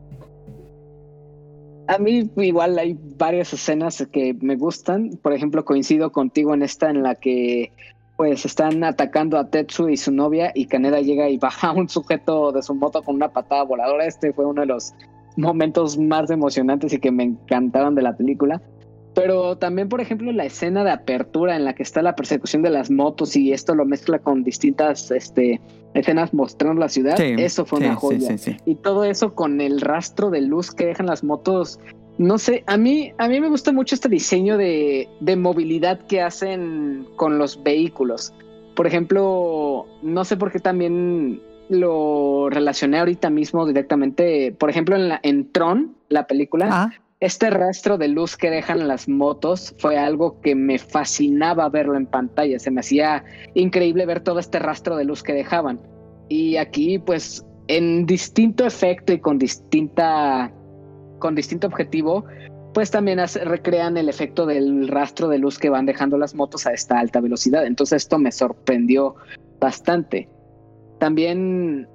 [1.88, 5.10] A mí igual hay varias escenas que me gustan.
[5.22, 7.72] Por ejemplo, coincido contigo en esta en la que
[8.16, 11.88] pues están atacando a Tetsu y su novia y Kaneda llega y baja a un
[11.88, 14.06] sujeto de su moto con una patada voladora.
[14.06, 14.94] Este fue uno de los
[15.36, 18.60] momentos más emocionantes y que me encantaron de la película.
[19.16, 22.68] Pero también, por ejemplo, la escena de apertura en la que está la persecución de
[22.68, 25.58] las motos y esto lo mezcla con distintas este,
[25.94, 28.36] escenas mostrando la ciudad, eso fue una joya.
[28.66, 31.80] y todo eso con el rastro de luz que dejan las motos.
[32.18, 36.20] No sé, a mí, a mí me gusta mucho este diseño de, de movilidad que
[36.20, 38.34] hacen con los vehículos.
[38.74, 41.40] Por ejemplo, no sé por qué también
[41.70, 44.54] lo relacioné ahorita mismo directamente.
[44.58, 46.90] Por ejemplo, en, la, en Tron, la película, ah
[47.20, 52.06] este rastro de luz que dejan las motos fue algo que me fascinaba verlo en
[52.06, 52.58] pantalla.
[52.58, 53.24] Se me hacía
[53.54, 55.80] increíble ver todo este rastro de luz que dejaban.
[56.28, 60.52] Y aquí, pues, en distinto efecto y con distinta.
[61.18, 62.26] con distinto objetivo,
[62.74, 66.74] pues también recrean el efecto del rastro de luz que van dejando las motos a
[66.74, 67.64] esta alta velocidad.
[67.64, 69.14] Entonces, esto me sorprendió
[69.58, 70.28] bastante.
[70.98, 71.88] También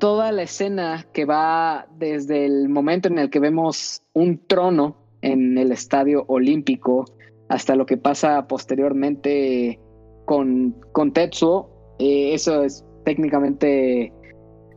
[0.00, 5.58] toda la escena que va desde el momento en el que vemos un trono en
[5.58, 7.04] el estadio olímpico
[7.48, 9.78] hasta lo que pasa posteriormente
[10.24, 14.12] con, con Tetsuo, eh, eso es técnicamente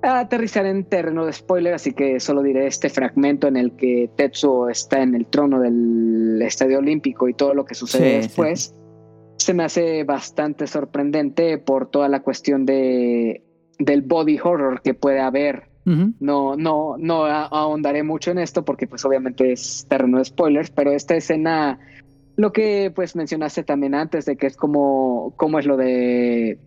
[0.02, 4.70] aterrizar en terreno de spoiler, así que solo diré este fragmento en el que Tetsuo
[4.70, 8.76] está en el trono del estadio olímpico y todo lo que sucede después.
[9.38, 13.42] Se me hace bastante sorprendente por toda la cuestión de
[13.80, 15.72] del body horror que puede haber.
[15.86, 20.94] No, no, no ahondaré mucho en esto porque pues obviamente es terreno de spoilers, pero
[20.94, 21.78] esta escena,
[22.38, 26.58] lo que pues mencionaste también antes de que es como, como es lo de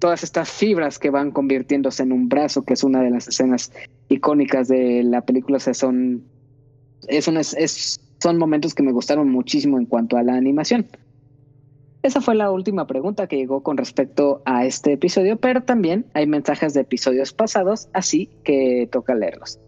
[0.00, 3.72] todas estas fibras que van convirtiéndose en un brazo, que es una de las escenas
[4.08, 6.24] icónicas de la película, o sea, son,
[7.06, 10.86] es, es, son momentos que me gustaron muchísimo en cuanto a la animación.
[12.04, 16.26] Esa fue la última pregunta que llegó con respecto a este episodio, pero también hay
[16.26, 19.58] mensajes de episodios pasados, así que toca leerlos.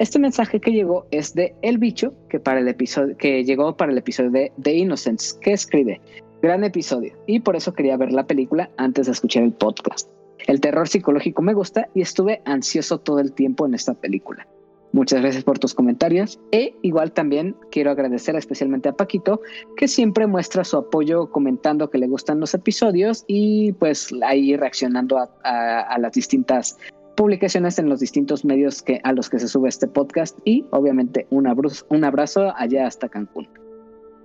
[0.00, 3.92] este mensaje que llegó es de El Bicho, que, para el episodio, que llegó para
[3.92, 6.00] el episodio de The Innocents, que escribe,
[6.42, 10.10] gran episodio, y por eso quería ver la película antes de escuchar el podcast.
[10.48, 14.48] El terror psicológico me gusta y estuve ansioso todo el tiempo en esta película.
[14.92, 16.38] Muchas gracias por tus comentarios.
[16.52, 19.40] E igual también quiero agradecer especialmente a Paquito,
[19.76, 25.18] que siempre muestra su apoyo comentando que le gustan los episodios y pues ahí reaccionando
[25.44, 26.76] a, las distintas
[27.16, 31.46] publicaciones en los distintos medios a los que se sube este podcast y obviamente un
[31.46, 33.48] abrazo, un abrazo allá hasta Cancún.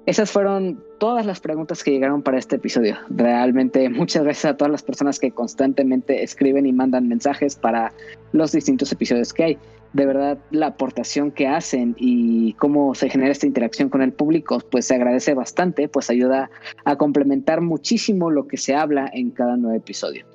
[0.06, 2.96] Esas fueron todas las preguntas que llegaron para este episodio.
[3.10, 7.92] Realmente muchas gracias a todas las personas que constantemente escriben y mandan mensajes para
[8.32, 9.58] los distintos episodios que hay
[9.98, 14.60] de verdad la aportación que hacen y cómo se genera esta interacción con el público,
[14.70, 16.52] pues se agradece bastante, pues ayuda
[16.86, 20.28] a complementar muchísimo lo que se habla en cada nuevo episodio.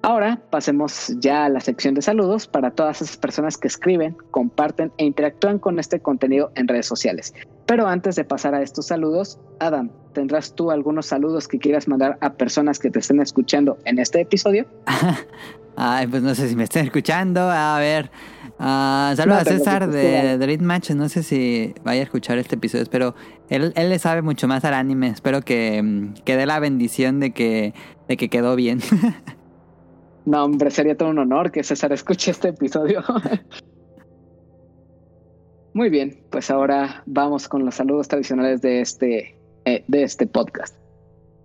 [0.00, 4.90] Ahora pasemos ya a la sección de saludos para todas esas personas que escriben, comparten
[4.96, 7.34] e interactúan con este contenido en redes sociales.
[7.66, 12.16] Pero antes de pasar a estos saludos, Adam, ¿tendrás tú algunos saludos que quieras mandar
[12.22, 14.64] a personas que te estén escuchando en este episodio?
[15.80, 17.40] Ay, pues no sé si me estén escuchando.
[17.40, 18.10] A ver,
[18.58, 20.90] uh, saludos a César de Dream Match.
[20.90, 23.14] No sé si vaya a escuchar este episodio, pero
[23.48, 25.06] él, él le sabe mucho más al anime.
[25.06, 27.74] Espero que, mm, que dé la bendición de que,
[28.08, 28.80] de que quedó bien.
[30.26, 33.02] No, hombre, sería todo un honor que César escuche este episodio.
[35.72, 40.76] Muy bien, pues ahora vamos con los saludos tradicionales de este, eh, de este podcast.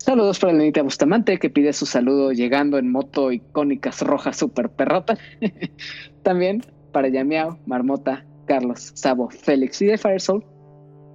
[0.03, 5.17] Saludos para Lenita Bustamante, que pide su saludo llegando en moto icónicas rojas super perrota.
[6.23, 6.61] También
[6.91, 10.43] para Yamiao, Marmota, Carlos, Sabo, Félix y de Firesoul.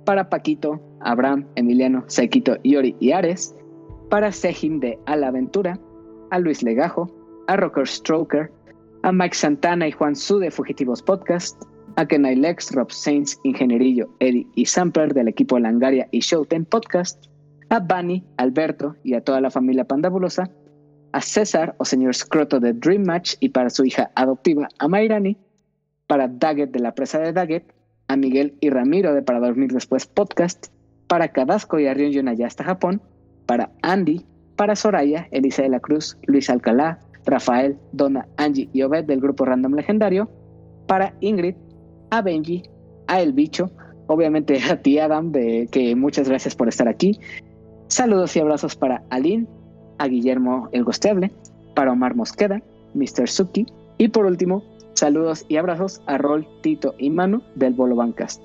[0.06, 3.54] Para Paquito, Abraham, Emiliano, Sequito, Yori y Ares.
[4.08, 5.78] Para Sejim de A la Aventura.
[6.30, 7.14] A Luis Legajo,
[7.46, 8.50] a Rocker Stroker,
[9.02, 11.62] a Mike Santana y Juan Su de Fugitivos Podcast,
[11.96, 17.27] a Kenai Lex, Rob Sainz, Ingenierillo, Eddie y Sampler del equipo Langaria y Showtime Podcast,
[17.70, 20.50] a Bunny, Alberto y a toda la familia pandabulosa,
[21.12, 25.36] a César o señor Scroto de Dream Match y para su hija adoptiva, a Mayrani,
[26.06, 27.72] para Daggett de la presa de Daggett,
[28.08, 30.68] a Miguel y Ramiro de Para Dormir Después Podcast,
[31.06, 33.02] para Cadasco y Arion Yonaya hasta Japón,
[33.46, 34.24] para Andy,
[34.56, 39.44] para Soraya, Elisa de la Cruz, Luis Alcalá, Rafael, Donna, Angie y Obed del grupo
[39.44, 40.30] Random Legendario,
[40.86, 41.54] para Ingrid,
[42.10, 42.62] a Benji,
[43.06, 43.70] a El Bicho,
[44.06, 47.20] obviamente a ti Adam, de que muchas gracias por estar aquí.
[47.88, 49.46] Saludos y abrazos para Aline,
[49.98, 51.32] a Guillermo el Gosteable,
[51.74, 52.62] para Omar Mosqueda,
[52.94, 53.28] Mr.
[53.28, 53.66] Suki
[53.96, 54.62] y por último,
[54.94, 58.42] saludos y abrazos a Rol, Tito y Manu del Bolo Bancast.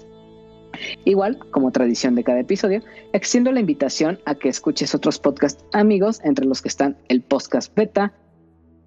[1.06, 6.20] Igual, como tradición de cada episodio, extiendo la invitación a que escuches otros podcasts amigos,
[6.24, 8.14] entre los que están el podcast beta,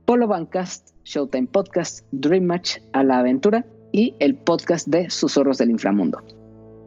[0.04, 5.70] Polo Bancast, Showtime Podcast, Dream Match, A la Aventura y el podcast de Susurros del
[5.70, 6.22] Inframundo.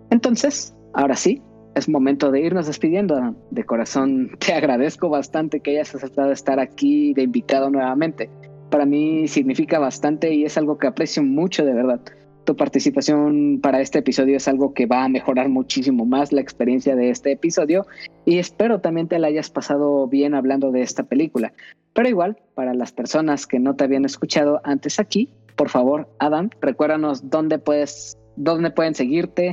[0.10, 1.42] Entonces, ahora sí,
[1.76, 3.36] es momento de irnos despidiendo.
[3.52, 8.30] De corazón, te agradezco bastante que hayas aceptado estar aquí de invitado nuevamente.
[8.70, 12.02] Para mí significa bastante y es algo que aprecio mucho de verdad.
[12.46, 16.96] Tu participación para este episodio es algo que va a mejorar muchísimo más la experiencia
[16.96, 17.86] de este episodio
[18.26, 21.54] y espero también te la hayas pasado bien hablando de esta película.
[21.94, 26.50] Pero igual, para las personas que no te habían escuchado antes aquí, por favor, Adam,
[26.62, 29.52] recuérdanos dónde puedes, dónde pueden seguirte,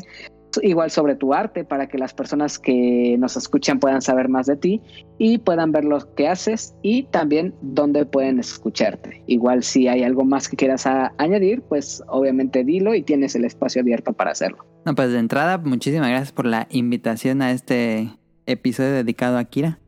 [0.63, 4.57] igual sobre tu arte para que las personas que nos escuchan puedan saber más de
[4.57, 4.83] ti
[5.19, 9.23] y puedan ver lo que haces y también dónde pueden escucharte.
[9.27, 13.83] Igual si hay algo más que quieras añadir, pues obviamente dilo y tienes el espacio
[13.83, 14.65] abierto para hacerlo.
[14.85, 18.11] No, pues de entrada, muchísimas gracias por la invitación a este
[18.47, 19.79] episodio dedicado a Kira.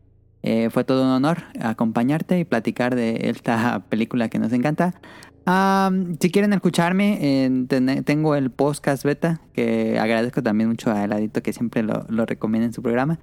[0.43, 4.95] Eh, fue todo un honor acompañarte y platicar de esta película que nos encanta.
[6.21, 7.69] Si quieren escucharme,
[8.05, 12.73] tengo el podcast beta, que agradezco también mucho a Eladito que siempre lo, recomienda en
[12.73, 13.19] su programa.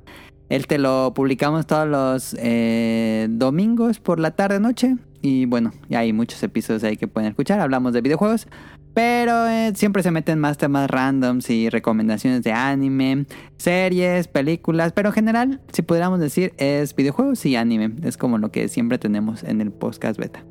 [0.49, 4.95] Él te lo publicamos todos los eh, domingos por la tarde noche.
[5.22, 7.60] Y bueno, ya hay muchos episodios ahí que pueden escuchar.
[7.60, 8.47] Hablamos de videojuegos.
[8.93, 13.26] Pero eh, siempre se meten más temas randoms y recomendaciones de anime,
[13.57, 14.93] series, películas.
[14.93, 17.93] Pero en general, si pudiéramos decir, es videojuegos y anime.
[18.03, 20.45] Es como lo que siempre tenemos en el podcast beta.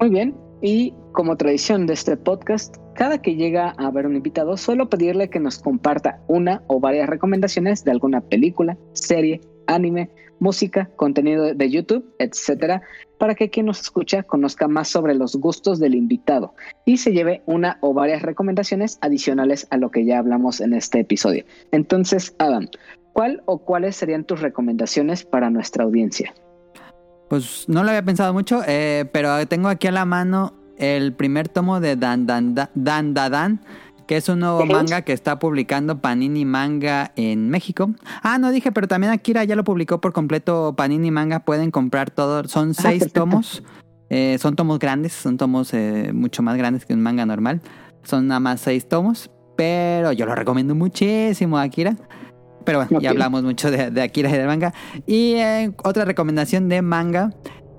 [0.00, 0.34] Muy bien.
[0.62, 5.28] Y como tradición de este podcast, cada que llega a ver un invitado, suelo pedirle
[5.28, 11.70] que nos comparta una o varias recomendaciones de alguna película, serie, anime, música, contenido de
[11.70, 12.80] YouTube, etcétera,
[13.18, 16.54] para que quien nos escucha conozca más sobre los gustos del invitado
[16.86, 21.00] y se lleve una o varias recomendaciones adicionales a lo que ya hablamos en este
[21.00, 21.44] episodio.
[21.72, 22.68] Entonces, Adam,
[23.12, 26.32] ¿cuál o cuáles serían tus recomendaciones para nuestra audiencia?
[27.30, 31.48] Pues no lo había pensado mucho, eh, pero tengo aquí a la mano el primer
[31.48, 33.60] tomo de Dan Dan Dan, Dan, Dan
[34.08, 37.90] que es un nuevo manga que está publicando Panini Manga en México.
[38.24, 41.44] Ah, no dije, pero también Akira ya lo publicó por completo Panini Manga.
[41.44, 42.42] Pueden comprar todo.
[42.48, 43.62] Son ah, seis tomos.
[44.08, 47.60] Eh, son tomos grandes, son tomos eh, mucho más grandes que un manga normal.
[48.02, 49.30] Son nada más seis tomos.
[49.56, 51.94] Pero yo lo recomiendo muchísimo a Akira.
[52.64, 54.72] Pero bueno, ya hablamos mucho de, Akira y del manga.
[55.06, 57.30] Y eh, otra recomendación de manga.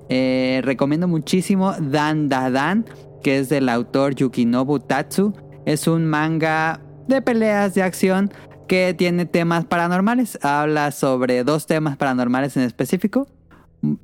[0.10, 2.86] recomiendo muchísimo Dan Dan,
[3.24, 5.34] que es del autor Yukinobu Tatsu.
[5.66, 8.32] Es un manga de peleas de acción
[8.72, 10.40] que tiene temas paranormales.
[10.44, 13.28] Habla sobre dos temas paranormales en específico.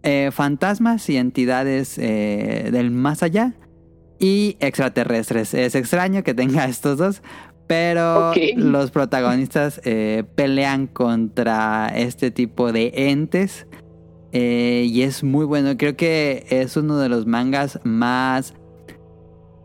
[0.03, 3.53] Eh, fantasmas y entidades eh, del más allá.
[4.19, 5.53] Y extraterrestres.
[5.53, 7.21] Es extraño que tenga estos dos.
[7.67, 13.67] Pero los protagonistas eh, pelean contra este tipo de entes
[14.31, 15.75] eh, y es muy bueno.
[15.77, 18.53] Creo que es uno de los mangas más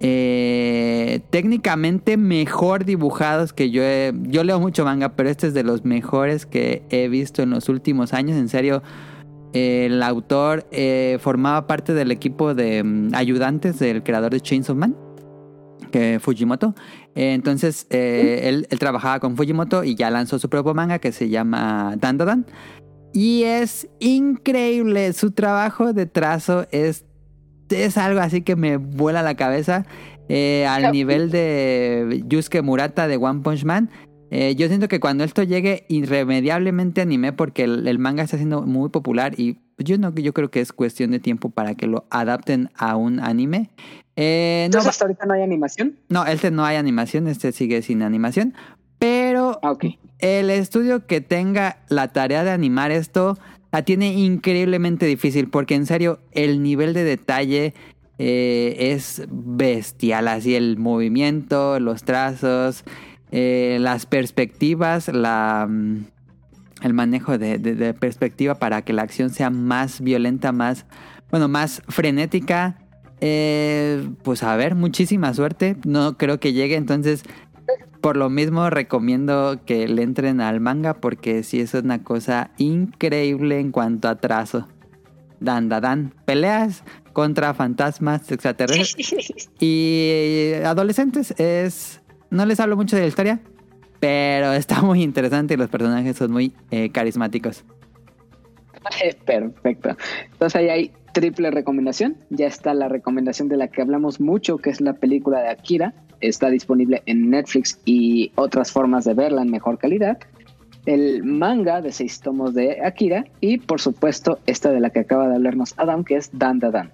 [0.00, 5.62] eh, técnicamente mejor dibujados que yo he, yo leo mucho manga, pero este es de
[5.62, 8.36] los mejores que he visto en los últimos años.
[8.36, 8.82] En serio,
[9.52, 10.66] el autor
[11.20, 14.96] formaba parte del equipo de mm, ayudantes del creador de Chainsaw Man,
[15.92, 16.74] que Fujimoto.
[17.14, 21.28] Eh, entonces, él, él, trabajaba con Fujimoto y ya lanzó su propio manga que se
[21.28, 22.46] llama Dandadan.
[23.12, 27.04] Y es increíble, su trabajo de trazo es
[27.72, 29.86] es algo así que me vuela la cabeza.
[30.28, 33.90] Eh, al nivel de Yusuke Murata de One Punch Man.
[34.34, 38.88] Eh, yo siento que cuando esto llegue irremediablemente anime porque el, manga está siendo muy
[38.88, 42.70] popular y yo no yo creo que es cuestión de tiempo para que lo adapten
[42.74, 43.68] a un anime.
[44.16, 45.98] Eh, Entonces hasta ahorita no hay animación.
[46.08, 48.54] No, este no hay animación, este sigue sin animación.
[48.98, 49.76] Pero ah,
[50.20, 53.36] el estudio que tenga la tarea de animar esto
[53.70, 57.74] la tiene increíblemente difícil porque en serio el nivel de detalle
[58.16, 62.84] eh, es bestial, así el movimiento, los trazos,
[63.32, 66.04] eh, las perspectivas, la, mm,
[66.82, 70.86] el manejo de, perspectiva para que la acción sea más violenta, más,
[71.30, 72.78] bueno, más frenética.
[73.20, 75.76] Eh, pues a ver, muchísima suerte.
[75.86, 77.24] No creo que llegue, entonces
[78.02, 83.60] por lo mismo recomiendo que le entren al manga porque sí es una cosa increíble
[83.60, 84.68] en cuanto a trazo.
[85.40, 86.14] Dan, dan, dan.
[86.26, 91.32] Peleas contra fantasmas extraterrestres y adolescentes.
[91.38, 92.01] Es.
[92.32, 93.40] No les hablo mucho de la historia,
[94.00, 97.62] pero está muy interesante y los personajes son muy eh, carismáticos.
[99.26, 99.90] Perfecto.
[100.32, 102.16] Entonces ahí hay triple recomendación.
[102.30, 105.92] Ya está la recomendación de la que hablamos mucho, que es la película de Akira.
[106.22, 110.18] Está disponible en Netflix y otras formas de verla en mejor calidad.
[110.86, 115.28] El manga de seis tomos de Akira y por supuesto esta de la que acaba
[115.28, 116.90] de hablarnos Adam, que es Dan Da Dan.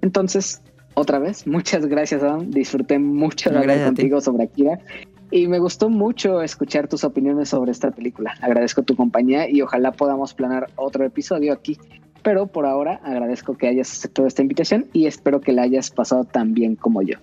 [0.00, 0.62] Entonces,
[0.98, 2.50] otra vez, muchas gracias Adam.
[2.50, 4.78] Disfruté mucho de hablar contigo sobre Akira
[5.30, 8.34] y me gustó mucho escuchar tus opiniones sobre esta película.
[8.40, 11.78] Agradezco tu compañía y ojalá podamos planear otro episodio aquí
[12.22, 16.24] pero por ahora agradezco que hayas aceptado esta invitación y espero que la hayas pasado
[16.24, 17.16] tan bien como yo.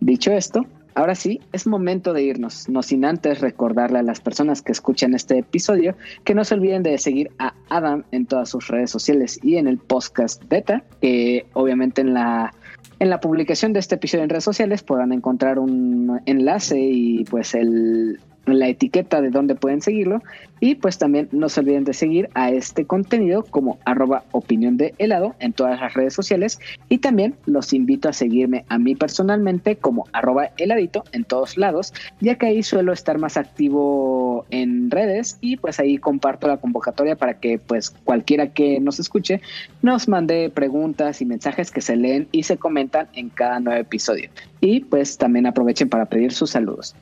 [0.00, 0.62] Dicho esto,
[0.94, 5.14] ahora sí, es momento de irnos, no sin antes recordarle a las personas que escuchan
[5.14, 9.38] este episodio que no se olviden de seguir a Adam en todas sus redes sociales
[9.42, 12.52] y en el podcast beta, que obviamente en la
[12.98, 17.54] en la publicación de este episodio en redes sociales podrán encontrar un enlace y pues
[17.54, 20.22] el, la etiqueta de donde pueden seguirlo.
[20.58, 24.94] Y pues también no se olviden de seguir a este contenido como arroba opinión de
[24.98, 26.58] helado en todas las redes sociales.
[26.88, 31.92] Y también los invito a seguirme a mí personalmente como arroba heladito en todos lados,
[32.20, 37.16] ya que ahí suelo estar más activo en redes y pues ahí comparto la convocatoria
[37.16, 39.40] para que pues cualquiera que nos escuche
[39.82, 44.30] nos mande preguntas y mensajes que se leen y se comentan en cada nuevo episodio.
[44.60, 46.94] Y pues también aprovechen para pedir sus saludos.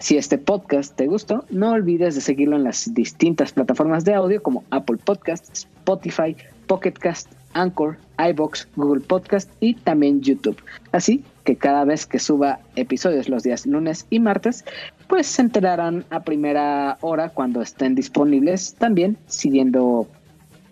[0.00, 4.42] Si este podcast te gustó, no olvides de seguirlo en las distintas plataformas de audio
[4.42, 6.34] como Apple Podcasts, Spotify,
[6.66, 10.56] Pocket Cast, Anchor, iBox, Google Podcast y también YouTube.
[10.92, 14.64] Así que cada vez que suba episodios los días lunes y martes,
[15.06, 18.76] pues se enterarán a primera hora cuando estén disponibles.
[18.76, 20.08] También siguiendo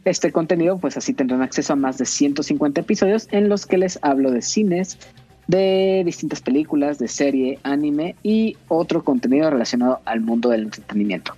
[0.07, 3.99] este contenido, pues así tendrán acceso a más de 150 episodios en los que les
[4.01, 4.99] hablo de cines,
[5.49, 11.35] de distintas películas, de serie, anime y otro contenido relacionado al mundo del entretenimiento.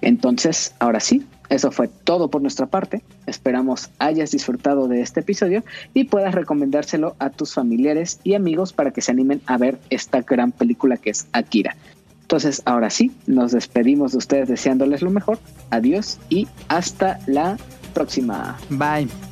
[0.00, 3.02] Entonces, ahora sí, eso fue todo por nuestra parte.
[3.26, 8.92] Esperamos hayas disfrutado de este episodio y puedas recomendárselo a tus familiares y amigos para
[8.92, 11.76] que se animen a ver esta gran película que es Akira.
[12.22, 15.40] Entonces, ahora sí, nos despedimos de ustedes deseándoles lo mejor.
[15.70, 17.58] Adiós y hasta la
[17.92, 18.56] próxima.
[18.70, 19.29] Bye.